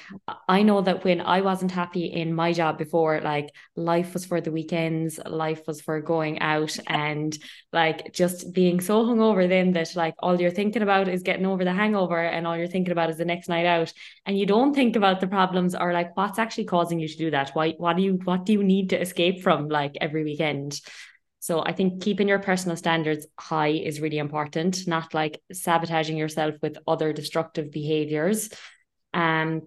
I 0.47 0.63
know 0.63 0.81
that 0.81 1.03
when 1.03 1.21
I 1.21 1.41
wasn't 1.41 1.71
happy 1.71 2.05
in 2.05 2.33
my 2.33 2.53
job 2.53 2.77
before, 2.77 3.21
like 3.21 3.49
life 3.75 4.13
was 4.13 4.25
for 4.25 4.41
the 4.41 4.51
weekends, 4.51 5.19
life 5.25 5.67
was 5.67 5.81
for 5.81 6.01
going 6.01 6.39
out 6.39 6.77
and 6.87 7.37
like 7.73 8.13
just 8.13 8.53
being 8.53 8.81
so 8.81 9.05
hungover 9.05 9.47
then 9.47 9.73
that 9.73 9.95
like 9.95 10.15
all 10.19 10.39
you're 10.39 10.51
thinking 10.51 10.81
about 10.81 11.07
is 11.07 11.23
getting 11.23 11.45
over 11.45 11.63
the 11.63 11.73
hangover 11.73 12.19
and 12.19 12.47
all 12.47 12.57
you're 12.57 12.67
thinking 12.67 12.91
about 12.91 13.09
is 13.09 13.17
the 13.17 13.25
next 13.25 13.49
night 13.49 13.65
out. 13.65 13.91
And 14.25 14.37
you 14.37 14.45
don't 14.45 14.73
think 14.73 14.95
about 14.95 15.19
the 15.19 15.27
problems 15.27 15.75
or 15.75 15.93
like 15.93 16.15
what's 16.15 16.39
actually 16.39 16.65
causing 16.65 16.99
you 16.99 17.07
to 17.07 17.17
do 17.17 17.31
that. 17.31 17.51
Why 17.53 17.71
what 17.77 17.97
do 17.97 18.03
you 18.03 18.19
what 18.23 18.45
do 18.45 18.53
you 18.53 18.63
need 18.63 18.89
to 18.91 19.01
escape 19.01 19.41
from 19.41 19.69
like 19.69 19.97
every 20.01 20.23
weekend? 20.23 20.79
So 21.39 21.61
I 21.63 21.71
think 21.71 22.03
keeping 22.03 22.27
your 22.27 22.39
personal 22.39 22.77
standards 22.77 23.25
high 23.39 23.69
is 23.69 24.01
really 24.01 24.17
important, 24.17 24.87
not 24.87 25.13
like 25.13 25.41
sabotaging 25.51 26.17
yourself 26.17 26.55
with 26.61 26.77
other 26.87 27.13
destructive 27.13 27.71
behaviors. 27.71 28.49
Um, 29.13 29.63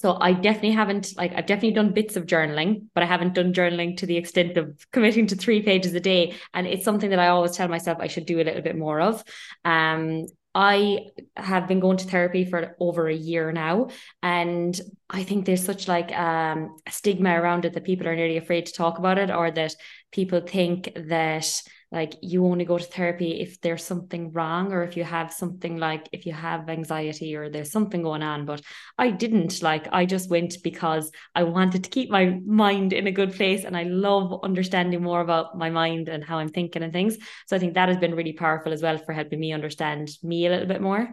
so 0.00 0.16
I 0.18 0.32
definitely 0.32 0.70
haven't 0.70 1.14
like 1.18 1.32
I've 1.34 1.44
definitely 1.44 1.72
done 1.72 1.92
bits 1.92 2.16
of 2.16 2.24
journaling, 2.24 2.86
but 2.94 3.02
I 3.02 3.06
haven't 3.06 3.34
done 3.34 3.52
journaling 3.52 3.98
to 3.98 4.06
the 4.06 4.16
extent 4.16 4.56
of 4.56 4.74
committing 4.92 5.26
to 5.26 5.36
three 5.36 5.62
pages 5.62 5.92
a 5.92 6.00
day. 6.00 6.36
And 6.54 6.66
it's 6.66 6.84
something 6.84 7.10
that 7.10 7.18
I 7.18 7.28
always 7.28 7.54
tell 7.54 7.68
myself 7.68 7.98
I 8.00 8.06
should 8.06 8.24
do 8.24 8.40
a 8.40 8.44
little 8.44 8.62
bit 8.62 8.78
more 8.78 8.98
of. 8.98 9.22
Um, 9.62 10.26
I 10.54 11.06
have 11.36 11.68
been 11.68 11.80
going 11.80 11.98
to 11.98 12.06
therapy 12.06 12.44
for 12.44 12.76
over 12.80 13.08
a 13.08 13.14
year 13.14 13.52
now, 13.52 13.88
and 14.22 14.78
I 15.08 15.22
think 15.22 15.44
there's 15.44 15.64
such 15.64 15.86
like 15.86 16.10
um, 16.16 16.76
stigma 16.88 17.40
around 17.40 17.66
it 17.66 17.74
that 17.74 17.84
people 17.84 18.08
are 18.08 18.16
nearly 18.16 18.36
afraid 18.36 18.66
to 18.66 18.72
talk 18.72 18.98
about 18.98 19.18
it, 19.18 19.30
or 19.30 19.50
that 19.52 19.76
people 20.12 20.40
think 20.40 20.92
that 20.94 21.62
like 21.92 22.14
you 22.22 22.46
only 22.46 22.64
go 22.64 22.78
to 22.78 22.84
therapy 22.84 23.40
if 23.40 23.60
there's 23.60 23.84
something 23.84 24.32
wrong 24.32 24.72
or 24.72 24.84
if 24.84 24.96
you 24.96 25.02
have 25.02 25.32
something 25.32 25.76
like 25.76 26.08
if 26.12 26.24
you 26.24 26.32
have 26.32 26.68
anxiety 26.68 27.34
or 27.34 27.50
there's 27.50 27.72
something 27.72 28.02
going 28.02 28.22
on 28.22 28.46
but 28.46 28.60
i 28.98 29.10
didn't 29.10 29.62
like 29.62 29.88
i 29.92 30.04
just 30.04 30.30
went 30.30 30.56
because 30.62 31.10
i 31.34 31.42
wanted 31.42 31.82
to 31.82 31.90
keep 31.90 32.10
my 32.10 32.38
mind 32.46 32.92
in 32.92 33.06
a 33.06 33.12
good 33.12 33.34
place 33.34 33.64
and 33.64 33.76
i 33.76 33.82
love 33.82 34.40
understanding 34.44 35.02
more 35.02 35.20
about 35.20 35.58
my 35.58 35.70
mind 35.70 36.08
and 36.08 36.24
how 36.24 36.38
i'm 36.38 36.48
thinking 36.48 36.82
and 36.82 36.92
things 36.92 37.16
so 37.46 37.56
i 37.56 37.58
think 37.58 37.74
that 37.74 37.88
has 37.88 37.98
been 37.98 38.14
really 38.14 38.32
powerful 38.32 38.72
as 38.72 38.82
well 38.82 38.98
for 38.98 39.12
helping 39.12 39.40
me 39.40 39.52
understand 39.52 40.08
me 40.22 40.46
a 40.46 40.50
little 40.50 40.68
bit 40.68 40.80
more 40.80 41.08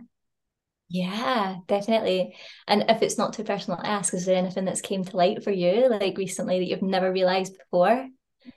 yeah, 0.90 1.58
definitely. 1.68 2.38
And 2.66 2.86
if 2.88 3.02
it's 3.02 3.18
not 3.18 3.34
too 3.34 3.44
personal 3.44 3.82
ask, 3.84 4.14
is 4.14 4.26
there 4.26 4.38
anything 4.38 4.64
that's 4.64 4.80
came 4.80 5.04
to 5.04 5.18
light 5.18 5.44
for 5.44 5.52
you 5.52 5.90
like 5.90 6.18
recently 6.18 6.60
that 6.60 6.66
you've 6.66 6.82
never 6.82 7.12
realized 7.12 7.58
before? 7.58 8.08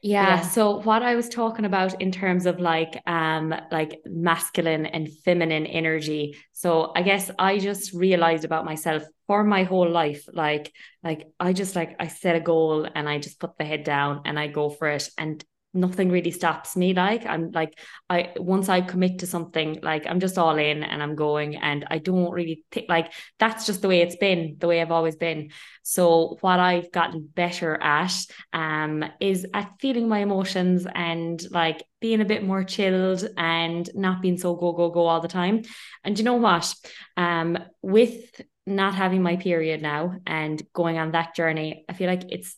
Yeah, 0.03 0.41
yeah, 0.41 0.41
So 0.41 0.81
what 0.81 1.03
I 1.03 1.15
was 1.15 1.29
talking 1.29 1.65
about 1.65 2.01
in 2.01 2.11
terms 2.13 2.47
of 2.47 2.61
like 2.61 3.01
um 3.07 3.55
like 3.71 4.01
masculine 4.07 4.87
and 4.87 5.09
feminine 5.25 5.67
energy. 5.67 6.37
So 6.53 6.93
I 6.95 7.03
guess 7.03 7.31
I 7.39 7.59
just 7.59 7.93
realized 7.93 8.45
about 8.45 8.65
myself 8.65 9.03
for 9.27 9.45
my 9.45 9.65
whole 9.65 9.89
life, 9.89 10.25
like 10.33 10.73
like 11.03 11.27
I 11.39 11.53
just 11.53 11.77
like 11.77 11.97
I 11.99 12.09
set 12.09 12.37
a 12.37 12.41
goal 12.41 12.87
and 12.95 13.09
I 13.09 13.19
just 13.19 13.41
put 13.41 13.57
the 13.59 13.65
head 13.65 13.85
down 13.85 14.23
and 14.25 14.39
I 14.39 14.49
go 14.49 14.71
for 14.71 14.89
it. 14.89 15.09
And 15.19 15.45
nothing 15.73 16.11
really 16.11 16.31
stops 16.31 16.77
me 16.77 16.93
like 16.93 17.25
i'm 17.27 17.51
like 17.53 17.79
i 18.09 18.33
once 18.37 18.69
i 18.69 18.81
commit 18.81 19.21
to 19.21 19.27
something 19.27 19.79
like 19.83 20.05
i'm 20.07 20.19
just 20.19 20.37
all 20.37 20.57
in 20.57 20.83
and 20.83 21.03
i'm 21.03 21.15
going 21.15 21.57
and 21.57 21.85
i 21.91 21.99
don't 21.99 22.31
really 22.33 22.65
think 22.73 22.89
like 22.89 23.13
that's 23.39 23.67
just 23.67 23.81
the 23.81 23.89
way 23.89 24.01
it's 24.01 24.17
been 24.17 24.57
the 24.59 24.67
way 24.67 24.81
i've 24.81 24.91
always 24.91 25.17
been. 25.17 25.51
So 25.83 26.37
what 26.41 26.61
i've 26.61 26.91
gotten 26.93 27.29
better 27.35 27.81
at 27.81 28.13
um 28.53 29.05
is 29.21 29.47
at 29.55 29.73
feeling 29.81 30.09
my 30.09 30.19
emotions 30.21 30.87
and 30.93 31.41
like 31.51 31.83
being 32.01 32.21
a 32.21 32.25
bit 32.25 32.45
more 32.45 32.65
chilled 32.65 33.25
and 33.37 33.89
not 33.95 34.23
being 34.23 34.39
so 34.39 34.55
go 34.55 34.73
go 34.73 34.91
go 34.91 35.07
all 35.07 35.21
the 35.21 35.29
time. 35.29 35.63
And 36.05 36.19
you 36.19 36.25
know 36.25 36.35
what? 36.35 36.75
Um 37.17 37.59
with 37.83 38.41
not 38.67 38.95
having 38.95 39.23
my 39.23 39.37
period 39.37 39.83
now 39.83 40.17
and 40.27 40.63
going 40.73 40.99
on 40.99 41.13
that 41.13 41.35
journey 41.35 41.85
i 41.89 41.93
feel 41.93 42.07
like 42.09 42.25
it's 42.29 42.57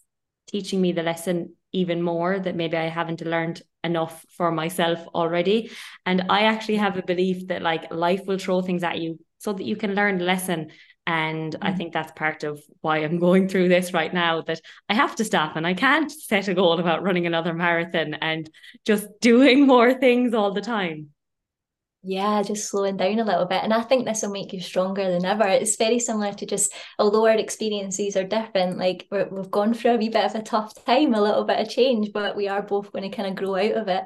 teaching 0.49 0.81
me 0.81 0.93
the 0.93 1.03
lesson 1.03 1.55
even 1.73 2.03
more 2.03 2.39
that 2.39 2.57
maybe 2.57 2.77
I 2.77 2.89
haven't 2.89 3.21
learned 3.23 3.63
enough 3.85 4.25
for 4.37 4.53
myself 4.53 5.07
already. 5.15 5.71
And 6.07 6.27
I 6.29 6.43
actually 6.43 6.77
have 6.77 6.97
a 6.97 7.03
belief 7.03 7.49
that 7.49 7.63
like 7.63 7.93
life 7.93 8.27
will 8.27 8.39
throw 8.39 8.63
things 8.63 8.83
at 8.83 9.01
you 9.01 9.19
so 9.39 9.53
that 9.53 9.65
you 9.65 9.77
can 9.77 9.95
learn 9.95 10.19
the 10.19 10.25
lesson. 10.25 10.71
And 11.07 11.53
mm-hmm. 11.53 11.67
I 11.67 11.73
think 11.73 11.93
that's 11.93 12.13
part 12.13 12.45
of 12.45 12.63
why 12.81 12.99
I'm 12.99 13.19
going 13.19 13.49
through 13.49 13.69
this 13.69 13.93
right 13.93 14.13
now 14.13 14.43
that 14.43 14.61
I 14.89 14.95
have 14.95 15.17
to 15.17 15.25
stop 15.25 15.57
and 15.57 15.67
I 15.67 15.75
can't 15.75 16.11
set 16.11 16.49
a 16.49 16.55
goal 16.55 16.79
about 16.79 17.03
running 17.03 17.27
another 17.27 17.55
marathon 17.55 18.15
and 18.15 18.49
just 18.85 19.09
doing 19.21 19.67
more 19.67 19.95
things 19.95 20.35
all 20.35 20.53
the 20.53 20.61
time 20.61 21.09
yeah 22.03 22.43
just 22.43 22.69
slowing 22.69 22.97
down 22.97 23.21
a 23.21 23.25
little 23.25 23.45
bit 23.45 23.63
and 23.63 23.73
i 23.73 23.81
think 23.81 24.05
this 24.05 24.23
will 24.23 24.31
make 24.31 24.53
you 24.53 24.61
stronger 24.61 25.09
than 25.11 25.25
ever. 25.25 25.47
It's 25.47 25.77
very 25.77 25.99
similar 25.99 26.33
to 26.33 26.47
just 26.47 26.73
although 26.99 27.27
our 27.27 27.37
experiences 27.37 28.17
are 28.17 28.25
different 28.25 28.77
like 28.77 29.07
we 29.11 29.19
have 29.19 29.51
gone 29.51 29.73
through 29.73 29.93
a 29.93 29.97
wee 29.97 30.09
bit 30.09 30.25
of 30.25 30.35
a 30.35 30.43
tough 30.43 30.85
time 30.85 31.15
a 31.15 31.23
little 31.23 31.45
bit 31.45 31.61
of 31.61 31.69
change 31.69 32.11
but 32.13 32.37
we 32.37 32.49
are 32.49 32.63
both 32.63 32.93
going 32.93 33.09
to 33.09 33.17
kind 33.17 33.29
of 33.29 33.37
grow 33.37 33.55
out 33.57 33.77
of 33.77 33.89
it 33.89 34.05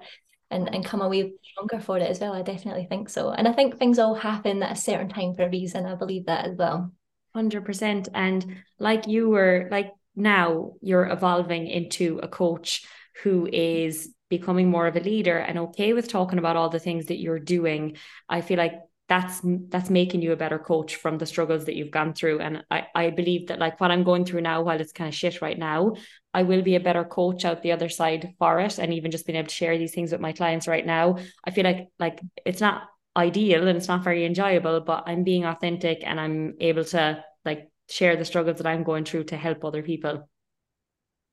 and, 0.51 0.73
and 0.75 0.85
come 0.85 1.01
away 1.01 1.33
stronger 1.43 1.81
for 1.81 1.99
it 1.99 2.09
as 2.09 2.21
well. 2.21 2.33
I 2.33 2.43
definitely 2.43 2.87
think 2.89 3.09
so. 3.09 3.31
And 3.31 3.49
i 3.49 3.53
think 3.53 3.79
things 3.79 3.99
all 3.99 4.15
happen 4.15 4.63
at 4.63 4.77
a 4.77 4.81
certain 4.81 5.09
time 5.09 5.35
for 5.35 5.45
a 5.45 5.51
reason. 5.51 5.87
I 5.87 5.95
believe 5.95 6.27
that 6.27 6.47
as 6.47 6.57
well. 6.57 6.93
100% 7.35 8.09
and 8.15 8.57
like 8.79 9.07
you 9.07 9.29
were 9.29 9.69
like 9.71 9.93
now 10.15 10.73
you're 10.81 11.07
evolving 11.07 11.67
into 11.67 12.19
a 12.23 12.29
coach 12.29 12.87
who 13.23 13.47
is 13.53 14.15
becoming 14.29 14.71
more 14.71 14.87
of 14.87 14.97
a 14.97 15.01
leader 15.01 15.39
and 15.39 15.59
okay 15.59 15.93
with 15.93 16.09
talking 16.09 16.39
about 16.39 16.57
all 16.57 16.69
the 16.69 16.79
things 16.79 17.07
that 17.07 17.19
you're 17.19 17.39
doing 17.39 17.97
i 18.29 18.41
feel 18.41 18.59
like 18.59 18.75
that's 19.09 19.41
that's 19.69 19.89
making 19.89 20.21
you 20.21 20.33
a 20.33 20.37
better 20.37 20.59
coach 20.59 20.97
from 20.97 21.17
the 21.17 21.27
struggles 21.27 21.67
that 21.67 21.77
you've 21.77 21.93
gone 21.93 22.13
through. 22.13 22.41
And 22.41 22.65
i 22.71 22.87
i 22.95 23.11
believe 23.11 23.47
that 23.49 23.61
like 23.61 23.81
what 23.81 23.93
i'm 23.93 24.03
going 24.03 24.25
through 24.25 24.41
now 24.41 24.63
while 24.63 24.81
it's 24.81 24.93
kind 24.93 25.07
of 25.07 25.15
shit 25.15 25.41
right 25.41 25.57
now 25.57 25.95
i 26.35 26.43
will 26.43 26.63
be 26.63 26.75
a 26.75 26.81
better 26.81 27.05
coach 27.05 27.45
out 27.45 27.63
the 27.63 27.71
other 27.71 27.89
side 27.89 28.35
for 28.39 28.59
it 28.59 28.79
and 28.79 28.93
even 28.93 29.13
just 29.13 29.25
being 29.25 29.39
able 29.39 29.49
to 29.49 29.55
share 29.55 29.79
these 29.79 29.95
things 29.95 30.11
with 30.11 30.21
my 30.21 30.33
clients 30.33 30.67
right 30.67 30.85
now. 30.85 31.19
I 31.45 31.53
feel 31.53 31.63
like 31.65 31.87
like 32.01 32.21
it's 32.45 32.61
not 32.61 32.89
ideal 33.17 33.67
and 33.67 33.77
it's 33.77 33.89
not 33.89 34.05
very 34.05 34.27
enjoyable 34.27 34.81
but 34.81 35.05
i'm 35.07 35.25
being 35.25 35.45
authentic 35.45 36.03
and 36.05 36.21
i'm 36.21 36.55
able 36.61 36.85
to 36.85 37.25
like 37.45 37.71
share 37.89 38.17
the 38.17 38.25
struggles 38.25 38.59
that 38.59 38.67
i'm 38.67 38.83
going 38.83 39.05
through 39.05 39.25
to 39.25 39.37
help 39.37 39.65
other 39.65 39.83
people 39.83 40.29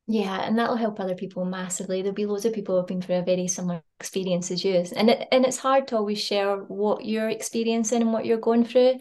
yeah, 0.05 0.41
and 0.41 0.57
that'll 0.57 0.75
help 0.75 0.99
other 0.99 1.15
people 1.15 1.45
massively. 1.45 2.01
There'll 2.01 2.13
be 2.13 2.25
loads 2.25 2.45
of 2.45 2.53
people 2.53 2.77
who've 2.77 2.87
been 2.87 3.01
through 3.01 3.17
a 3.17 3.23
very 3.23 3.47
similar 3.47 3.81
experience 3.99 4.51
as 4.51 4.63
you. 4.63 4.83
And 4.95 5.09
it 5.09 5.27
and 5.31 5.45
it's 5.45 5.57
hard 5.57 5.87
to 5.87 5.97
always 5.97 6.19
share 6.19 6.57
what 6.57 7.05
you're 7.05 7.29
experiencing 7.29 8.01
and 8.01 8.11
what 8.11 8.25
you're 8.25 8.37
going 8.37 8.65
through. 8.65 8.99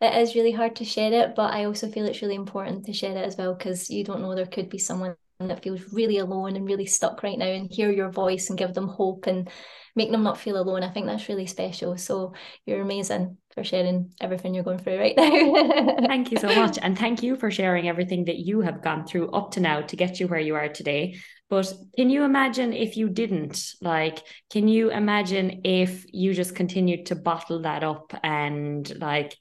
It 0.00 0.14
is 0.14 0.34
really 0.34 0.50
hard 0.50 0.76
to 0.76 0.84
share 0.84 1.12
it, 1.12 1.36
but 1.36 1.54
I 1.54 1.64
also 1.66 1.88
feel 1.88 2.06
it's 2.06 2.22
really 2.22 2.34
important 2.34 2.86
to 2.86 2.92
share 2.92 3.16
it 3.16 3.24
as 3.24 3.36
well 3.36 3.54
because 3.54 3.90
you 3.90 4.02
don't 4.02 4.22
know 4.22 4.34
there 4.34 4.46
could 4.46 4.70
be 4.70 4.78
someone 4.78 5.14
that 5.38 5.62
feels 5.62 5.92
really 5.92 6.18
alone 6.18 6.56
and 6.56 6.66
really 6.66 6.86
stuck 6.86 7.22
right 7.22 7.38
now 7.38 7.46
and 7.46 7.70
hear 7.70 7.90
your 7.90 8.10
voice 8.10 8.50
and 8.50 8.58
give 8.58 8.74
them 8.74 8.88
hope 8.88 9.26
and 9.26 9.48
make 9.96 10.10
them 10.10 10.22
not 10.22 10.38
feel 10.38 10.60
alone. 10.60 10.82
I 10.82 10.90
think 10.90 11.06
that's 11.06 11.28
really 11.28 11.46
special. 11.46 11.96
So 11.96 12.34
you're 12.66 12.80
amazing 12.80 13.36
for 13.54 13.64
sharing 13.64 14.12
everything 14.20 14.54
you're 14.54 14.64
going 14.64 14.78
through 14.78 14.98
right 14.98 15.16
now. 15.16 16.06
thank 16.06 16.30
you 16.30 16.38
so 16.38 16.48
much. 16.54 16.78
And 16.80 16.98
thank 16.98 17.22
you 17.22 17.36
for 17.36 17.50
sharing 17.50 17.88
everything 17.88 18.26
that 18.26 18.38
you 18.38 18.60
have 18.60 18.82
gone 18.82 19.06
through 19.06 19.30
up 19.30 19.52
to 19.52 19.60
now 19.60 19.82
to 19.82 19.96
get 19.96 20.20
you 20.20 20.28
where 20.28 20.40
you 20.40 20.54
are 20.54 20.68
today. 20.68 21.16
But 21.48 21.72
can 21.96 22.10
you 22.10 22.22
imagine 22.22 22.72
if 22.72 22.96
you 22.96 23.08
didn't? 23.08 23.74
Like, 23.80 24.20
can 24.50 24.68
you 24.68 24.90
imagine 24.90 25.62
if 25.64 26.04
you 26.12 26.32
just 26.32 26.54
continued 26.54 27.06
to 27.06 27.16
bottle 27.16 27.62
that 27.62 27.82
up 27.82 28.14
and 28.22 28.90
like 29.00 29.36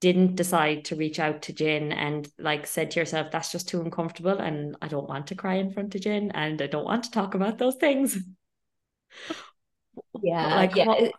didn't 0.00 0.34
decide 0.34 0.86
to 0.86 0.96
reach 0.96 1.20
out 1.20 1.42
to 1.42 1.52
Jen 1.52 1.92
and 1.92 2.28
like 2.36 2.66
said 2.66 2.90
to 2.90 3.00
yourself, 3.00 3.30
that's 3.30 3.52
just 3.52 3.68
too 3.68 3.80
uncomfortable 3.80 4.36
and 4.36 4.76
I 4.82 4.88
don't 4.88 5.08
want 5.08 5.28
to 5.28 5.36
cry 5.36 5.54
in 5.54 5.70
front 5.70 5.94
of 5.94 6.00
Jen 6.00 6.32
and 6.34 6.60
I 6.60 6.66
don't 6.66 6.84
want 6.84 7.04
to 7.04 7.12
talk 7.12 7.36
about 7.36 7.58
those 7.58 7.76
things. 7.76 8.18
Yeah. 10.22 10.54
Like 10.56 10.76
yeah. 10.76 10.86
what 10.86 11.14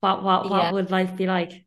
what 0.00 0.22
what, 0.22 0.50
what 0.50 0.62
yeah. 0.62 0.72
would 0.72 0.90
life 0.90 1.16
be 1.16 1.26
like? 1.26 1.66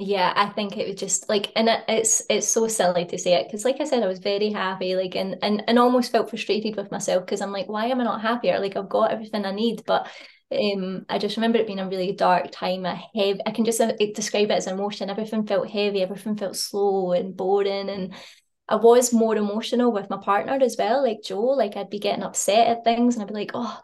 Yeah, 0.00 0.32
I 0.36 0.50
think 0.50 0.76
it 0.76 0.86
was 0.86 0.94
just 0.96 1.28
like, 1.28 1.50
and 1.56 1.68
it, 1.68 1.82
it's 1.88 2.22
it's 2.30 2.46
so 2.46 2.68
silly 2.68 3.04
to 3.06 3.18
say 3.18 3.34
it 3.34 3.48
because, 3.48 3.64
like 3.64 3.80
I 3.80 3.84
said, 3.84 4.04
I 4.04 4.06
was 4.06 4.20
very 4.20 4.50
happy, 4.50 4.94
like, 4.94 5.16
and 5.16 5.36
and 5.42 5.64
and 5.66 5.76
almost 5.76 6.12
felt 6.12 6.30
frustrated 6.30 6.76
with 6.76 6.92
myself 6.92 7.24
because 7.24 7.40
I'm 7.40 7.50
like, 7.50 7.68
why 7.68 7.86
am 7.86 8.00
I 8.00 8.04
not 8.04 8.22
happier? 8.22 8.60
Like, 8.60 8.76
I've 8.76 8.88
got 8.88 9.10
everything 9.10 9.44
I 9.44 9.50
need, 9.50 9.82
but 9.86 10.08
um, 10.52 11.04
I 11.08 11.18
just 11.18 11.36
remember 11.36 11.58
it 11.58 11.66
being 11.66 11.80
a 11.80 11.88
really 11.88 12.12
dark 12.12 12.52
time, 12.52 12.86
a 12.86 12.94
heavy. 12.94 13.40
I 13.44 13.50
can 13.50 13.64
just 13.64 13.80
uh, 13.80 13.92
describe 14.14 14.52
it 14.52 14.58
as 14.58 14.68
emotion. 14.68 15.10
Everything 15.10 15.46
felt 15.46 15.68
heavy. 15.68 16.00
Everything 16.00 16.36
felt 16.36 16.54
slow 16.54 17.10
and 17.10 17.36
boring, 17.36 17.90
and 17.90 18.14
I 18.68 18.76
was 18.76 19.12
more 19.12 19.36
emotional 19.36 19.90
with 19.90 20.10
my 20.10 20.18
partner 20.18 20.58
as 20.62 20.76
well, 20.78 21.02
like 21.02 21.22
Joe. 21.24 21.40
Like 21.42 21.76
I'd 21.76 21.90
be 21.90 21.98
getting 21.98 22.22
upset 22.22 22.68
at 22.68 22.84
things, 22.84 23.16
and 23.16 23.22
I'd 23.22 23.28
be 23.28 23.34
like, 23.34 23.50
oh. 23.54 23.80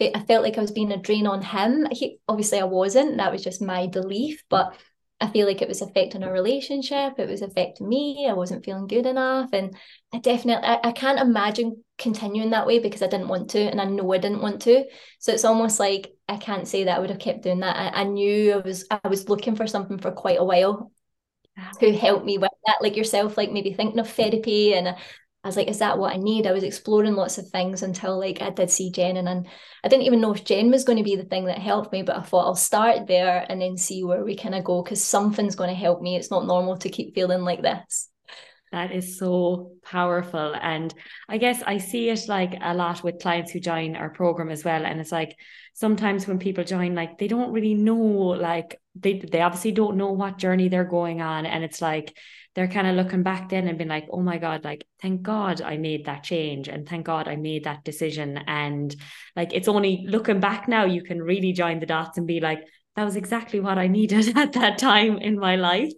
I 0.00 0.24
felt 0.24 0.42
like 0.42 0.58
I 0.58 0.60
was 0.60 0.72
being 0.72 0.92
a 0.92 0.98
drain 0.98 1.26
on 1.26 1.42
him. 1.42 1.86
He, 1.90 2.18
obviously, 2.28 2.60
I 2.60 2.64
wasn't. 2.64 3.16
That 3.16 3.32
was 3.32 3.42
just 3.42 3.62
my 3.62 3.86
belief, 3.86 4.44
but 4.50 4.76
I 5.20 5.28
feel 5.28 5.46
like 5.46 5.62
it 5.62 5.68
was 5.68 5.80
affecting 5.80 6.22
our 6.22 6.32
relationship. 6.32 7.14
It 7.18 7.28
was 7.28 7.40
affecting 7.40 7.88
me. 7.88 8.26
I 8.28 8.34
wasn't 8.34 8.64
feeling 8.64 8.86
good 8.86 9.06
enough. 9.06 9.50
And 9.54 9.74
I 10.12 10.18
definitely, 10.18 10.68
I, 10.68 10.80
I 10.84 10.92
can't 10.92 11.18
imagine 11.18 11.82
continuing 11.96 12.50
that 12.50 12.66
way 12.66 12.78
because 12.78 13.02
I 13.02 13.06
didn't 13.06 13.28
want 13.28 13.50
to. 13.50 13.60
And 13.60 13.80
I 13.80 13.86
know 13.86 14.12
I 14.12 14.18
didn't 14.18 14.42
want 14.42 14.60
to. 14.62 14.84
So 15.18 15.32
it's 15.32 15.46
almost 15.46 15.80
like 15.80 16.12
I 16.28 16.36
can't 16.36 16.68
say 16.68 16.84
that 16.84 16.96
I 16.96 17.00
would 17.00 17.08
have 17.10 17.18
kept 17.18 17.42
doing 17.42 17.60
that. 17.60 17.76
I, 17.76 18.02
I 18.02 18.04
knew 18.04 18.52
I 18.52 18.56
was, 18.58 18.86
I 18.90 19.08
was 19.08 19.30
looking 19.30 19.56
for 19.56 19.66
something 19.66 19.98
for 19.98 20.12
quite 20.12 20.38
a 20.38 20.44
while. 20.44 20.92
who 21.80 21.92
helped 21.92 22.24
me 22.24 22.38
with 22.38 22.50
that, 22.66 22.82
like 22.82 22.96
yourself, 22.96 23.36
like 23.36 23.50
maybe 23.52 23.72
thinking 23.72 23.98
of 23.98 24.10
therapy. 24.10 24.74
And 24.74 24.96
I 25.46 25.48
was 25.48 25.56
like, 25.56 25.68
is 25.68 25.78
that 25.78 25.96
what 25.96 26.12
I 26.12 26.16
need? 26.16 26.48
I 26.48 26.52
was 26.52 26.64
exploring 26.64 27.14
lots 27.14 27.38
of 27.38 27.48
things 27.50 27.84
until 27.84 28.18
like 28.18 28.42
I 28.42 28.50
did 28.50 28.68
see 28.68 28.90
Jen 28.90 29.16
and, 29.16 29.46
I 29.84 29.88
didn't 29.88 30.06
even 30.06 30.20
know 30.20 30.34
if 30.34 30.44
Jen 30.44 30.72
was 30.72 30.82
going 30.82 30.98
to 30.98 31.04
be 31.04 31.14
the 31.14 31.22
thing 31.22 31.44
that 31.44 31.58
helped 31.58 31.92
me, 31.92 32.02
but 32.02 32.16
I 32.16 32.22
thought 32.22 32.46
I'll 32.46 32.56
start 32.56 33.06
there 33.06 33.46
and 33.48 33.62
then 33.62 33.76
see 33.76 34.02
where 34.02 34.24
we 34.24 34.34
kind 34.34 34.56
of 34.56 34.64
go 34.64 34.82
because 34.82 35.04
something's 35.04 35.54
going 35.54 35.70
to 35.70 35.76
help 35.76 36.02
me. 36.02 36.16
It's 36.16 36.32
not 36.32 36.46
normal 36.46 36.76
to 36.78 36.88
keep 36.88 37.14
feeling 37.14 37.42
like 37.42 37.62
this. 37.62 38.08
That 38.72 38.90
is 38.90 39.20
so 39.20 39.74
powerful. 39.84 40.56
And 40.60 40.92
I 41.28 41.38
guess 41.38 41.62
I 41.64 41.78
see 41.78 42.10
it 42.10 42.26
like 42.26 42.58
a 42.60 42.74
lot 42.74 43.04
with 43.04 43.20
clients 43.20 43.52
who 43.52 43.60
join 43.60 43.94
our 43.94 44.10
program 44.10 44.50
as 44.50 44.64
well. 44.64 44.84
And 44.84 44.98
it's 44.98 45.12
like 45.12 45.36
sometimes 45.74 46.26
when 46.26 46.40
people 46.40 46.64
join, 46.64 46.96
like 46.96 47.18
they 47.18 47.28
don't 47.28 47.52
really 47.52 47.74
know, 47.74 47.94
like 47.94 48.80
they 48.96 49.20
they 49.20 49.42
obviously 49.42 49.70
don't 49.70 49.96
know 49.96 50.10
what 50.10 50.38
journey 50.38 50.68
they're 50.68 50.82
going 50.82 51.22
on. 51.22 51.46
And 51.46 51.62
it's 51.62 51.80
like 51.80 52.18
they're 52.56 52.66
kind 52.66 52.88
of 52.88 52.96
looking 52.96 53.22
back 53.22 53.50
then 53.50 53.68
and 53.68 53.78
being 53.78 53.88
like, 53.88 54.08
oh 54.10 54.22
my 54.22 54.38
God, 54.38 54.64
like 54.64 54.84
thank 55.00 55.22
God 55.22 55.62
I 55.62 55.76
made 55.76 56.06
that 56.06 56.24
change 56.24 56.66
and 56.66 56.88
thank 56.88 57.06
God 57.06 57.28
I 57.28 57.36
made 57.36 57.64
that 57.64 57.84
decision. 57.84 58.38
And 58.48 58.96
like 59.36 59.52
it's 59.52 59.68
only 59.68 60.04
looking 60.08 60.40
back 60.40 60.66
now, 60.66 60.84
you 60.84 61.02
can 61.04 61.22
really 61.22 61.52
join 61.52 61.78
the 61.78 61.86
dots 61.86 62.18
and 62.18 62.26
be 62.26 62.40
like, 62.40 62.60
that 62.96 63.04
was 63.04 63.14
exactly 63.14 63.60
what 63.60 63.78
I 63.78 63.86
needed 63.86 64.36
at 64.38 64.54
that 64.54 64.78
time 64.78 65.18
in 65.18 65.38
my 65.38 65.54
life 65.54 65.92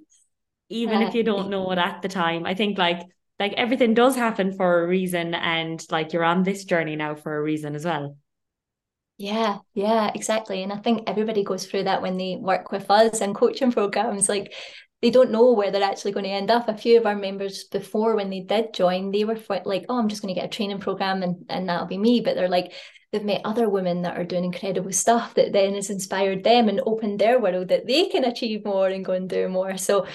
even 0.68 1.02
if 1.02 1.14
you 1.14 1.22
don't 1.22 1.50
know 1.50 1.70
it 1.70 1.78
at 1.78 2.02
the 2.02 2.08
time. 2.08 2.44
I 2.44 2.54
think 2.54 2.78
like 2.78 3.00
like 3.38 3.52
everything 3.52 3.94
does 3.94 4.16
happen 4.16 4.52
for 4.52 4.82
a 4.82 4.86
reason 4.86 5.34
and 5.34 5.84
like 5.90 6.12
you're 6.12 6.24
on 6.24 6.42
this 6.42 6.64
journey 6.64 6.96
now 6.96 7.14
for 7.14 7.36
a 7.36 7.42
reason 7.42 7.74
as 7.74 7.84
well. 7.84 8.16
Yeah, 9.16 9.58
yeah, 9.74 10.12
exactly. 10.14 10.62
And 10.62 10.72
I 10.72 10.76
think 10.76 11.08
everybody 11.08 11.42
goes 11.42 11.66
through 11.66 11.84
that 11.84 12.02
when 12.02 12.18
they 12.18 12.36
work 12.36 12.70
with 12.70 12.88
us 12.90 13.20
and 13.20 13.34
coaching 13.34 13.72
programs. 13.72 14.28
Like 14.28 14.54
they 15.00 15.10
don't 15.10 15.30
know 15.30 15.52
where 15.52 15.70
they're 15.70 15.82
actually 15.82 16.12
going 16.12 16.24
to 16.24 16.30
end 16.30 16.50
up. 16.50 16.68
A 16.68 16.76
few 16.76 16.98
of 16.98 17.06
our 17.06 17.14
members 17.14 17.64
before 17.64 18.16
when 18.16 18.30
they 18.30 18.40
did 18.40 18.74
join, 18.74 19.12
they 19.12 19.24
were 19.24 19.38
like, 19.64 19.84
oh, 19.88 19.98
I'm 19.98 20.08
just 20.08 20.22
going 20.22 20.34
to 20.34 20.40
get 20.40 20.46
a 20.46 20.54
training 20.54 20.80
program 20.80 21.22
and, 21.22 21.44
and 21.48 21.68
that'll 21.68 21.86
be 21.86 21.98
me. 21.98 22.20
But 22.20 22.34
they're 22.34 22.48
like, 22.48 22.72
they've 23.12 23.24
met 23.24 23.42
other 23.44 23.68
women 23.68 24.02
that 24.02 24.18
are 24.18 24.24
doing 24.24 24.44
incredible 24.44 24.92
stuff 24.92 25.34
that 25.34 25.52
then 25.52 25.74
has 25.74 25.90
inspired 25.90 26.44
them 26.44 26.68
and 26.68 26.80
opened 26.84 27.18
their 27.18 27.40
world 27.40 27.68
that 27.68 27.86
they 27.86 28.06
can 28.06 28.24
achieve 28.24 28.64
more 28.64 28.88
and 28.88 29.04
go 29.04 29.12
and 29.12 29.28
do 29.28 29.48
more. 29.48 29.76
So 29.78 30.06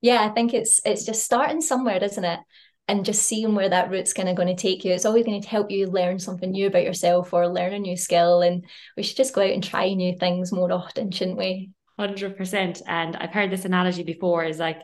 yeah, 0.00 0.22
I 0.22 0.28
think 0.28 0.54
it's 0.54 0.80
it's 0.84 1.04
just 1.04 1.24
starting 1.24 1.60
somewhere, 1.60 2.02
isn't 2.02 2.24
it? 2.24 2.40
And 2.86 3.04
just 3.04 3.22
seeing 3.22 3.54
where 3.54 3.68
that 3.68 3.90
route's 3.90 4.14
kind 4.14 4.30
of 4.30 4.36
going 4.36 4.48
to 4.48 4.60
take 4.60 4.84
you. 4.84 4.92
It's 4.92 5.04
always 5.04 5.26
going 5.26 5.42
to 5.42 5.48
help 5.48 5.70
you 5.70 5.88
learn 5.88 6.18
something 6.18 6.50
new 6.50 6.68
about 6.68 6.84
yourself 6.84 7.34
or 7.34 7.46
learn 7.46 7.74
a 7.74 7.78
new 7.78 7.96
skill. 7.98 8.40
And 8.40 8.64
we 8.96 9.02
should 9.02 9.16
just 9.18 9.34
go 9.34 9.42
out 9.42 9.50
and 9.50 9.62
try 9.62 9.92
new 9.92 10.16
things 10.16 10.52
more 10.52 10.72
often, 10.72 11.10
shouldn't 11.10 11.36
we? 11.36 11.70
Hundred 11.98 12.36
percent. 12.36 12.80
And 12.86 13.16
I've 13.16 13.32
heard 13.32 13.50
this 13.50 13.64
analogy 13.64 14.04
before 14.04 14.44
is 14.44 14.58
like, 14.58 14.80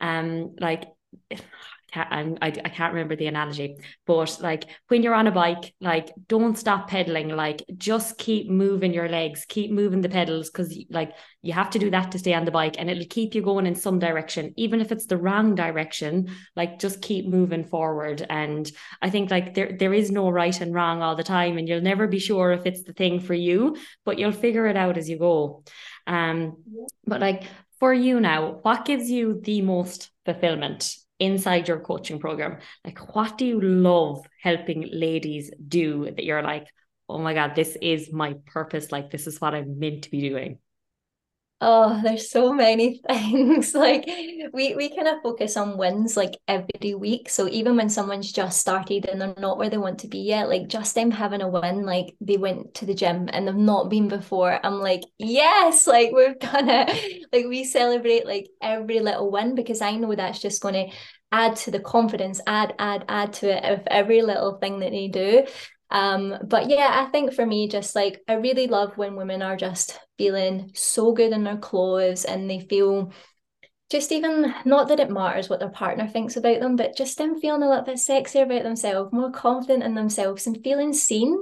um, 0.00 0.54
like 0.60 0.84
can't, 2.04 2.38
I, 2.40 2.46
I 2.48 2.68
can't 2.68 2.92
remember 2.92 3.16
the 3.16 3.26
analogy, 3.26 3.76
but 4.06 4.38
like 4.40 4.64
when 4.88 5.02
you're 5.02 5.14
on 5.14 5.26
a 5.26 5.32
bike, 5.32 5.74
like 5.80 6.12
don't 6.26 6.56
stop 6.56 6.88
pedaling, 6.88 7.28
like 7.28 7.64
just 7.76 8.18
keep 8.18 8.48
moving 8.48 8.92
your 8.92 9.08
legs, 9.08 9.44
keep 9.48 9.70
moving 9.70 10.00
the 10.00 10.08
pedals 10.08 10.50
because 10.50 10.76
like 10.90 11.12
you 11.42 11.52
have 11.52 11.70
to 11.70 11.78
do 11.78 11.90
that 11.90 12.12
to 12.12 12.18
stay 12.18 12.34
on 12.34 12.44
the 12.44 12.50
bike 12.50 12.76
and 12.78 12.90
it'll 12.90 13.04
keep 13.08 13.34
you 13.34 13.42
going 13.42 13.66
in 13.66 13.74
some 13.74 13.98
direction, 13.98 14.52
even 14.56 14.80
if 14.80 14.92
it's 14.92 15.06
the 15.06 15.16
wrong 15.16 15.54
direction, 15.54 16.30
like 16.56 16.78
just 16.78 17.02
keep 17.02 17.26
moving 17.26 17.64
forward. 17.64 18.24
And 18.28 18.70
I 19.02 19.10
think 19.10 19.30
like 19.30 19.54
there, 19.54 19.76
there 19.78 19.94
is 19.94 20.10
no 20.10 20.30
right 20.30 20.58
and 20.60 20.74
wrong 20.74 21.02
all 21.02 21.16
the 21.16 21.24
time, 21.24 21.58
and 21.58 21.68
you'll 21.68 21.80
never 21.80 22.06
be 22.06 22.18
sure 22.18 22.52
if 22.52 22.66
it's 22.66 22.84
the 22.84 22.92
thing 22.92 23.20
for 23.20 23.34
you, 23.34 23.76
but 24.04 24.18
you'll 24.18 24.32
figure 24.32 24.66
it 24.66 24.76
out 24.76 24.98
as 24.98 25.08
you 25.08 25.18
go. 25.18 25.64
Um, 26.06 26.58
but 27.06 27.20
like 27.20 27.44
for 27.80 27.92
you 27.92 28.20
now, 28.20 28.58
what 28.62 28.84
gives 28.84 29.10
you 29.10 29.40
the 29.42 29.62
most 29.62 30.10
fulfillment 30.24 30.94
inside 31.20 31.66
your 31.66 31.80
coaching 31.80 32.18
program 32.18 32.58
like 32.84 33.14
what 33.14 33.36
do 33.38 33.44
you 33.44 33.60
love 33.60 34.24
helping 34.40 34.88
ladies 34.92 35.50
do 35.66 36.04
that 36.04 36.24
you're 36.24 36.42
like 36.42 36.66
oh 37.08 37.18
my 37.18 37.34
god 37.34 37.54
this 37.54 37.76
is 37.82 38.12
my 38.12 38.34
purpose. 38.46 38.92
Like 38.92 39.10
this 39.10 39.26
is 39.26 39.40
what 39.40 39.54
i'm 39.54 39.78
meant 39.78 40.04
to 40.04 40.10
be 40.10 40.20
doing 40.20 40.58
oh 41.60 42.00
there's 42.02 42.30
so 42.30 42.52
many 42.52 43.00
things. 43.08 43.74
Like 43.74 44.04
we 44.52 44.74
we 44.74 44.94
kind 44.94 45.08
of 45.08 45.22
focus 45.22 45.56
on 45.56 45.76
wins 45.78 46.16
like 46.16 46.36
every 46.46 46.94
week. 46.94 47.28
So 47.28 47.48
even 47.48 47.76
when 47.76 47.88
someone's 47.88 48.32
just 48.32 48.60
started 48.60 49.06
and 49.06 49.20
they're 49.20 49.34
not 49.38 49.58
where 49.58 49.70
they 49.70 49.78
want 49.78 50.00
to 50.00 50.08
be 50.08 50.18
yet 50.18 50.48
like 50.48 50.68
just 50.68 50.94
them 50.94 51.10
having 51.10 51.40
a 51.42 51.48
win 51.48 51.84
like 51.84 52.14
they 52.20 52.36
went 52.36 52.74
to 52.74 52.86
the 52.86 52.94
gym 52.94 53.28
and 53.32 53.46
they've 53.46 53.54
not 53.54 53.90
been 53.90 54.08
before. 54.08 54.58
I'm 54.64 54.80
like 54.80 55.02
yes! 55.18 55.86
Like 55.98 56.12
we've 56.12 56.38
done 56.38 56.68
it 56.68 57.24
like 57.32 57.46
we 57.46 57.64
celebrate 57.64 58.26
like 58.26 58.48
every 58.62 59.00
little 59.00 59.30
win 59.30 59.54
because 59.54 59.80
i 59.80 59.96
know 59.96 60.14
that's 60.14 60.38
just 60.38 60.62
to 60.62 60.86
add 61.32 61.56
to 61.56 61.70
the 61.70 61.80
confidence 61.80 62.40
add 62.46 62.74
add 62.78 63.04
add 63.08 63.32
to 63.34 63.50
it 63.50 63.64
of 63.64 63.86
every 63.88 64.22
little 64.22 64.58
thing 64.58 64.80
that 64.80 64.90
they 64.92 65.08
do 65.08 65.44
um, 65.90 66.36
but 66.44 66.68
yeah, 66.68 67.04
I 67.06 67.10
think 67.10 67.32
for 67.32 67.46
me, 67.46 67.68
just 67.68 67.94
like 67.94 68.22
I 68.28 68.34
really 68.34 68.66
love 68.66 68.96
when 68.98 69.16
women 69.16 69.42
are 69.42 69.56
just 69.56 69.98
feeling 70.18 70.70
so 70.74 71.12
good 71.12 71.32
in 71.32 71.44
their 71.44 71.56
clothes 71.56 72.24
and 72.24 72.48
they 72.48 72.60
feel 72.60 73.12
just 73.90 74.12
even 74.12 74.54
not 74.66 74.88
that 74.88 75.00
it 75.00 75.10
matters 75.10 75.48
what 75.48 75.60
their 75.60 75.70
partner 75.70 76.06
thinks 76.06 76.36
about 76.36 76.60
them, 76.60 76.76
but 76.76 76.96
just 76.96 77.16
them 77.16 77.40
feeling 77.40 77.62
a 77.62 77.68
little 77.68 77.84
bit 77.84 77.96
sexier 77.96 78.42
about 78.42 78.62
themselves, 78.62 79.12
more 79.12 79.30
confident 79.32 79.82
in 79.82 79.94
themselves, 79.94 80.46
and 80.46 80.62
feeling 80.62 80.92
seen. 80.92 81.38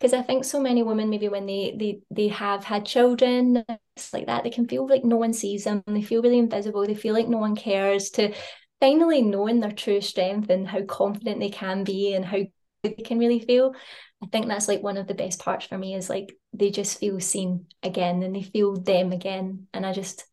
Because 0.00 0.14
I 0.14 0.22
think 0.22 0.44
so 0.44 0.60
many 0.60 0.82
women, 0.82 1.10
maybe 1.10 1.28
when 1.28 1.46
they 1.46 1.74
they 1.78 2.00
they 2.10 2.28
have 2.28 2.64
had 2.64 2.86
children, 2.86 3.64
like 4.12 4.26
that, 4.26 4.44
they 4.44 4.50
can 4.50 4.66
feel 4.66 4.86
like 4.86 5.04
no 5.04 5.16
one 5.16 5.32
sees 5.32 5.64
them, 5.64 5.82
they 5.86 6.02
feel 6.02 6.22
really 6.22 6.38
invisible, 6.38 6.86
they 6.86 6.94
feel 6.94 7.14
like 7.14 7.28
no 7.28 7.38
one 7.38 7.56
cares. 7.56 8.10
To 8.12 8.34
finally 8.80 9.22
knowing 9.22 9.60
their 9.60 9.72
true 9.72 10.00
strength 10.00 10.50
and 10.50 10.66
how 10.68 10.82
confident 10.84 11.40
they 11.40 11.50
can 11.50 11.84
be 11.84 12.14
and 12.14 12.24
how 12.24 12.38
they 12.84 12.92
can 12.92 13.18
really 13.18 13.40
feel 13.40 13.74
i 14.22 14.26
think 14.26 14.46
that's 14.46 14.68
like 14.68 14.82
one 14.82 14.96
of 14.96 15.06
the 15.06 15.14
best 15.14 15.40
parts 15.40 15.66
for 15.66 15.76
me 15.76 15.94
is 15.94 16.08
like 16.08 16.32
they 16.52 16.70
just 16.70 16.98
feel 16.98 17.18
seen 17.18 17.66
again 17.82 18.22
and 18.22 18.34
they 18.34 18.42
feel 18.42 18.74
them 18.74 19.12
again 19.12 19.66
and 19.72 19.84
i 19.84 19.92
just 19.92 20.24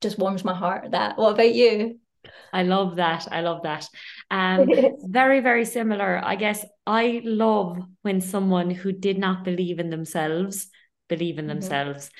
just 0.00 0.18
warms 0.18 0.44
my 0.44 0.54
heart 0.54 0.90
that 0.92 1.18
what 1.18 1.32
about 1.32 1.54
you 1.54 1.98
I 2.52 2.62
love 2.64 2.96
that. 2.96 3.28
I 3.30 3.42
love 3.42 3.62
that. 3.62 3.88
Um, 4.30 4.68
very, 5.04 5.40
very 5.40 5.64
similar. 5.64 6.20
I 6.24 6.36
guess 6.36 6.64
I 6.86 7.20
love 7.24 7.78
when 8.02 8.20
someone 8.20 8.70
who 8.70 8.92
did 8.92 9.18
not 9.18 9.44
believe 9.44 9.78
in 9.78 9.90
themselves 9.90 10.68
believe 11.08 11.38
in 11.38 11.44
mm-hmm. 11.44 11.60
themselves 11.60 12.10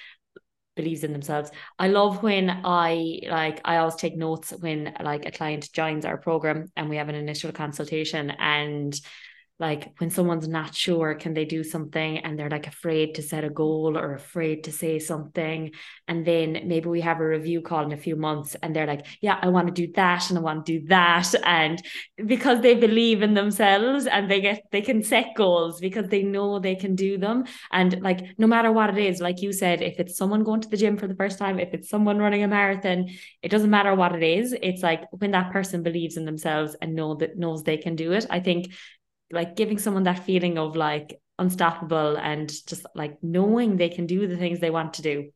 believes 0.76 1.04
in 1.04 1.12
themselves. 1.12 1.50
I 1.78 1.88
love 1.88 2.22
when 2.22 2.50
I 2.50 3.20
like 3.28 3.62
I 3.64 3.78
always 3.78 3.94
take 3.94 4.16
notes 4.16 4.50
when 4.50 4.94
like 5.00 5.24
a 5.24 5.30
client 5.30 5.72
joins 5.72 6.04
our 6.04 6.18
program 6.18 6.70
and 6.76 6.90
we 6.90 6.96
have 6.96 7.08
an 7.08 7.14
initial 7.14 7.50
consultation 7.50 8.30
and 8.30 8.94
like 9.58 9.98
when 9.98 10.10
someone's 10.10 10.46
not 10.46 10.74
sure 10.74 11.14
can 11.14 11.32
they 11.32 11.44
do 11.44 11.64
something 11.64 12.18
and 12.18 12.38
they're 12.38 12.50
like 12.50 12.66
afraid 12.66 13.14
to 13.14 13.22
set 13.22 13.44
a 13.44 13.50
goal 13.50 13.96
or 13.96 14.14
afraid 14.14 14.64
to 14.64 14.72
say 14.72 14.98
something? 14.98 15.72
And 16.06 16.26
then 16.26 16.62
maybe 16.66 16.88
we 16.88 17.00
have 17.00 17.20
a 17.20 17.26
review 17.26 17.62
call 17.62 17.84
in 17.84 17.92
a 17.92 17.96
few 17.96 18.16
months 18.16 18.56
and 18.62 18.74
they're 18.74 18.86
like 18.86 19.06
yeah 19.20 19.38
i 19.40 19.48
want 19.48 19.66
to 19.68 19.72
do 19.72 19.92
that 19.94 20.28
and 20.28 20.38
i 20.38 20.42
want 20.42 20.66
to 20.66 20.78
do 20.78 20.86
that. 20.88 21.34
And 21.44 21.82
because 22.24 22.60
they 22.60 22.74
believe 22.74 23.22
in 23.22 23.34
themselves 23.34 24.06
and 24.06 24.30
they 24.30 24.40
get 24.40 24.62
they 24.72 24.82
can 24.82 25.02
set 25.02 25.34
goals 25.36 25.80
because 25.80 26.08
they 26.08 26.22
know 26.22 26.58
they 26.58 26.76
can 26.76 26.94
do 26.94 27.18
them. 27.18 27.44
And 27.72 28.02
like 28.02 28.38
no 28.38 28.46
matter 28.46 28.70
what 28.72 28.90
it 28.90 28.98
is 28.98 29.20
like 29.20 29.42
you 29.42 29.52
said 29.52 29.82
if 29.82 29.98
it's 29.98 30.16
someone 30.16 30.44
going 30.44 30.60
to 30.60 30.68
the 30.68 30.76
gym 30.76 30.96
for 30.96 31.06
the 31.06 31.14
first 31.14 31.38
time 31.38 31.58
if 31.58 31.72
it's 31.72 31.88
someone 31.88 32.18
running 32.18 32.42
a 32.42 32.48
marathon 32.48 33.08
it 33.42 33.50
doesn't 33.50 33.70
matter 33.70 33.94
what 33.94 34.14
it 34.14 34.22
is. 34.22 34.54
It's 34.62 34.82
like 34.82 35.04
when 35.12 35.30
that 35.30 35.52
person 35.52 35.82
believes 35.82 36.16
in 36.16 36.24
themselves 36.24 36.76
and 36.80 36.94
know 36.94 37.14
that 37.16 37.38
knows 37.38 37.62
they 37.62 37.76
can 37.76 37.96
do 37.96 38.12
it. 38.12 38.26
I 38.28 38.40
think 38.40 38.72
like 39.30 39.56
giving 39.56 39.78
someone 39.78 40.04
that 40.04 40.24
feeling 40.24 40.58
of 40.58 40.76
like 40.76 41.20
unstoppable 41.38 42.16
and 42.16 42.48
just 42.66 42.86
like 42.94 43.22
knowing 43.22 43.76
they 43.76 43.88
can 43.88 44.06
do 44.06 44.26
the 44.26 44.36
things 44.36 44.60
they 44.60 44.70
want 44.70 44.94
to 44.94 45.02
do. 45.02 45.30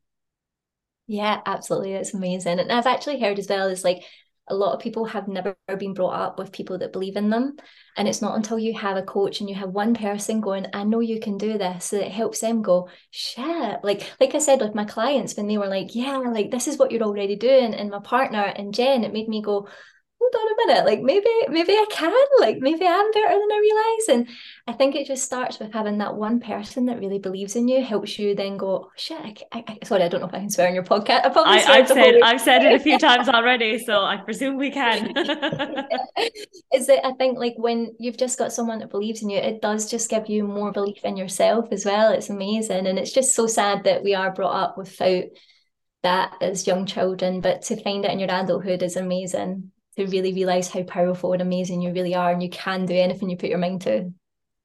Yeah, 1.07 1.41
absolutely. 1.45 1.95
It's 1.95 2.14
amazing. 2.14 2.61
And 2.61 2.70
I've 2.70 2.86
actually 2.86 3.20
heard 3.20 3.38
as 3.38 3.49
well 3.49 3.68
is 3.68 3.84
like 3.84 4.05
a 4.49 4.55
lot 4.55 4.74
of 4.74 4.80
people 4.80 5.05
have 5.07 5.28
never 5.28 5.57
been 5.78 5.95
brought 5.95 6.20
up 6.20 6.38
with 6.38 6.53
people 6.53 6.78
that 6.78 6.93
believe 6.93 7.16
in 7.16 7.30
them. 7.30 7.57
And 7.97 8.09
it's 8.09 8.20
not 8.20 8.36
until 8.36 8.59
you 8.59 8.74
have 8.74 8.97
a 8.97 9.03
coach 9.03 9.41
and 9.41 9.49
you 9.49 9.55
have 9.55 9.70
one 9.70 9.95
person 9.95 10.41
going, 10.41 10.66
I 10.72 10.84
know 10.84 11.01
you 11.01 11.20
can 11.20 11.38
do 11.38 11.57
this, 11.57 11.91
that 11.91 12.07
it 12.07 12.12
helps 12.12 12.41
them 12.41 12.62
go, 12.62 12.88
shit. 13.11 13.80
Like, 13.82 14.11
like 14.20 14.34
I 14.34 14.38
said, 14.38 14.61
with 14.61 14.74
my 14.74 14.84
clients, 14.84 15.36
when 15.36 15.47
they 15.47 15.59
were 15.59 15.68
like, 15.68 15.95
Yeah, 15.95 16.18
like 16.18 16.51
this 16.51 16.66
is 16.66 16.78
what 16.78 16.91
you're 16.91 17.03
already 17.03 17.36
doing. 17.36 17.74
And 17.74 17.91
my 17.91 18.01
partner 18.01 18.43
and 18.43 18.74
Jen, 18.74 19.05
it 19.05 19.12
made 19.12 19.28
me 19.28 19.43
go, 19.43 19.68
hold 20.21 20.35
on 20.35 20.53
a 20.53 20.66
minute, 20.66 20.85
like 20.85 21.01
maybe 21.01 21.31
maybe 21.49 21.73
I 21.73 21.87
can, 21.91 22.12
like 22.41 22.59
maybe 22.59 22.87
I'm 22.87 23.11
better 23.12 23.29
than 23.29 23.53
I 23.53 23.61
realize. 23.61 24.09
And 24.09 24.37
I 24.66 24.73
think 24.73 24.95
it 24.95 25.07
just 25.07 25.25
starts 25.25 25.59
with 25.59 25.73
having 25.73 25.99
that 25.99 26.14
one 26.14 26.41
person 26.41 26.87
that 26.87 27.01
really 27.01 27.18
believes 27.18 27.57
in 27.57 27.68
you, 27.68 27.83
helps 27.83 28.18
you 28.18 28.35
then 28.35 28.57
go, 28.57 28.71
oh, 28.71 28.91
shit. 28.97 29.43
I, 29.53 29.64
I, 29.66 29.79
sorry, 29.85 30.03
I 30.03 30.09
don't 30.09 30.21
know 30.21 30.29
if 30.29 30.35
I 30.35 30.41
can 30.41 30.51
swear 30.51 30.68
on 30.68 30.75
your 30.75 30.85
podcast. 30.85 31.25
I 31.25 31.29
probably 31.31 31.53
I, 31.53 31.79
have 31.79 31.89
said 31.89 32.14
I've 32.23 32.41
said 32.41 32.64
it 32.64 32.75
a 32.75 32.79
few 32.79 32.99
times 32.99 33.29
already, 33.29 33.79
so 33.79 34.05
I 34.05 34.18
presume 34.18 34.57
we 34.57 34.71
can. 34.71 35.07
Is 36.73 36.87
that 36.87 37.07
I 37.07 37.12
think 37.12 37.39
like 37.39 37.55
when 37.57 37.95
you've 37.99 38.18
just 38.18 38.39
got 38.39 38.53
someone 38.53 38.81
that 38.81 38.91
believes 38.91 39.23
in 39.23 39.31
you, 39.31 39.39
it 39.39 39.62
does 39.62 39.91
just 39.91 40.11
give 40.11 40.29
you 40.29 40.45
more 40.45 40.73
belief 40.73 41.05
in 41.05 41.16
yourself 41.16 41.68
as 41.73 41.85
well. 41.85 42.12
It's 42.12 42.31
amazing, 42.31 42.87
and 42.87 42.99
it's 42.99 43.12
just 43.12 43.35
so 43.35 43.47
sad 43.47 43.85
that 43.85 44.03
we 44.03 44.14
are 44.14 44.33
brought 44.33 44.55
up 44.55 44.79
without 44.79 45.25
that 46.03 46.35
as 46.41 46.66
young 46.66 46.87
children, 46.87 47.41
but 47.41 47.62
to 47.62 47.83
find 47.83 48.05
it 48.05 48.11
in 48.11 48.18
your 48.18 48.31
adulthood 48.31 48.83
is 48.83 48.97
amazing. 48.97 49.71
To 49.97 50.07
really 50.07 50.32
realize 50.32 50.70
how 50.70 50.82
powerful 50.84 51.32
and 51.32 51.43
amazing 51.43 51.82
you 51.82 51.93
really 51.93 52.14
are, 52.14 52.30
and 52.30 52.43
you 52.43 52.49
can 52.49 52.86
do 52.86 52.95
anything 52.95 53.28
you 53.28 53.36
put 53.36 53.51
your 53.51 53.59
mind 53.59 53.82
to. 53.82 54.12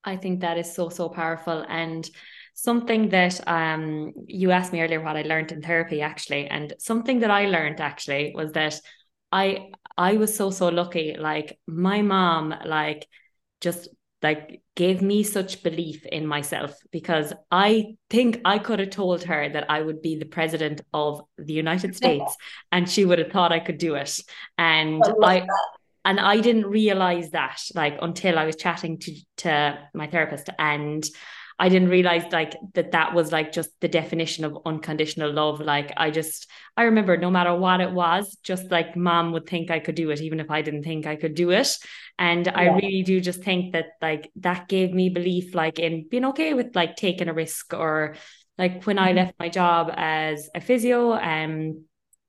I 0.04 0.18
think 0.18 0.42
that 0.42 0.58
is 0.58 0.74
so 0.74 0.90
so 0.90 1.10
powerful 1.10 1.66
and 1.68 2.08
something 2.54 3.10
that 3.10 3.46
um 3.48 4.14
you 4.28 4.52
asked 4.52 4.72
me 4.72 4.82
earlier 4.82 5.02
what 5.02 5.18
I 5.18 5.24
learned 5.24 5.52
in 5.52 5.62
therapy 5.62 6.02
actually 6.02 6.48
and 6.48 6.74
something 6.80 7.20
that 7.20 7.32
I 7.32 7.48
learned 7.48 7.82
actually 7.82 8.32
was 8.34 8.54
that 8.54 8.80
I 9.32 9.72
I 9.98 10.14
was 10.18 10.36
so 10.36 10.52
so 10.52 10.70
lucky 10.70 11.16
like 11.20 11.60
my 11.68 12.02
mom 12.02 12.54
like 12.66 13.08
just 13.62 13.90
like 14.22 14.62
gave 14.76 15.02
me 15.02 15.24
such 15.24 15.62
belief 15.62 16.06
in 16.06 16.26
myself 16.26 16.76
because 16.92 17.34
I 17.52 17.96
think 18.10 18.42
I 18.46 18.60
could 18.60 18.80
have 18.80 18.90
told 18.90 19.24
her 19.24 19.50
that 19.50 19.70
I 19.70 19.82
would 19.82 20.02
be 20.02 20.18
the 20.18 20.26
president 20.26 20.82
of 20.94 21.22
the 21.38 21.54
United 21.54 21.96
States 21.96 22.36
and 22.72 22.90
she 22.90 23.06
would 23.06 23.20
have 23.20 23.32
thought 23.32 23.52
I 23.52 23.60
could 23.60 23.78
do 23.78 23.96
it. 23.96 24.20
And 24.58 25.04
I, 25.22 25.40
I 25.40 25.48
and 26.06 26.20
I 26.20 26.40
didn't 26.40 26.68
realize 26.68 27.32
that 27.32 27.62
like 27.74 27.98
until 28.02 28.38
I 28.40 28.46
was 28.46 28.56
chatting 28.56 29.00
to 29.00 29.16
to 29.38 29.78
my 29.94 30.08
therapist 30.08 30.50
and 30.58 31.04
I 31.58 31.70
didn't 31.70 31.90
realize 31.90 32.32
like 32.32 32.56
that 32.74 32.92
that 32.92 33.14
was 33.14 33.32
like 33.32 33.54
just 33.54 33.70
the 33.80 33.88
definition 33.88 34.44
of 34.44 34.58
unconditional 34.66 35.32
love. 35.32 35.62
Like 35.62 35.94
I 35.96 36.12
just, 36.12 36.50
I 36.76 36.84
remember 36.84 37.16
no 37.16 37.32
matter 37.32 37.56
what 37.56 37.80
it 37.80 37.92
was, 37.92 38.38
just 38.44 38.72
like 38.72 38.98
mom 38.98 39.32
would 39.32 39.48
think 39.48 39.72
I 39.72 39.80
could 39.80 39.96
do 39.96 40.10
it, 40.10 40.22
even 40.22 40.42
if 40.42 40.52
I 40.52 40.62
didn't 40.62 40.84
think 40.84 41.08
I 41.08 41.16
could 41.16 41.34
do 41.34 41.52
it. 41.52 41.78
And 42.20 42.46
yeah. 42.46 42.54
I 42.54 42.64
really 42.76 43.04
do 43.04 43.22
just 43.22 43.42
think 43.42 43.74
that 43.74 43.86
like 44.02 44.32
that 44.38 44.68
gave 44.68 44.94
me 44.94 45.10
belief, 45.10 45.56
like 45.56 45.80
in 45.80 46.08
being 46.10 46.26
okay 46.26 46.54
with 46.54 46.76
like 46.76 46.98
taking 46.98 47.30
a 47.30 47.34
risk 47.34 47.74
or 47.74 48.16
like 48.58 48.84
when 48.84 48.98
mm-hmm. 48.98 49.06
I 49.06 49.14
left 49.14 49.40
my 49.40 49.50
job 49.50 49.92
as 49.96 50.50
a 50.54 50.60
physio, 50.62 51.14
um, 51.14 51.86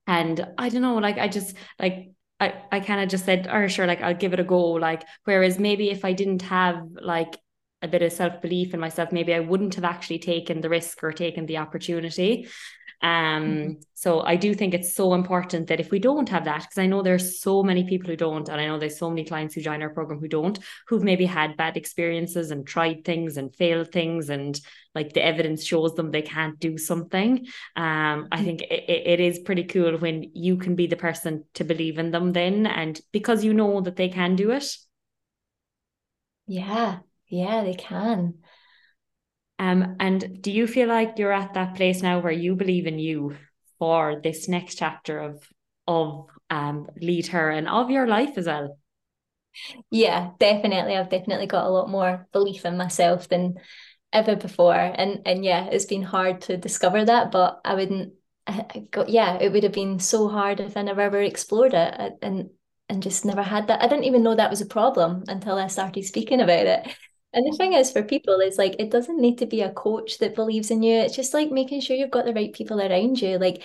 and 0.07 0.47
I 0.57 0.68
don't 0.68 0.83
know, 0.83 0.99
like 0.99 1.18
I 1.18 1.27
just 1.27 1.57
like 1.81 2.11
I, 2.39 2.55
I 2.70 2.81
kind 2.81 3.01
of 3.01 3.09
just 3.09 3.24
said, 3.24 3.49
oh, 3.51 3.66
sure, 3.66 3.87
like 3.87 4.03
I'll 4.03 4.14
give 4.14 4.35
it 4.35 4.41
a 4.41 4.45
go. 4.45 4.72
Like, 4.72 5.05
whereas 5.24 5.59
maybe 5.59 5.91
if 5.91 6.05
I 6.05 6.12
didn't 6.12 6.43
have 6.43 6.77
like 7.01 7.37
a 7.83 7.89
bit 7.89 8.03
of 8.03 8.12
self 8.12 8.41
belief 8.41 8.74
in 8.74 8.81
myself, 8.81 9.12
maybe 9.12 9.35
I 9.35 9.41
wouldn't 9.41 9.74
have 9.74 9.85
actually 9.85 10.18
taken 10.18 10.61
the 10.61 10.68
risk 10.68 11.03
or 11.03 11.12
taken 11.12 11.47
the 11.47 11.59
opportunity. 11.59 12.49
Um, 13.03 13.11
mm-hmm. 13.11 13.72
so 13.95 14.20
I 14.20 14.37
do 14.37 14.55
think 14.55 14.72
it's 14.72 14.95
so 14.95 15.12
important 15.12 15.66
that 15.66 15.81
if 15.81 15.91
we 15.91 15.99
don't 15.99 16.29
have 16.31 16.47
that, 16.47 16.62
because 16.62 16.79
I 16.79 16.87
know 16.87 17.03
there's 17.03 17.43
so 17.43 17.62
many 17.62 17.85
people 17.85 18.09
who 18.09 18.16
don't, 18.16 18.49
and 18.49 18.59
I 18.59 18.66
know 18.66 18.79
there's 18.79 18.99
so 18.99 19.11
many 19.11 19.24
clients 19.24 19.55
who 19.55 19.61
join 19.61 19.83
our 19.83 19.91
program 19.91 20.18
who 20.18 20.29
don't, 20.29 20.59
who've 20.89 21.03
maybe 21.03 21.27
had 21.27 21.59
bad 21.59 21.77
experiences 21.77 22.51
and 22.51 22.66
tried 22.66 23.05
things 23.05 23.37
and 23.37 23.55
failed 23.55 23.93
things, 23.93 24.31
and 24.31 24.59
like 24.95 25.12
the 25.12 25.24
evidence 25.24 25.64
shows 25.64 25.95
them 25.95 26.11
they 26.11 26.22
can't 26.22 26.59
do 26.59 26.79
something. 26.79 27.47
Um, 27.77 28.29
I 28.33 28.37
mm-hmm. 28.37 28.45
think 28.45 28.62
it, 28.62 28.85
it 28.89 29.20
is 29.20 29.41
pretty 29.41 29.64
cool 29.64 29.99
when 29.99 30.31
you 30.33 30.57
can 30.57 30.74
be 30.74 30.87
the 30.87 30.97
person 30.97 31.45
to 31.55 31.64
believe 31.64 31.99
in 31.99 32.11
them 32.11 32.33
then, 32.33 32.66
and 32.66 32.99
because 33.12 33.45
you 33.45 33.53
know 33.53 33.83
that 33.83 33.97
they 33.97 34.09
can 34.09 34.37
do 34.37 34.53
it. 34.53 34.74
Yeah, 36.47 37.01
yeah, 37.29 37.62
they 37.64 37.74
can. 37.74 38.35
Um, 39.59 39.97
and 40.01 40.43
do 40.43 40.51
you 40.53 40.66
feel 40.66 40.89
like 40.89 41.14
you're 41.18 41.33
at 41.33 41.55
that 41.55 41.74
place 41.77 42.03
now 42.03 42.20
where 42.20 42.33
you 42.33 42.55
believe 42.57 42.87
in 42.87 42.99
you 42.99 43.37
for 43.79 44.20
this 44.22 44.49
next 44.49 44.77
chapter 44.77 45.18
of 45.18 45.43
of 45.89 46.29
um 46.51 46.89
Lead 47.01 47.29
Her 47.29 47.51
and 47.51 47.68
of 47.68 47.91
your 47.91 48.07
life 48.07 48.37
as 48.37 48.47
well? 48.47 48.79
Yeah, 49.91 50.33
definitely. 50.39 50.97
I've 50.97 51.09
definitely 51.11 51.47
got 51.47 51.66
a 51.66 51.70
lot 51.70 51.89
more 51.89 52.27
belief 52.33 52.64
in 52.64 52.77
myself 52.77 53.29
than 53.29 53.57
ever 54.12 54.37
before. 54.37 54.74
And 54.74 55.22
and 55.27 55.45
yeah, 55.45 55.66
it's 55.66 55.85
been 55.87 56.03
hard 56.03 56.43
to 56.43 56.57
discover 56.57 57.05
that, 57.05 57.31
but 57.31 57.61
I 57.64 57.74
wouldn't 57.74 58.14
I 58.47 58.87
got 58.91 59.09
yeah, 59.09 59.39
it 59.41 59.53
would 59.53 59.62
have 59.64 59.72
been 59.72 59.99
so 60.01 60.29
hard 60.29 60.61
if 60.61 60.77
I 60.77 60.83
never 60.83 61.01
ever 61.03 61.20
explored 61.22 61.74
it 61.74 62.14
and 62.22 62.51
and 62.89 63.03
just 63.03 63.24
never 63.24 63.43
had 63.43 63.68
that. 63.68 63.83
I 63.83 63.89
didn't 63.89 64.05
even 64.05 64.22
know 64.22 64.35
that 64.37 64.51
was 64.51 64.61
a 64.61 64.66
problem 64.66 65.24
until 65.29 65.57
I 65.59 65.66
started 65.68 66.05
speaking 66.05 66.41
about 66.41 66.66
it. 66.66 66.97
And 67.37 67.47
the 67.47 67.57
thing 67.57 67.74
is, 67.74 67.93
for 67.93 68.03
people, 68.03 68.41
is 68.41 68.59
like 68.59 68.76
it 68.80 68.91
doesn't 68.91 69.20
need 69.20 69.39
to 69.39 69.47
be 69.47 69.61
a 69.62 69.72
coach 69.72 70.18
that 70.18 70.34
believes 70.34 70.70
in 70.72 70.82
you. 70.82 71.01
It's 71.01 71.14
just 71.16 71.34
like 71.34 71.53
making 71.53 71.82
sure 71.82 71.97
you've 71.97 72.11
got 72.11 72.24
the 72.24 72.34
right 72.34 72.53
people 72.53 72.80
around 72.80 73.20
you. 73.22 73.39
Like 73.39 73.62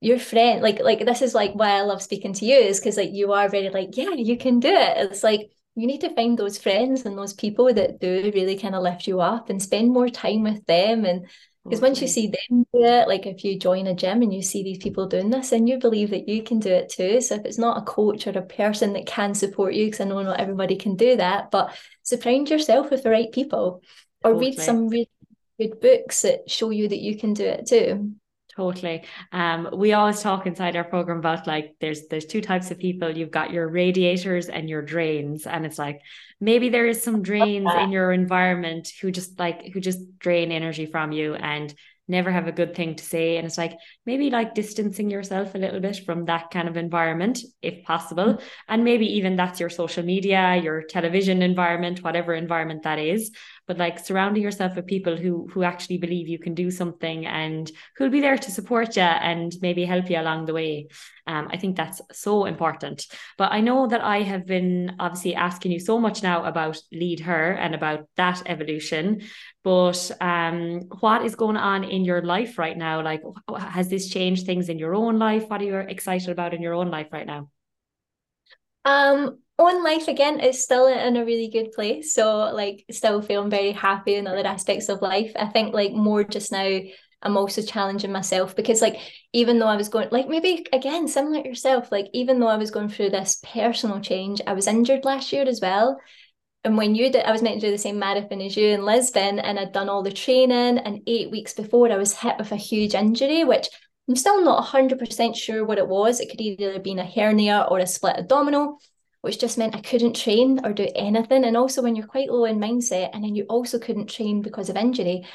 your 0.00 0.18
friend, 0.18 0.62
like 0.62 0.80
like 0.80 1.04
this 1.04 1.22
is 1.22 1.34
like 1.34 1.54
why 1.54 1.70
I 1.70 1.82
love 1.82 2.02
speaking 2.02 2.34
to 2.34 2.44
you 2.46 2.56
is 2.56 2.80
because 2.80 2.98
like 2.98 3.12
you 3.12 3.32
are 3.32 3.48
very 3.48 3.70
like 3.70 3.96
yeah 3.96 4.12
you 4.12 4.38
can 4.38 4.60
do 4.60 4.68
it. 4.70 5.10
It's 5.10 5.24
like 5.24 5.50
you 5.74 5.86
need 5.86 6.02
to 6.02 6.14
find 6.14 6.38
those 6.38 6.58
friends 6.58 7.06
and 7.06 7.18
those 7.18 7.34
people 7.34 7.72
that 7.74 8.00
do 8.00 8.30
really 8.34 8.58
kind 8.58 8.74
of 8.74 8.82
lift 8.82 9.06
you 9.06 9.20
up 9.20 9.50
and 9.50 9.62
spend 9.62 9.90
more 9.92 10.08
time 10.10 10.42
with 10.42 10.64
them 10.66 11.04
and 11.06 11.28
because 11.64 11.82
once 11.82 12.00
you 12.00 12.08
see 12.08 12.28
them 12.28 12.66
do 12.72 12.82
it, 12.82 13.08
like 13.08 13.26
if 13.26 13.44
you 13.44 13.58
join 13.58 13.86
a 13.86 13.94
gym 13.94 14.22
and 14.22 14.32
you 14.32 14.42
see 14.42 14.62
these 14.62 14.78
people 14.78 15.06
doing 15.06 15.30
this, 15.30 15.52
and 15.52 15.68
you 15.68 15.78
believe 15.78 16.10
that 16.10 16.28
you 16.28 16.42
can 16.42 16.60
do 16.60 16.70
it 16.70 16.88
too. 16.88 17.20
So 17.20 17.34
if 17.34 17.44
it's 17.44 17.58
not 17.58 17.78
a 17.78 17.84
coach 17.84 18.26
or 18.26 18.30
a 18.30 18.42
person 18.42 18.94
that 18.94 19.06
can 19.06 19.34
support 19.34 19.74
you, 19.74 19.86
because 19.86 20.00
I 20.00 20.04
know 20.04 20.22
not 20.22 20.40
everybody 20.40 20.76
can 20.76 20.96
do 20.96 21.16
that, 21.16 21.50
but 21.50 21.76
surround 22.02 22.48
yourself 22.48 22.90
with 22.90 23.02
the 23.02 23.10
right 23.10 23.30
people 23.30 23.82
or 24.24 24.32
totally. 24.32 24.50
read 24.50 24.58
some 24.58 24.88
really 24.88 25.10
good 25.58 25.80
books 25.80 26.22
that 26.22 26.48
show 26.50 26.70
you 26.70 26.88
that 26.88 27.00
you 27.00 27.18
can 27.18 27.34
do 27.34 27.44
it 27.44 27.66
too 27.66 28.12
totally 28.54 29.04
um 29.32 29.68
we 29.72 29.92
always 29.92 30.20
talk 30.20 30.46
inside 30.46 30.74
our 30.74 30.84
program 30.84 31.18
about 31.18 31.46
like 31.46 31.76
there's 31.80 32.06
there's 32.08 32.24
two 32.24 32.40
types 32.40 32.70
of 32.70 32.78
people 32.78 33.10
you've 33.10 33.30
got 33.30 33.52
your 33.52 33.68
radiators 33.68 34.48
and 34.48 34.68
your 34.68 34.82
drains 34.82 35.46
and 35.46 35.64
it's 35.64 35.78
like 35.78 36.00
maybe 36.40 36.68
there 36.68 36.86
is 36.86 37.02
some 37.02 37.22
drains 37.22 37.70
in 37.74 37.90
your 37.90 38.12
environment 38.12 38.92
who 39.00 39.10
just 39.10 39.38
like 39.38 39.72
who 39.72 39.80
just 39.80 40.18
drain 40.18 40.52
energy 40.52 40.86
from 40.86 41.12
you 41.12 41.34
and 41.34 41.74
never 42.08 42.30
have 42.30 42.48
a 42.48 42.52
good 42.52 42.74
thing 42.74 42.94
to 42.94 43.04
say. 43.04 43.36
And 43.36 43.46
it's 43.46 43.58
like 43.58 43.76
maybe 44.06 44.30
like 44.30 44.54
distancing 44.54 45.10
yourself 45.10 45.54
a 45.54 45.58
little 45.58 45.80
bit 45.80 46.00
from 46.06 46.24
that 46.24 46.50
kind 46.50 46.68
of 46.68 46.76
environment, 46.76 47.40
if 47.60 47.84
possible. 47.84 48.34
Mm-hmm. 48.34 48.46
And 48.68 48.84
maybe 48.84 49.06
even 49.16 49.36
that's 49.36 49.60
your 49.60 49.68
social 49.68 50.02
media, 50.02 50.58
your 50.62 50.82
television 50.82 51.42
environment, 51.42 52.02
whatever 52.02 52.34
environment 52.34 52.84
that 52.84 52.98
is. 52.98 53.30
But 53.68 53.78
like 53.78 53.98
surrounding 53.98 54.42
yourself 54.42 54.74
with 54.74 54.86
people 54.86 55.16
who 55.16 55.46
who 55.52 55.62
actually 55.62 55.98
believe 55.98 56.26
you 56.26 56.38
can 56.38 56.54
do 56.54 56.70
something 56.70 57.26
and 57.26 57.70
who'll 57.96 58.10
be 58.10 58.22
there 58.22 58.38
to 58.38 58.50
support 58.50 58.96
you 58.96 59.02
and 59.02 59.54
maybe 59.60 59.84
help 59.84 60.10
you 60.10 60.18
along 60.18 60.46
the 60.46 60.54
way. 60.54 60.88
Um, 61.26 61.48
I 61.52 61.58
think 61.58 61.76
that's 61.76 62.00
so 62.10 62.46
important. 62.46 63.06
But 63.36 63.52
I 63.52 63.60
know 63.60 63.86
that 63.86 64.00
I 64.00 64.22
have 64.22 64.46
been 64.46 64.96
obviously 64.98 65.34
asking 65.34 65.72
you 65.72 65.78
so 65.78 66.00
much 66.00 66.22
now 66.22 66.44
about 66.44 66.80
Lead 66.90 67.20
Her 67.20 67.52
and 67.52 67.74
about 67.74 68.08
that 68.16 68.42
evolution. 68.46 69.20
But 69.62 70.10
um, 70.20 70.88
what 71.00 71.24
is 71.26 71.36
going 71.36 71.58
on 71.58 71.84
in 71.84 72.04
your 72.04 72.22
life 72.22 72.58
right 72.58 72.76
now? 72.76 73.02
Like, 73.02 73.22
has 73.56 73.90
this 73.90 74.08
changed 74.08 74.46
things 74.46 74.70
in 74.70 74.78
your 74.78 74.94
own 74.94 75.18
life? 75.18 75.48
What 75.48 75.60
are 75.60 75.64
you 75.64 75.76
excited 75.76 76.30
about 76.30 76.54
in 76.54 76.62
your 76.62 76.72
own 76.72 76.90
life 76.90 77.08
right 77.12 77.26
now? 77.26 77.50
Um, 78.86 79.40
own 79.58 79.82
life 79.84 80.08
again 80.08 80.40
is 80.40 80.62
still 80.62 80.86
in 80.86 81.16
a 81.16 81.24
really 81.24 81.48
good 81.48 81.72
place. 81.72 82.14
So 82.14 82.52
like 82.54 82.84
still 82.90 83.22
feeling 83.22 83.50
very 83.50 83.72
happy 83.72 84.14
in 84.14 84.26
other 84.26 84.46
aspects 84.46 84.88
of 84.88 85.02
life. 85.02 85.32
I 85.36 85.46
think 85.46 85.74
like 85.74 85.92
more 85.92 86.24
just 86.24 86.52
now 86.52 86.80
I'm 87.20 87.36
also 87.36 87.62
challenging 87.62 88.12
myself 88.12 88.54
because 88.54 88.80
like 88.80 88.96
even 89.32 89.58
though 89.58 89.66
I 89.66 89.76
was 89.76 89.88
going 89.88 90.08
like 90.12 90.28
maybe 90.28 90.64
again 90.72 91.08
similar 91.08 91.42
to 91.42 91.48
yourself, 91.48 91.90
like 91.90 92.06
even 92.12 92.38
though 92.38 92.48
I 92.48 92.56
was 92.56 92.70
going 92.70 92.88
through 92.88 93.10
this 93.10 93.40
personal 93.44 94.00
change, 94.00 94.40
I 94.46 94.52
was 94.52 94.68
injured 94.68 95.04
last 95.04 95.32
year 95.32 95.42
as 95.42 95.60
well 95.60 95.98
and 96.64 96.76
when 96.76 96.94
you 96.94 97.10
did, 97.10 97.24
I 97.24 97.32
was 97.32 97.42
meant 97.42 97.60
to 97.60 97.66
do 97.66 97.70
the 97.70 97.78
same 97.78 97.98
marathon 97.98 98.40
as 98.40 98.56
you 98.56 98.68
in 98.68 98.84
Lisbon, 98.84 99.38
and 99.38 99.58
I'd 99.58 99.72
done 99.72 99.88
all 99.88 100.02
the 100.02 100.10
training. 100.10 100.78
And 100.78 101.02
eight 101.06 101.30
weeks 101.30 101.54
before, 101.54 101.90
I 101.90 101.96
was 101.96 102.12
hit 102.12 102.36
with 102.38 102.50
a 102.52 102.56
huge 102.56 102.94
injury, 102.94 103.44
which 103.44 103.68
I'm 104.08 104.16
still 104.16 104.44
not 104.44 104.66
100% 104.66 105.36
sure 105.36 105.64
what 105.64 105.78
it 105.78 105.86
was. 105.86 106.20
It 106.20 106.30
could 106.30 106.40
either 106.40 106.72
have 106.72 106.82
been 106.82 106.98
a 106.98 107.06
hernia 107.06 107.66
or 107.70 107.78
a 107.78 107.86
split 107.86 108.16
abdominal, 108.18 108.80
which 109.22 109.38
just 109.38 109.58
meant 109.58 109.74
I 109.74 109.80
couldn't 109.80 110.16
train 110.16 110.60
or 110.64 110.72
do 110.72 110.88
anything. 110.94 111.44
And 111.44 111.56
also, 111.56 111.82
when 111.82 111.96
you're 111.96 112.06
quite 112.06 112.30
low 112.30 112.44
in 112.44 112.58
mindset, 112.58 113.10
and 113.12 113.24
then 113.24 113.34
you 113.34 113.44
also 113.44 113.78
couldn't 113.78 114.08
train 114.08 114.42
because 114.42 114.68
of 114.68 114.76
injury, 114.76 115.26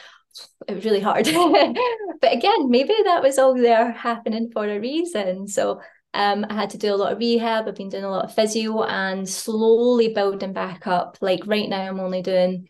it 0.68 0.76
was 0.76 0.86
really 0.86 1.00
hard. 1.00 1.26
but 2.22 2.34
again, 2.34 2.70
maybe 2.70 2.94
that 3.06 3.22
was 3.22 3.38
all 3.38 3.56
there 3.56 3.92
happening 3.92 4.50
for 4.52 4.66
a 4.66 4.80
reason. 4.80 5.48
So 5.48 5.82
um, 6.14 6.46
I 6.50 6.54
had 6.54 6.72
to 6.72 6.78
do 6.78 6.94
a 6.94 6.98
lot 6.98 7.12
of 7.12 7.20
rehab. 7.20 7.68
I've 7.68 7.76
been 7.76 7.90
doing 7.90 8.04
a 8.04 8.10
lot 8.10 8.26
of 8.26 8.36
physio 8.36 8.84
and 8.84 9.28
slowly 9.28 10.14
building 10.14 10.54
back 10.54 10.88
up. 10.88 11.18
Like 11.22 11.42
right 11.46 11.68
now, 11.68 11.82
I'm 11.82 12.00
only 12.00 12.22
doing 12.22 12.70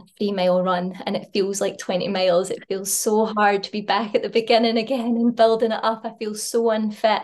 a 0.00 0.04
three 0.18 0.32
mile 0.32 0.62
run 0.62 0.98
and 1.06 1.14
it 1.16 1.30
feels 1.32 1.60
like 1.60 1.78
20 1.78 2.08
miles. 2.08 2.50
It 2.50 2.66
feels 2.68 2.92
so 2.92 3.26
hard 3.26 3.64
to 3.64 3.72
be 3.72 3.82
back 3.82 4.14
at 4.14 4.22
the 4.22 4.28
beginning 4.30 4.78
again 4.78 5.16
and 5.16 5.36
building 5.36 5.72
it 5.72 5.84
up. 5.84 6.02
I 6.04 6.12
feel 6.18 6.34
so 6.34 6.70
unfit. 6.70 7.22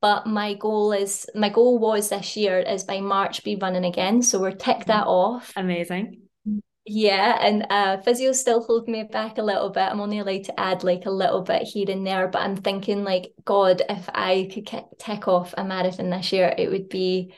But 0.00 0.26
my 0.26 0.54
goal 0.54 0.92
is 0.92 1.26
my 1.34 1.48
goal 1.48 1.78
was 1.78 2.10
this 2.10 2.36
year 2.36 2.58
is 2.58 2.84
by 2.84 3.00
March 3.00 3.42
be 3.42 3.56
running 3.56 3.84
again. 3.84 4.22
So 4.22 4.38
we're 4.38 4.52
tick 4.52 4.84
that 4.86 5.06
off. 5.06 5.52
Amazing. 5.56 6.22
Yeah, 6.88 7.36
and 7.40 7.66
uh, 7.68 7.96
physio 8.02 8.30
still 8.30 8.62
holding 8.62 8.92
me 8.92 9.02
back 9.02 9.38
a 9.38 9.42
little 9.42 9.70
bit. 9.70 9.82
I'm 9.82 10.00
only 10.00 10.20
allowed 10.20 10.44
to 10.44 10.60
add 10.60 10.84
like 10.84 11.04
a 11.06 11.10
little 11.10 11.42
bit 11.42 11.62
here 11.62 11.90
and 11.90 12.06
there, 12.06 12.28
but 12.28 12.42
I'm 12.42 12.54
thinking 12.54 13.02
like, 13.02 13.32
God, 13.44 13.82
if 13.88 14.08
I 14.14 14.48
could 14.54 14.68
tick 14.96 15.26
off 15.26 15.52
a 15.58 15.64
marathon 15.64 16.10
this 16.10 16.30
year, 16.30 16.54
it 16.56 16.70
would 16.70 16.88
be 16.88 17.34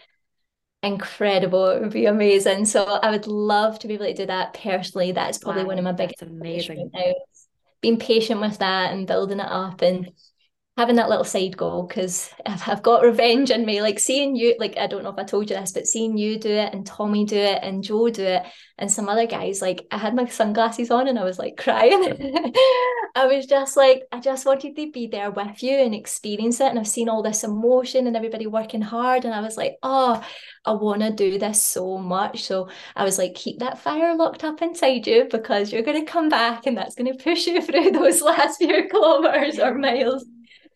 incredible. 0.82 1.68
It 1.68 1.80
would 1.80 1.92
be 1.92 2.04
amazing. 2.04 2.66
So 2.66 2.84
I 2.84 3.10
would 3.10 3.26
love 3.26 3.78
to 3.78 3.88
be 3.88 3.94
able 3.94 4.04
to 4.04 4.14
do 4.14 4.26
that 4.26 4.52
personally. 4.52 5.12
That's 5.12 5.38
probably 5.38 5.62
wow, 5.62 5.68
one 5.68 5.78
of 5.78 5.84
my 5.84 5.92
biggest 5.92 6.20
amazing 6.20 6.90
right 6.92 7.06
now. 7.06 7.14
Being 7.80 7.98
patient 7.98 8.42
with 8.42 8.58
that 8.58 8.92
and 8.92 9.06
building 9.06 9.40
it 9.40 9.48
up 9.48 9.80
and 9.80 10.10
having 10.78 10.94
that 10.94 11.08
little 11.08 11.24
side 11.24 11.56
goal 11.56 11.82
because 11.82 12.30
I've 12.46 12.84
got 12.84 13.02
revenge 13.02 13.50
in 13.50 13.66
me. 13.66 13.82
Like 13.82 13.98
seeing 13.98 14.36
you, 14.36 14.54
like 14.60 14.78
I 14.78 14.86
don't 14.86 15.02
know 15.02 15.10
if 15.10 15.18
I 15.18 15.24
told 15.24 15.50
you 15.50 15.56
this, 15.56 15.72
but 15.72 15.88
seeing 15.88 16.16
you 16.16 16.38
do 16.38 16.50
it 16.50 16.72
and 16.72 16.86
Tommy 16.86 17.24
do 17.24 17.36
it 17.36 17.58
and 17.64 17.82
Joe 17.82 18.08
do 18.10 18.22
it 18.22 18.44
and 18.78 18.90
some 18.90 19.08
other 19.08 19.26
guys, 19.26 19.60
like 19.60 19.88
I 19.90 19.98
had 19.98 20.14
my 20.14 20.26
sunglasses 20.26 20.92
on 20.92 21.08
and 21.08 21.18
I 21.18 21.24
was 21.24 21.36
like 21.36 21.56
crying. 21.56 22.00
I 23.16 23.26
was 23.26 23.46
just 23.46 23.76
like, 23.76 24.04
I 24.12 24.20
just 24.20 24.46
wanted 24.46 24.76
to 24.76 24.92
be 24.92 25.08
there 25.08 25.32
with 25.32 25.64
you 25.64 25.76
and 25.76 25.96
experience 25.96 26.60
it. 26.60 26.68
And 26.68 26.78
I've 26.78 26.86
seen 26.86 27.08
all 27.08 27.24
this 27.24 27.42
emotion 27.42 28.06
and 28.06 28.16
everybody 28.16 28.46
working 28.46 28.80
hard. 28.80 29.24
And 29.24 29.34
I 29.34 29.40
was 29.40 29.56
like, 29.56 29.78
oh, 29.82 30.24
I 30.64 30.72
want 30.74 31.02
to 31.02 31.10
do 31.10 31.40
this 31.40 31.60
so 31.60 31.98
much. 31.98 32.44
So 32.44 32.68
I 32.94 33.02
was 33.02 33.18
like, 33.18 33.34
keep 33.34 33.58
that 33.58 33.80
fire 33.80 34.14
locked 34.14 34.44
up 34.44 34.62
inside 34.62 35.08
you 35.08 35.26
because 35.28 35.72
you're 35.72 35.82
going 35.82 36.06
to 36.06 36.12
come 36.12 36.28
back 36.28 36.66
and 36.66 36.76
that's 36.76 36.94
going 36.94 37.12
to 37.12 37.24
push 37.24 37.48
you 37.48 37.60
through 37.66 37.90
those 37.90 38.22
last 38.22 38.58
few 38.58 38.88
kilometers 38.88 39.58
or 39.58 39.74
miles 39.74 40.24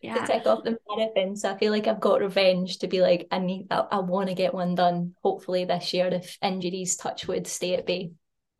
yeah. 0.03 0.25
to 0.25 0.27
tick 0.27 0.45
off 0.45 0.63
the 0.63 0.77
marathon. 0.89 1.35
So 1.35 1.51
I 1.51 1.57
feel 1.57 1.71
like 1.71 1.87
I've 1.87 1.99
got 1.99 2.21
revenge 2.21 2.79
to 2.79 2.87
be 2.87 3.01
like, 3.01 3.27
I 3.31 3.39
need, 3.39 3.67
I, 3.71 3.85
I 3.91 3.99
want 3.99 4.29
to 4.29 4.35
get 4.35 4.53
one 4.53 4.75
done. 4.75 5.15
Hopefully 5.23 5.65
this 5.65 5.93
year, 5.93 6.07
if 6.07 6.37
injuries 6.41 6.97
touch 6.97 7.27
wood, 7.27 7.47
stay 7.47 7.75
at 7.75 7.87
bay. 7.87 8.11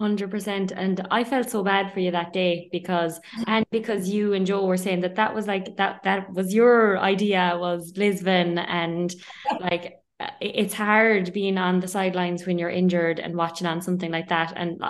Hundred 0.01 0.31
percent, 0.31 0.71
and 0.75 1.05
I 1.11 1.23
felt 1.23 1.51
so 1.51 1.63
bad 1.63 1.93
for 1.93 1.99
you 1.99 2.11
that 2.11 2.33
day 2.33 2.67
because, 2.71 3.19
mm. 3.37 3.43
and 3.47 3.65
because 3.71 4.09
you 4.09 4.33
and 4.33 4.45
Joe 4.45 4.65
were 4.65 4.75
saying 4.75 5.01
that 5.01 5.15
that 5.15 5.35
was 5.35 5.47
like 5.47 5.77
that 5.77 6.01
that 6.03 6.33
was 6.33 6.53
your 6.53 6.97
idea 6.97 7.55
was 7.57 7.93
Lisbon, 7.95 8.57
and 8.57 9.13
like 9.61 9.99
it's 10.41 10.73
hard 10.73 11.31
being 11.31 11.59
on 11.59 11.79
the 11.79 11.87
sidelines 11.87 12.45
when 12.45 12.57
you're 12.57 12.71
injured 12.71 13.19
and 13.19 13.35
watching 13.35 13.67
on 13.67 13.81
something 13.81 14.11
like 14.11 14.29
that, 14.29 14.51
and 14.55 14.81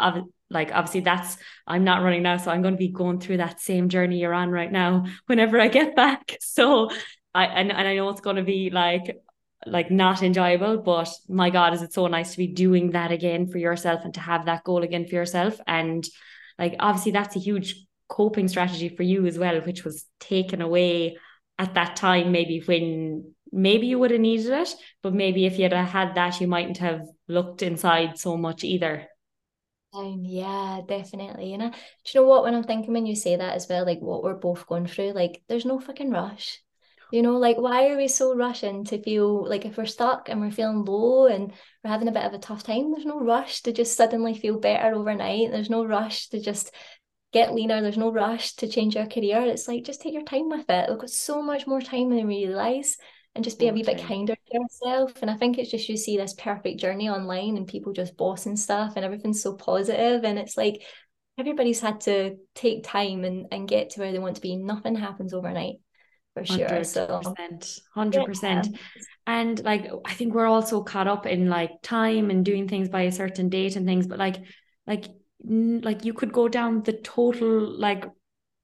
like 0.54 0.72
obviously 0.74 1.02
that's 1.02 1.38
I'm 1.68 1.84
not 1.84 2.04
running 2.04 2.24
now, 2.24 2.38
so 2.38 2.52
I'm 2.52 2.62
going 2.62 2.76
to 2.76 2.80
be 2.80 2.90
going 2.92 3.20
through 3.20 3.38
that 3.38 3.60
same 3.60 3.90
journey 3.90 4.20
you're 4.20 4.34
on 4.34 4.50
right 4.50 4.72
now 4.72 5.06
whenever 5.26 5.60
I 5.60 5.68
get 5.68 5.96
back. 5.96 6.38
So 6.42 6.90
I 7.34 7.46
and, 7.46 7.72
and 7.72 7.88
I 7.88 7.96
know 7.96 8.10
it's 8.10 8.22
going 8.22 8.36
to 8.36 8.44
be 8.44 8.70
like 8.70 9.18
like 9.66 9.90
not 9.90 10.22
enjoyable, 10.22 10.78
but 10.78 11.10
my 11.28 11.50
God, 11.50 11.74
is 11.74 11.82
it 11.82 11.94
so 11.94 12.08
nice 12.08 12.32
to 12.32 12.38
be 12.38 12.48
doing 12.48 12.92
that 12.92 13.12
again 13.12 13.48
for 13.48 13.58
yourself 13.58 14.02
and 14.04 14.14
to 14.14 14.20
have 14.20 14.46
that 14.46 14.64
goal 14.64 14.84
again 14.84 15.08
for 15.08 15.16
yourself. 15.16 15.60
And 15.66 16.08
like 16.60 16.76
obviously 16.80 17.14
that's 17.14 17.36
a 17.36 17.40
huge 17.40 17.86
coping 18.08 18.48
strategy 18.48 18.90
for 18.90 19.04
you 19.04 19.26
as 19.26 19.40
well, 19.40 19.60
which 19.62 19.84
was 19.84 20.06
taken 20.20 20.62
away 20.62 21.18
at 21.58 21.74
that 21.76 21.96
time, 21.96 22.32
maybe 22.32 22.62
when 22.66 23.34
maybe 23.52 23.88
you 23.88 24.00
would 24.00 24.12
have 24.12 24.20
needed 24.20 24.52
it, 24.52 24.76
but 25.02 25.14
maybe 25.14 25.46
if 25.46 25.58
you 25.58 25.64
had 25.64 25.74
had 25.74 26.16
that, 26.16 26.42
you 26.42 26.48
mightn't 26.48 26.80
have 26.80 27.02
looked 27.28 27.62
inside 27.62 28.18
so 28.18 28.36
much 28.36 28.64
either. 28.64 29.08
Yeah, 29.96 30.82
definitely. 30.88 31.54
And 31.54 31.64
I, 31.64 31.70
do 31.70 31.76
you 32.14 32.22
know 32.22 32.28
what? 32.28 32.44
When 32.44 32.56
I'm 32.56 32.64
thinking 32.64 32.94
when 32.94 33.06
you 33.06 33.16
say 33.16 33.36
that 33.36 33.56
as 33.56 33.68
well, 33.70 33.86
like 33.86 34.00
what 34.00 34.24
we're 34.24 34.34
both 34.34 34.66
going 34.66 34.88
through, 34.88 35.12
like 35.12 35.44
there's 35.48 35.66
no 35.66 35.80
fucking 35.80 36.10
rush. 36.10 36.60
You 37.12 37.22
know, 37.22 37.38
like 37.38 37.58
why 37.58 37.90
are 37.90 37.98
we 37.98 38.08
so 38.08 38.36
rushing 38.36 38.86
to 38.86 39.00
feel 39.02 39.48
like 39.48 39.66
if 39.66 39.78
we're 39.78 39.86
stuck 39.86 40.30
and 40.30 40.42
we're 40.42 40.50
feeling 40.50 40.84
low 40.84 41.28
and 41.28 41.54
we're 41.84 41.92
having 41.92 42.08
a 42.08 42.12
bit 42.12 42.24
of 42.24 42.34
a 42.34 42.40
tough 42.40 42.64
time, 42.64 42.92
there's 42.92 43.06
no 43.06 43.20
rush 43.20 43.62
to 43.62 43.72
just 43.72 43.96
suddenly 43.96 44.34
feel 44.34 44.60
better 44.60 44.96
overnight. 44.96 45.52
There's 45.52 45.70
no 45.70 45.86
rush 45.86 46.30
to 46.30 46.42
just 46.42 46.74
get 47.32 47.54
leaner. 47.54 47.82
There's 47.82 47.98
no 47.98 48.12
rush 48.12 48.54
to 48.56 48.68
change 48.68 48.96
your 48.96 49.06
career. 49.06 49.42
It's 49.42 49.68
like 49.68 49.84
just 49.84 50.02
take 50.02 50.14
your 50.14 50.24
time 50.24 50.50
with 50.50 50.68
it. 50.70 50.90
We've 50.90 50.98
got 50.98 51.12
so 51.12 51.44
much 51.44 51.68
more 51.68 51.82
time 51.82 52.10
than 52.10 52.26
we 52.28 52.48
realise 52.48 52.98
and 53.36 53.44
just 53.44 53.60
be 53.60 53.68
a 53.68 53.74
wee 53.74 53.84
bit 53.84 54.04
kinder 54.04 54.36
to 54.36 54.60
yourself. 54.60 55.22
And 55.22 55.32
I 55.32 55.36
think 55.36 55.58
it's 55.58 55.72
just 55.72 55.90
you 55.90 55.98
see 55.98 56.18
this 56.18 56.34
perfect 56.34 56.80
journey 56.80 57.10
online 57.10 57.58
and 57.58 57.68
people 57.68 57.94
just 57.94 58.16
bossing 58.16 58.56
stuff 58.56 58.94
and 58.96 59.04
everything's 59.04 59.42
so 59.42 59.54
positive 59.54 60.24
and 60.24 60.38
it's 60.38 60.56
like 60.56 60.84
everybody's 61.40 61.80
had 61.80 62.02
to 62.02 62.38
take 62.54 62.84
time 62.84 63.24
and, 63.24 63.48
and 63.52 63.68
get 63.68 63.92
to 63.92 64.00
where 64.00 64.12
they 64.12 64.20
want 64.20 64.36
to 64.36 64.42
be. 64.42 64.56
Nothing 64.56 64.96
happens 64.96 65.34
overnight 65.34 65.78
for 66.34 66.46
sure. 66.46 66.68
100%, 66.68 66.86
so 66.86 67.22
100%. 67.96 68.44
Yeah. 68.44 68.80
And 69.26 69.64
like 69.64 69.90
I 70.06 70.14
think 70.14 70.34
we're 70.34 70.48
also 70.48 70.84
caught 70.84 71.08
up 71.08 71.26
in 71.26 71.50
like 71.50 71.82
time 71.82 72.30
and 72.30 72.46
doing 72.46 72.68
things 72.68 72.90
by 72.90 73.04
a 73.04 73.12
certain 73.12 73.50
date 73.50 73.76
and 73.76 73.86
things, 73.86 74.06
but 74.06 74.20
like 74.20 74.44
like 74.86 75.06
like 75.46 76.06
you 76.06 76.14
could 76.14 76.32
go 76.32 76.48
down 76.48 76.84
the 76.84 76.94
total 76.94 77.80
like 77.80 78.06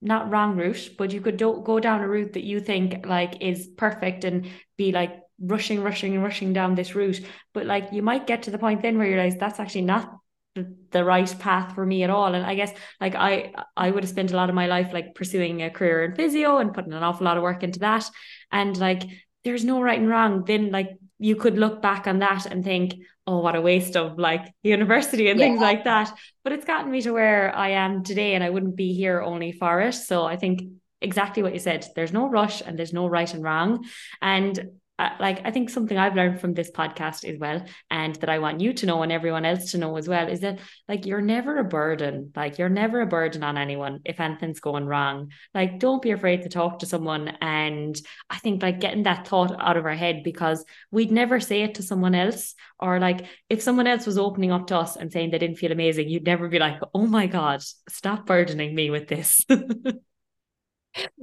not 0.02 0.30
wrong 0.30 0.56
route, 0.56 0.90
but 0.96 1.12
you 1.12 1.20
could 1.20 1.36
do- 1.36 1.62
go 1.64 1.78
down 1.78 2.00
a 2.00 2.08
route 2.08 2.32
that 2.32 2.44
you 2.44 2.60
think 2.60 3.06
like 3.06 3.42
is 3.42 3.66
perfect 3.76 4.24
and 4.24 4.48
be 4.76 4.92
like 4.92 5.20
rushing, 5.40 5.82
rushing, 5.82 6.14
and 6.14 6.22
rushing 6.22 6.52
down 6.52 6.74
this 6.74 6.94
route. 6.94 7.20
But 7.52 7.66
like 7.66 7.88
you 7.92 8.02
might 8.02 8.26
get 8.26 8.44
to 8.44 8.50
the 8.50 8.58
point 8.58 8.82
then 8.82 8.98
where 8.98 9.06
you 9.06 9.14
realize 9.14 9.36
that's 9.36 9.60
actually 9.60 9.82
not 9.82 10.12
the, 10.54 10.74
the 10.90 11.04
right 11.04 11.38
path 11.38 11.74
for 11.74 11.84
me 11.84 12.02
at 12.02 12.10
all. 12.10 12.34
And 12.34 12.44
I 12.44 12.54
guess 12.54 12.72
like 13.00 13.14
I 13.14 13.52
I 13.76 13.90
would 13.90 14.02
have 14.02 14.10
spent 14.10 14.32
a 14.32 14.36
lot 14.36 14.48
of 14.48 14.54
my 14.54 14.66
life 14.66 14.92
like 14.92 15.14
pursuing 15.14 15.62
a 15.62 15.70
career 15.70 16.04
in 16.04 16.14
physio 16.14 16.58
and 16.58 16.74
putting 16.74 16.92
an 16.92 17.02
awful 17.02 17.24
lot 17.24 17.36
of 17.36 17.42
work 17.42 17.62
into 17.62 17.80
that. 17.80 18.08
And 18.50 18.76
like 18.76 19.02
there's 19.44 19.64
no 19.64 19.80
right 19.80 19.98
and 19.98 20.08
wrong. 20.08 20.44
Then 20.44 20.70
like 20.70 20.90
you 21.18 21.36
could 21.36 21.58
look 21.58 21.82
back 21.82 22.06
on 22.06 22.20
that 22.20 22.46
and 22.46 22.64
think, 22.64 22.94
oh, 23.30 23.38
what 23.38 23.54
a 23.54 23.60
waste 23.60 23.96
of 23.96 24.18
like 24.18 24.52
university 24.62 25.30
and 25.30 25.38
yeah. 25.38 25.46
things 25.46 25.60
like 25.60 25.84
that. 25.84 26.12
But 26.42 26.52
it's 26.52 26.64
gotten 26.64 26.90
me 26.90 27.02
to 27.02 27.12
where 27.12 27.54
I 27.54 27.70
am 27.70 28.02
today, 28.02 28.34
and 28.34 28.42
I 28.42 28.50
wouldn't 28.50 28.76
be 28.76 28.92
here 28.92 29.20
only 29.20 29.52
for 29.52 29.80
it. 29.80 29.92
So 29.92 30.24
I 30.24 30.36
think 30.36 30.62
exactly 31.02 31.42
what 31.42 31.54
you 31.54 31.58
said 31.58 31.86
there's 31.96 32.12
no 32.12 32.28
rush 32.28 32.60
and 32.60 32.78
there's 32.78 32.92
no 32.92 33.06
right 33.06 33.32
and 33.32 33.42
wrong. 33.42 33.84
And 34.20 34.79
like 35.18 35.40
I 35.44 35.50
think 35.50 35.70
something 35.70 35.96
I've 35.96 36.14
learned 36.14 36.40
from 36.40 36.54
this 36.54 36.70
podcast 36.70 37.24
as 37.24 37.38
well, 37.38 37.64
and 37.90 38.14
that 38.16 38.28
I 38.28 38.38
want 38.38 38.60
you 38.60 38.72
to 38.74 38.86
know 38.86 39.02
and 39.02 39.10
everyone 39.12 39.44
else 39.44 39.70
to 39.72 39.78
know 39.78 39.96
as 39.96 40.08
well, 40.08 40.28
is 40.28 40.40
that 40.40 40.58
like 40.88 41.06
you're 41.06 41.20
never 41.20 41.58
a 41.58 41.64
burden. 41.64 42.32
Like 42.36 42.58
you're 42.58 42.68
never 42.68 43.00
a 43.00 43.06
burden 43.06 43.42
on 43.42 43.56
anyone 43.56 44.00
if 44.04 44.20
anything's 44.20 44.60
going 44.60 44.86
wrong. 44.86 45.32
Like 45.54 45.78
don't 45.78 46.02
be 46.02 46.10
afraid 46.10 46.42
to 46.42 46.48
talk 46.48 46.80
to 46.80 46.86
someone. 46.86 47.28
And 47.40 48.00
I 48.28 48.38
think 48.38 48.62
like 48.62 48.80
getting 48.80 49.04
that 49.04 49.26
thought 49.26 49.54
out 49.58 49.76
of 49.76 49.86
our 49.86 49.94
head 49.94 50.22
because 50.22 50.64
we'd 50.90 51.12
never 51.12 51.40
say 51.40 51.62
it 51.62 51.76
to 51.76 51.82
someone 51.82 52.14
else. 52.14 52.54
Or 52.78 52.98
like 52.98 53.26
if 53.48 53.62
someone 53.62 53.86
else 53.86 54.06
was 54.06 54.18
opening 54.18 54.52
up 54.52 54.66
to 54.68 54.76
us 54.76 54.96
and 54.96 55.12
saying 55.12 55.30
they 55.30 55.38
didn't 55.38 55.56
feel 55.56 55.72
amazing, 55.72 56.08
you'd 56.08 56.26
never 56.26 56.48
be 56.48 56.58
like, 56.58 56.80
oh 56.94 57.06
my 57.06 57.26
God, 57.26 57.62
stop 57.88 58.26
burdening 58.26 58.74
me 58.74 58.90
with 58.90 59.08
this. 59.08 59.44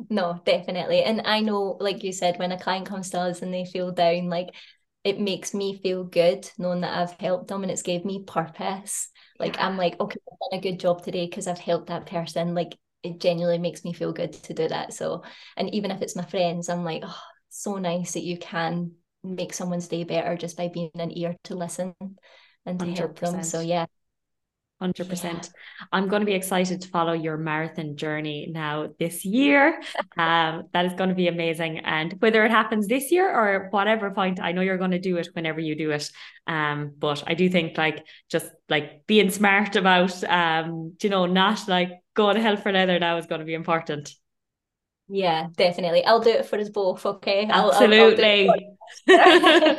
no, 0.10 0.42
definitely. 0.46 1.04
And 1.04 1.22
I 1.26 1.42
know, 1.42 1.78
like 1.80 2.04
you 2.04 2.12
said, 2.12 2.40
when 2.40 2.52
a 2.52 2.60
client 2.60 2.88
comes 2.88 3.10
to 3.12 3.20
us 3.20 3.42
and 3.42 3.54
they 3.54 3.66
feel 3.66 3.92
down, 3.92 4.30
like 4.30 4.50
it 5.04 5.20
makes 5.20 5.54
me 5.54 5.80
feel 5.82 6.04
good 6.04 6.50
knowing 6.58 6.82
that 6.82 6.98
I've 6.98 7.20
helped 7.20 7.48
them 7.48 7.64
and 7.64 7.72
it's 7.72 7.82
gave 7.82 8.06
me 8.06 8.24
purpose. 8.26 9.10
Like 9.40 9.56
yeah. 9.56 9.68
I'm 9.68 9.78
like, 9.78 10.00
okay, 10.00 10.20
I've 10.32 10.52
done 10.52 10.60
a 10.60 10.62
good 10.62 10.80
job 10.80 11.04
today 11.04 11.26
because 11.26 11.48
I've 11.48 11.60
helped 11.60 11.88
that 11.88 12.08
person. 12.08 12.54
Like 12.54 12.78
it 13.04 13.20
genuinely 13.20 13.60
makes 13.60 13.84
me 13.84 13.94
feel 13.94 14.12
good 14.12 14.34
to 14.34 14.54
do 14.54 14.68
that. 14.68 14.94
So, 14.94 15.24
and 15.56 15.74
even 15.74 15.92
if 15.92 16.02
it's 16.02 16.16
my 16.16 16.26
friends, 16.26 16.70
I'm 16.70 16.84
like, 16.84 17.04
oh, 17.06 17.20
so 17.50 17.78
nice 17.78 18.14
that 18.14 18.24
you 18.24 18.38
can 18.38 18.92
make 19.24 19.54
someone's 19.54 19.88
day 19.88 20.04
better 20.04 20.36
just 20.36 20.58
by 20.58 20.68
being 20.68 20.92
an 20.96 21.16
ear 21.18 21.36
to 21.46 21.56
listen 21.56 21.94
and 22.66 22.80
to 22.80 22.86
100%. 22.86 22.98
help 22.98 23.20
them. 23.20 23.44
So 23.44 23.62
yeah, 23.62 23.86
100%. 24.82 25.24
Yeah. 25.24 25.42
I'm 25.92 26.08
going 26.08 26.20
to 26.20 26.26
be 26.26 26.34
excited 26.34 26.82
to 26.82 26.88
follow 26.90 27.14
your 27.14 27.38
marathon 27.38 27.96
journey 27.96 28.48
now 28.52 28.90
this 29.00 29.26
year. 29.26 29.82
Um, 30.18 30.64
that 30.74 30.86
is 30.86 30.94
going 30.94 31.10
to 31.10 31.16
be 31.16 31.28
amazing. 31.28 31.80
And 31.80 32.16
whether 32.20 32.44
it 32.44 32.50
happens 32.50 32.88
this 32.88 33.12
year 33.12 33.30
or 33.30 33.68
whatever 33.70 34.10
point, 34.10 34.40
I 34.42 34.52
know 34.52 34.62
you're 34.62 34.80
going 34.80 34.92
to 34.92 35.00
do 35.00 35.18
it 35.18 35.30
whenever 35.34 35.60
you 35.60 35.76
do 35.76 35.92
it. 35.92 36.10
Um, 36.48 36.94
but 36.98 37.24
I 37.28 37.36
do 37.36 37.48
think 37.50 37.78
like 37.78 38.04
just 38.30 38.48
like 38.68 39.06
being 39.06 39.30
smart 39.30 39.76
about, 39.76 40.24
um, 40.24 40.94
you 41.02 41.12
know, 41.12 41.28
not 41.28 41.68
like 41.68 42.00
going 42.16 42.36
to 42.36 42.42
hell 42.42 42.58
for 42.58 42.72
leather 42.72 42.98
now 42.98 43.18
is 43.18 43.28
going 43.28 43.40
to 43.40 43.46
be 43.46 43.54
important. 43.54 44.12
Yeah, 45.08 45.48
definitely. 45.56 46.04
I'll 46.04 46.20
do 46.20 46.32
it 46.32 46.46
for 46.48 46.58
us 46.60 46.70
both. 46.70 47.06
Okay. 47.06 47.48
Absolutely. 47.50 48.50
I'll, 49.08 49.76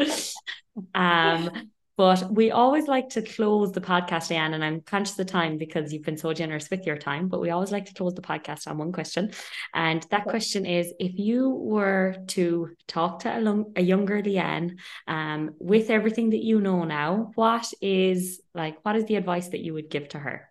I'll 0.94 1.44
um, 1.48 1.70
but 1.98 2.32
we 2.32 2.52
always 2.52 2.86
like 2.86 3.08
to 3.08 3.22
close 3.22 3.72
the 3.72 3.80
podcast, 3.80 4.30
Anne, 4.30 4.54
and 4.54 4.64
I'm 4.64 4.82
conscious 4.82 5.18
of 5.18 5.26
the 5.26 5.32
time 5.32 5.58
because 5.58 5.92
you've 5.92 6.04
been 6.04 6.16
so 6.16 6.32
generous 6.32 6.70
with 6.70 6.86
your 6.86 6.96
time. 6.96 7.26
But 7.26 7.40
we 7.40 7.50
always 7.50 7.72
like 7.72 7.86
to 7.86 7.92
close 7.92 8.14
the 8.14 8.22
podcast 8.22 8.68
on 8.68 8.78
one 8.78 8.92
question. 8.92 9.32
And 9.74 10.06
that 10.12 10.22
question 10.22 10.64
is 10.64 10.94
if 11.00 11.18
you 11.18 11.50
were 11.50 12.14
to 12.28 12.70
talk 12.86 13.18
to 13.20 13.36
a, 13.36 13.40
long, 13.40 13.72
a 13.74 13.82
younger 13.82 14.22
Leanne 14.22 14.78
um, 15.08 15.56
with 15.58 15.90
everything 15.90 16.30
that 16.30 16.44
you 16.44 16.60
know 16.60 16.84
now, 16.84 17.32
what 17.34 17.68
is 17.80 18.40
like, 18.54 18.76
what 18.84 18.94
is 18.94 19.06
the 19.06 19.16
advice 19.16 19.48
that 19.48 19.64
you 19.64 19.74
would 19.74 19.90
give 19.90 20.08
to 20.10 20.20
her? 20.20 20.48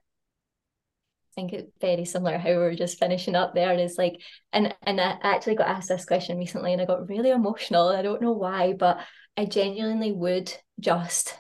I 1.32 1.34
think 1.34 1.54
it's 1.54 1.72
very 1.80 2.04
similar 2.04 2.38
how 2.38 2.50
we 2.50 2.58
were 2.58 2.76
just 2.76 3.00
finishing 3.00 3.36
up 3.36 3.56
there 3.56 3.72
is 3.74 3.96
like 3.98 4.20
and 4.52 4.76
and 4.82 5.00
I 5.00 5.18
actually 5.22 5.54
got 5.56 5.68
asked 5.68 5.88
this 5.88 6.04
question 6.04 6.40
recently 6.40 6.74
and 6.74 6.82
I 6.82 6.86
got 6.86 7.08
really 7.08 7.30
emotional. 7.30 7.88
I 7.88 8.02
don't 8.02 8.22
know 8.24 8.32
why, 8.34 8.74
but 8.74 9.00
I 9.38 9.46
genuinely 9.46 10.12
would 10.12 10.52
just 10.80 11.36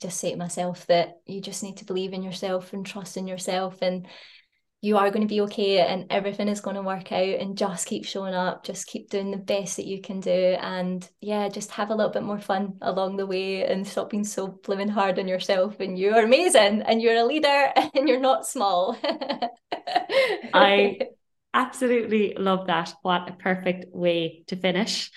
just 0.00 0.18
say 0.18 0.32
to 0.32 0.36
myself 0.36 0.86
that 0.86 1.20
you 1.26 1.40
just 1.40 1.62
need 1.62 1.76
to 1.76 1.84
believe 1.84 2.12
in 2.12 2.22
yourself 2.22 2.72
and 2.72 2.84
trust 2.84 3.16
in 3.16 3.28
yourself 3.28 3.78
and 3.82 4.06
you 4.80 4.96
are 4.96 5.10
going 5.10 5.22
to 5.22 5.32
be 5.32 5.42
okay 5.42 5.78
and 5.78 6.06
everything 6.10 6.48
is 6.48 6.60
going 6.60 6.74
to 6.74 6.82
work 6.82 7.12
out 7.12 7.38
and 7.38 7.56
just 7.56 7.86
keep 7.86 8.04
showing 8.04 8.34
up 8.34 8.64
just 8.64 8.88
keep 8.88 9.08
doing 9.10 9.30
the 9.30 9.36
best 9.36 9.76
that 9.76 9.86
you 9.86 10.00
can 10.00 10.18
do 10.18 10.56
and 10.60 11.08
yeah 11.20 11.48
just 11.48 11.70
have 11.70 11.90
a 11.90 11.94
little 11.94 12.10
bit 12.10 12.24
more 12.24 12.40
fun 12.40 12.76
along 12.82 13.16
the 13.16 13.26
way 13.26 13.64
and 13.64 13.86
stop 13.86 14.10
being 14.10 14.24
so 14.24 14.48
blooming 14.64 14.88
hard 14.88 15.20
on 15.20 15.28
yourself 15.28 15.78
and 15.78 15.96
you're 15.96 16.24
amazing 16.24 16.82
and 16.82 17.00
you're 17.00 17.14
a 17.14 17.24
leader 17.24 17.72
and 17.94 18.08
you're 18.08 18.18
not 18.18 18.44
small 18.44 18.96
i 20.52 20.98
Absolutely 21.54 22.34
love 22.38 22.68
that. 22.68 22.94
What 23.02 23.28
a 23.28 23.32
perfect 23.32 23.94
way 23.94 24.44
to 24.46 24.56
finish. 24.56 25.10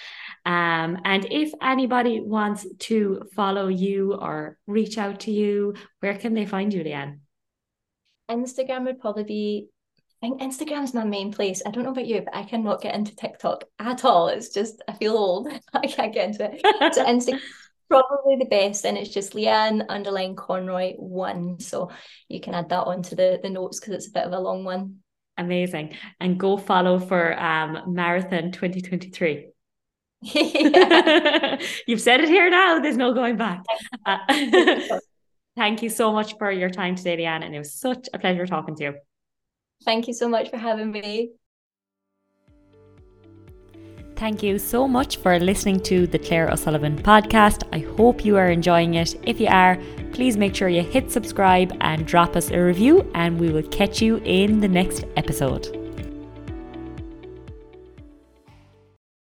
Um, 0.46 1.00
and 1.06 1.26
if 1.32 1.52
anybody 1.62 2.22
wants 2.22 2.68
to 2.80 3.24
follow 3.36 3.68
you 3.68 4.14
or 4.14 4.58
reach 4.68 4.98
out 4.98 5.22
to 5.22 5.32
you, 5.32 5.74
where 6.02 6.16
can 6.16 6.34
they 6.34 6.46
find 6.46 6.74
you, 6.74 6.84
Leanne? 6.84 7.20
Instagram 8.30 8.86
would 8.86 9.00
probably 9.00 9.24
be 9.24 9.70
I 10.22 10.28
think 10.28 10.41
Instagram's 10.41 10.93
my 10.93 11.04
main 11.04 11.32
place. 11.32 11.62
I 11.66 11.72
don't 11.72 11.84
know 11.84 11.91
about 11.91 12.08
you, 12.08 12.22
but 12.22 12.36
I 12.36 12.43
cannot 12.43 12.82
get 12.82 12.96
into 12.96 13.16
TikTok 13.16 13.66
at 13.80 14.06
all. 14.06 14.30
It's 14.30 14.50
just 14.50 14.82
I 14.88 14.93
feel 14.93 15.14
old. 15.14 15.48
I 15.74 15.88
can't 15.88 16.14
get 16.14 16.30
into 16.30 16.50
it. 16.52 16.96
So 16.96 17.06
Instagram 17.06 17.41
probably 17.89 18.38
the 18.38 18.46
best, 18.46 18.86
and 18.86 18.98
it's 18.98 19.14
just 19.14 19.34
Leanne 19.34 19.86
underline 19.89 20.36
Conroy 20.36 20.93
one. 20.93 21.60
So 21.60 21.91
you 22.30 22.39
can 22.39 22.54
add 22.54 22.70
that 22.70 22.86
onto 22.86 23.16
the 23.16 23.39
the 23.41 23.50
notes 23.50 23.80
because 23.80 23.93
it's 23.96 24.08
a 24.08 24.12
bit 24.12 24.24
of 24.24 24.34
a 24.34 24.39
long 24.39 24.64
one. 24.64 24.98
Amazing. 25.38 25.96
And 26.20 26.39
go 26.39 26.58
follow 26.58 27.00
for 27.00 27.38
um 27.39 27.93
Marathon 27.93 28.52
2023. 28.52 29.50
You've 31.88 32.02
said 32.02 32.22
it 32.22 32.30
here 32.30 32.50
now. 32.50 32.80
There's 32.80 32.98
no 32.98 33.14
going 33.14 33.38
back. 33.38 33.64
Uh, 34.06 34.18
thank 35.56 35.82
you 35.82 35.90
so 35.90 36.12
much 36.12 36.38
for 36.38 36.52
your 36.52 36.70
time 36.70 36.96
today, 36.96 37.18
Leanne. 37.18 37.44
And 37.44 37.56
it 37.56 37.58
was 37.58 37.74
such 37.74 38.08
a 38.14 38.20
pleasure 38.20 38.46
talking 38.46 38.76
to 38.76 38.84
you. 38.84 38.94
Thank 39.84 40.08
you 40.08 40.14
so 40.14 40.30
much 40.30 40.52
for 40.52 40.58
having 40.58 40.92
me. 40.92 41.32
Thank 44.16 44.44
you 44.44 44.60
so 44.60 44.88
much 44.88 45.18
for 45.18 45.40
listening 45.40 45.80
to 45.82 46.06
the 46.06 46.20
Claire 46.20 46.52
O'Sullivan 46.52 47.02
podcast. 47.02 47.64
I 47.74 47.80
hope 47.98 48.24
you 48.24 48.38
are 48.38 48.50
enjoying 48.50 48.94
it. 48.94 49.16
If 49.24 49.40
you 49.42 49.48
are, 49.48 49.78
please 50.14 50.38
make 50.38 50.56
sure 50.56 50.70
you 50.70 50.84
hit 50.84 51.12
subscribe 51.12 51.76
and 51.82 52.06
drop 52.06 52.36
us 52.36 52.52
a 52.52 52.60
review, 52.60 53.10
and 53.16 53.40
we 53.40 53.52
will 53.52 53.68
catch 53.70 54.02
you 54.02 54.18
in 54.18 54.60
the 54.60 54.68
next 54.68 55.06
episode. 55.18 55.85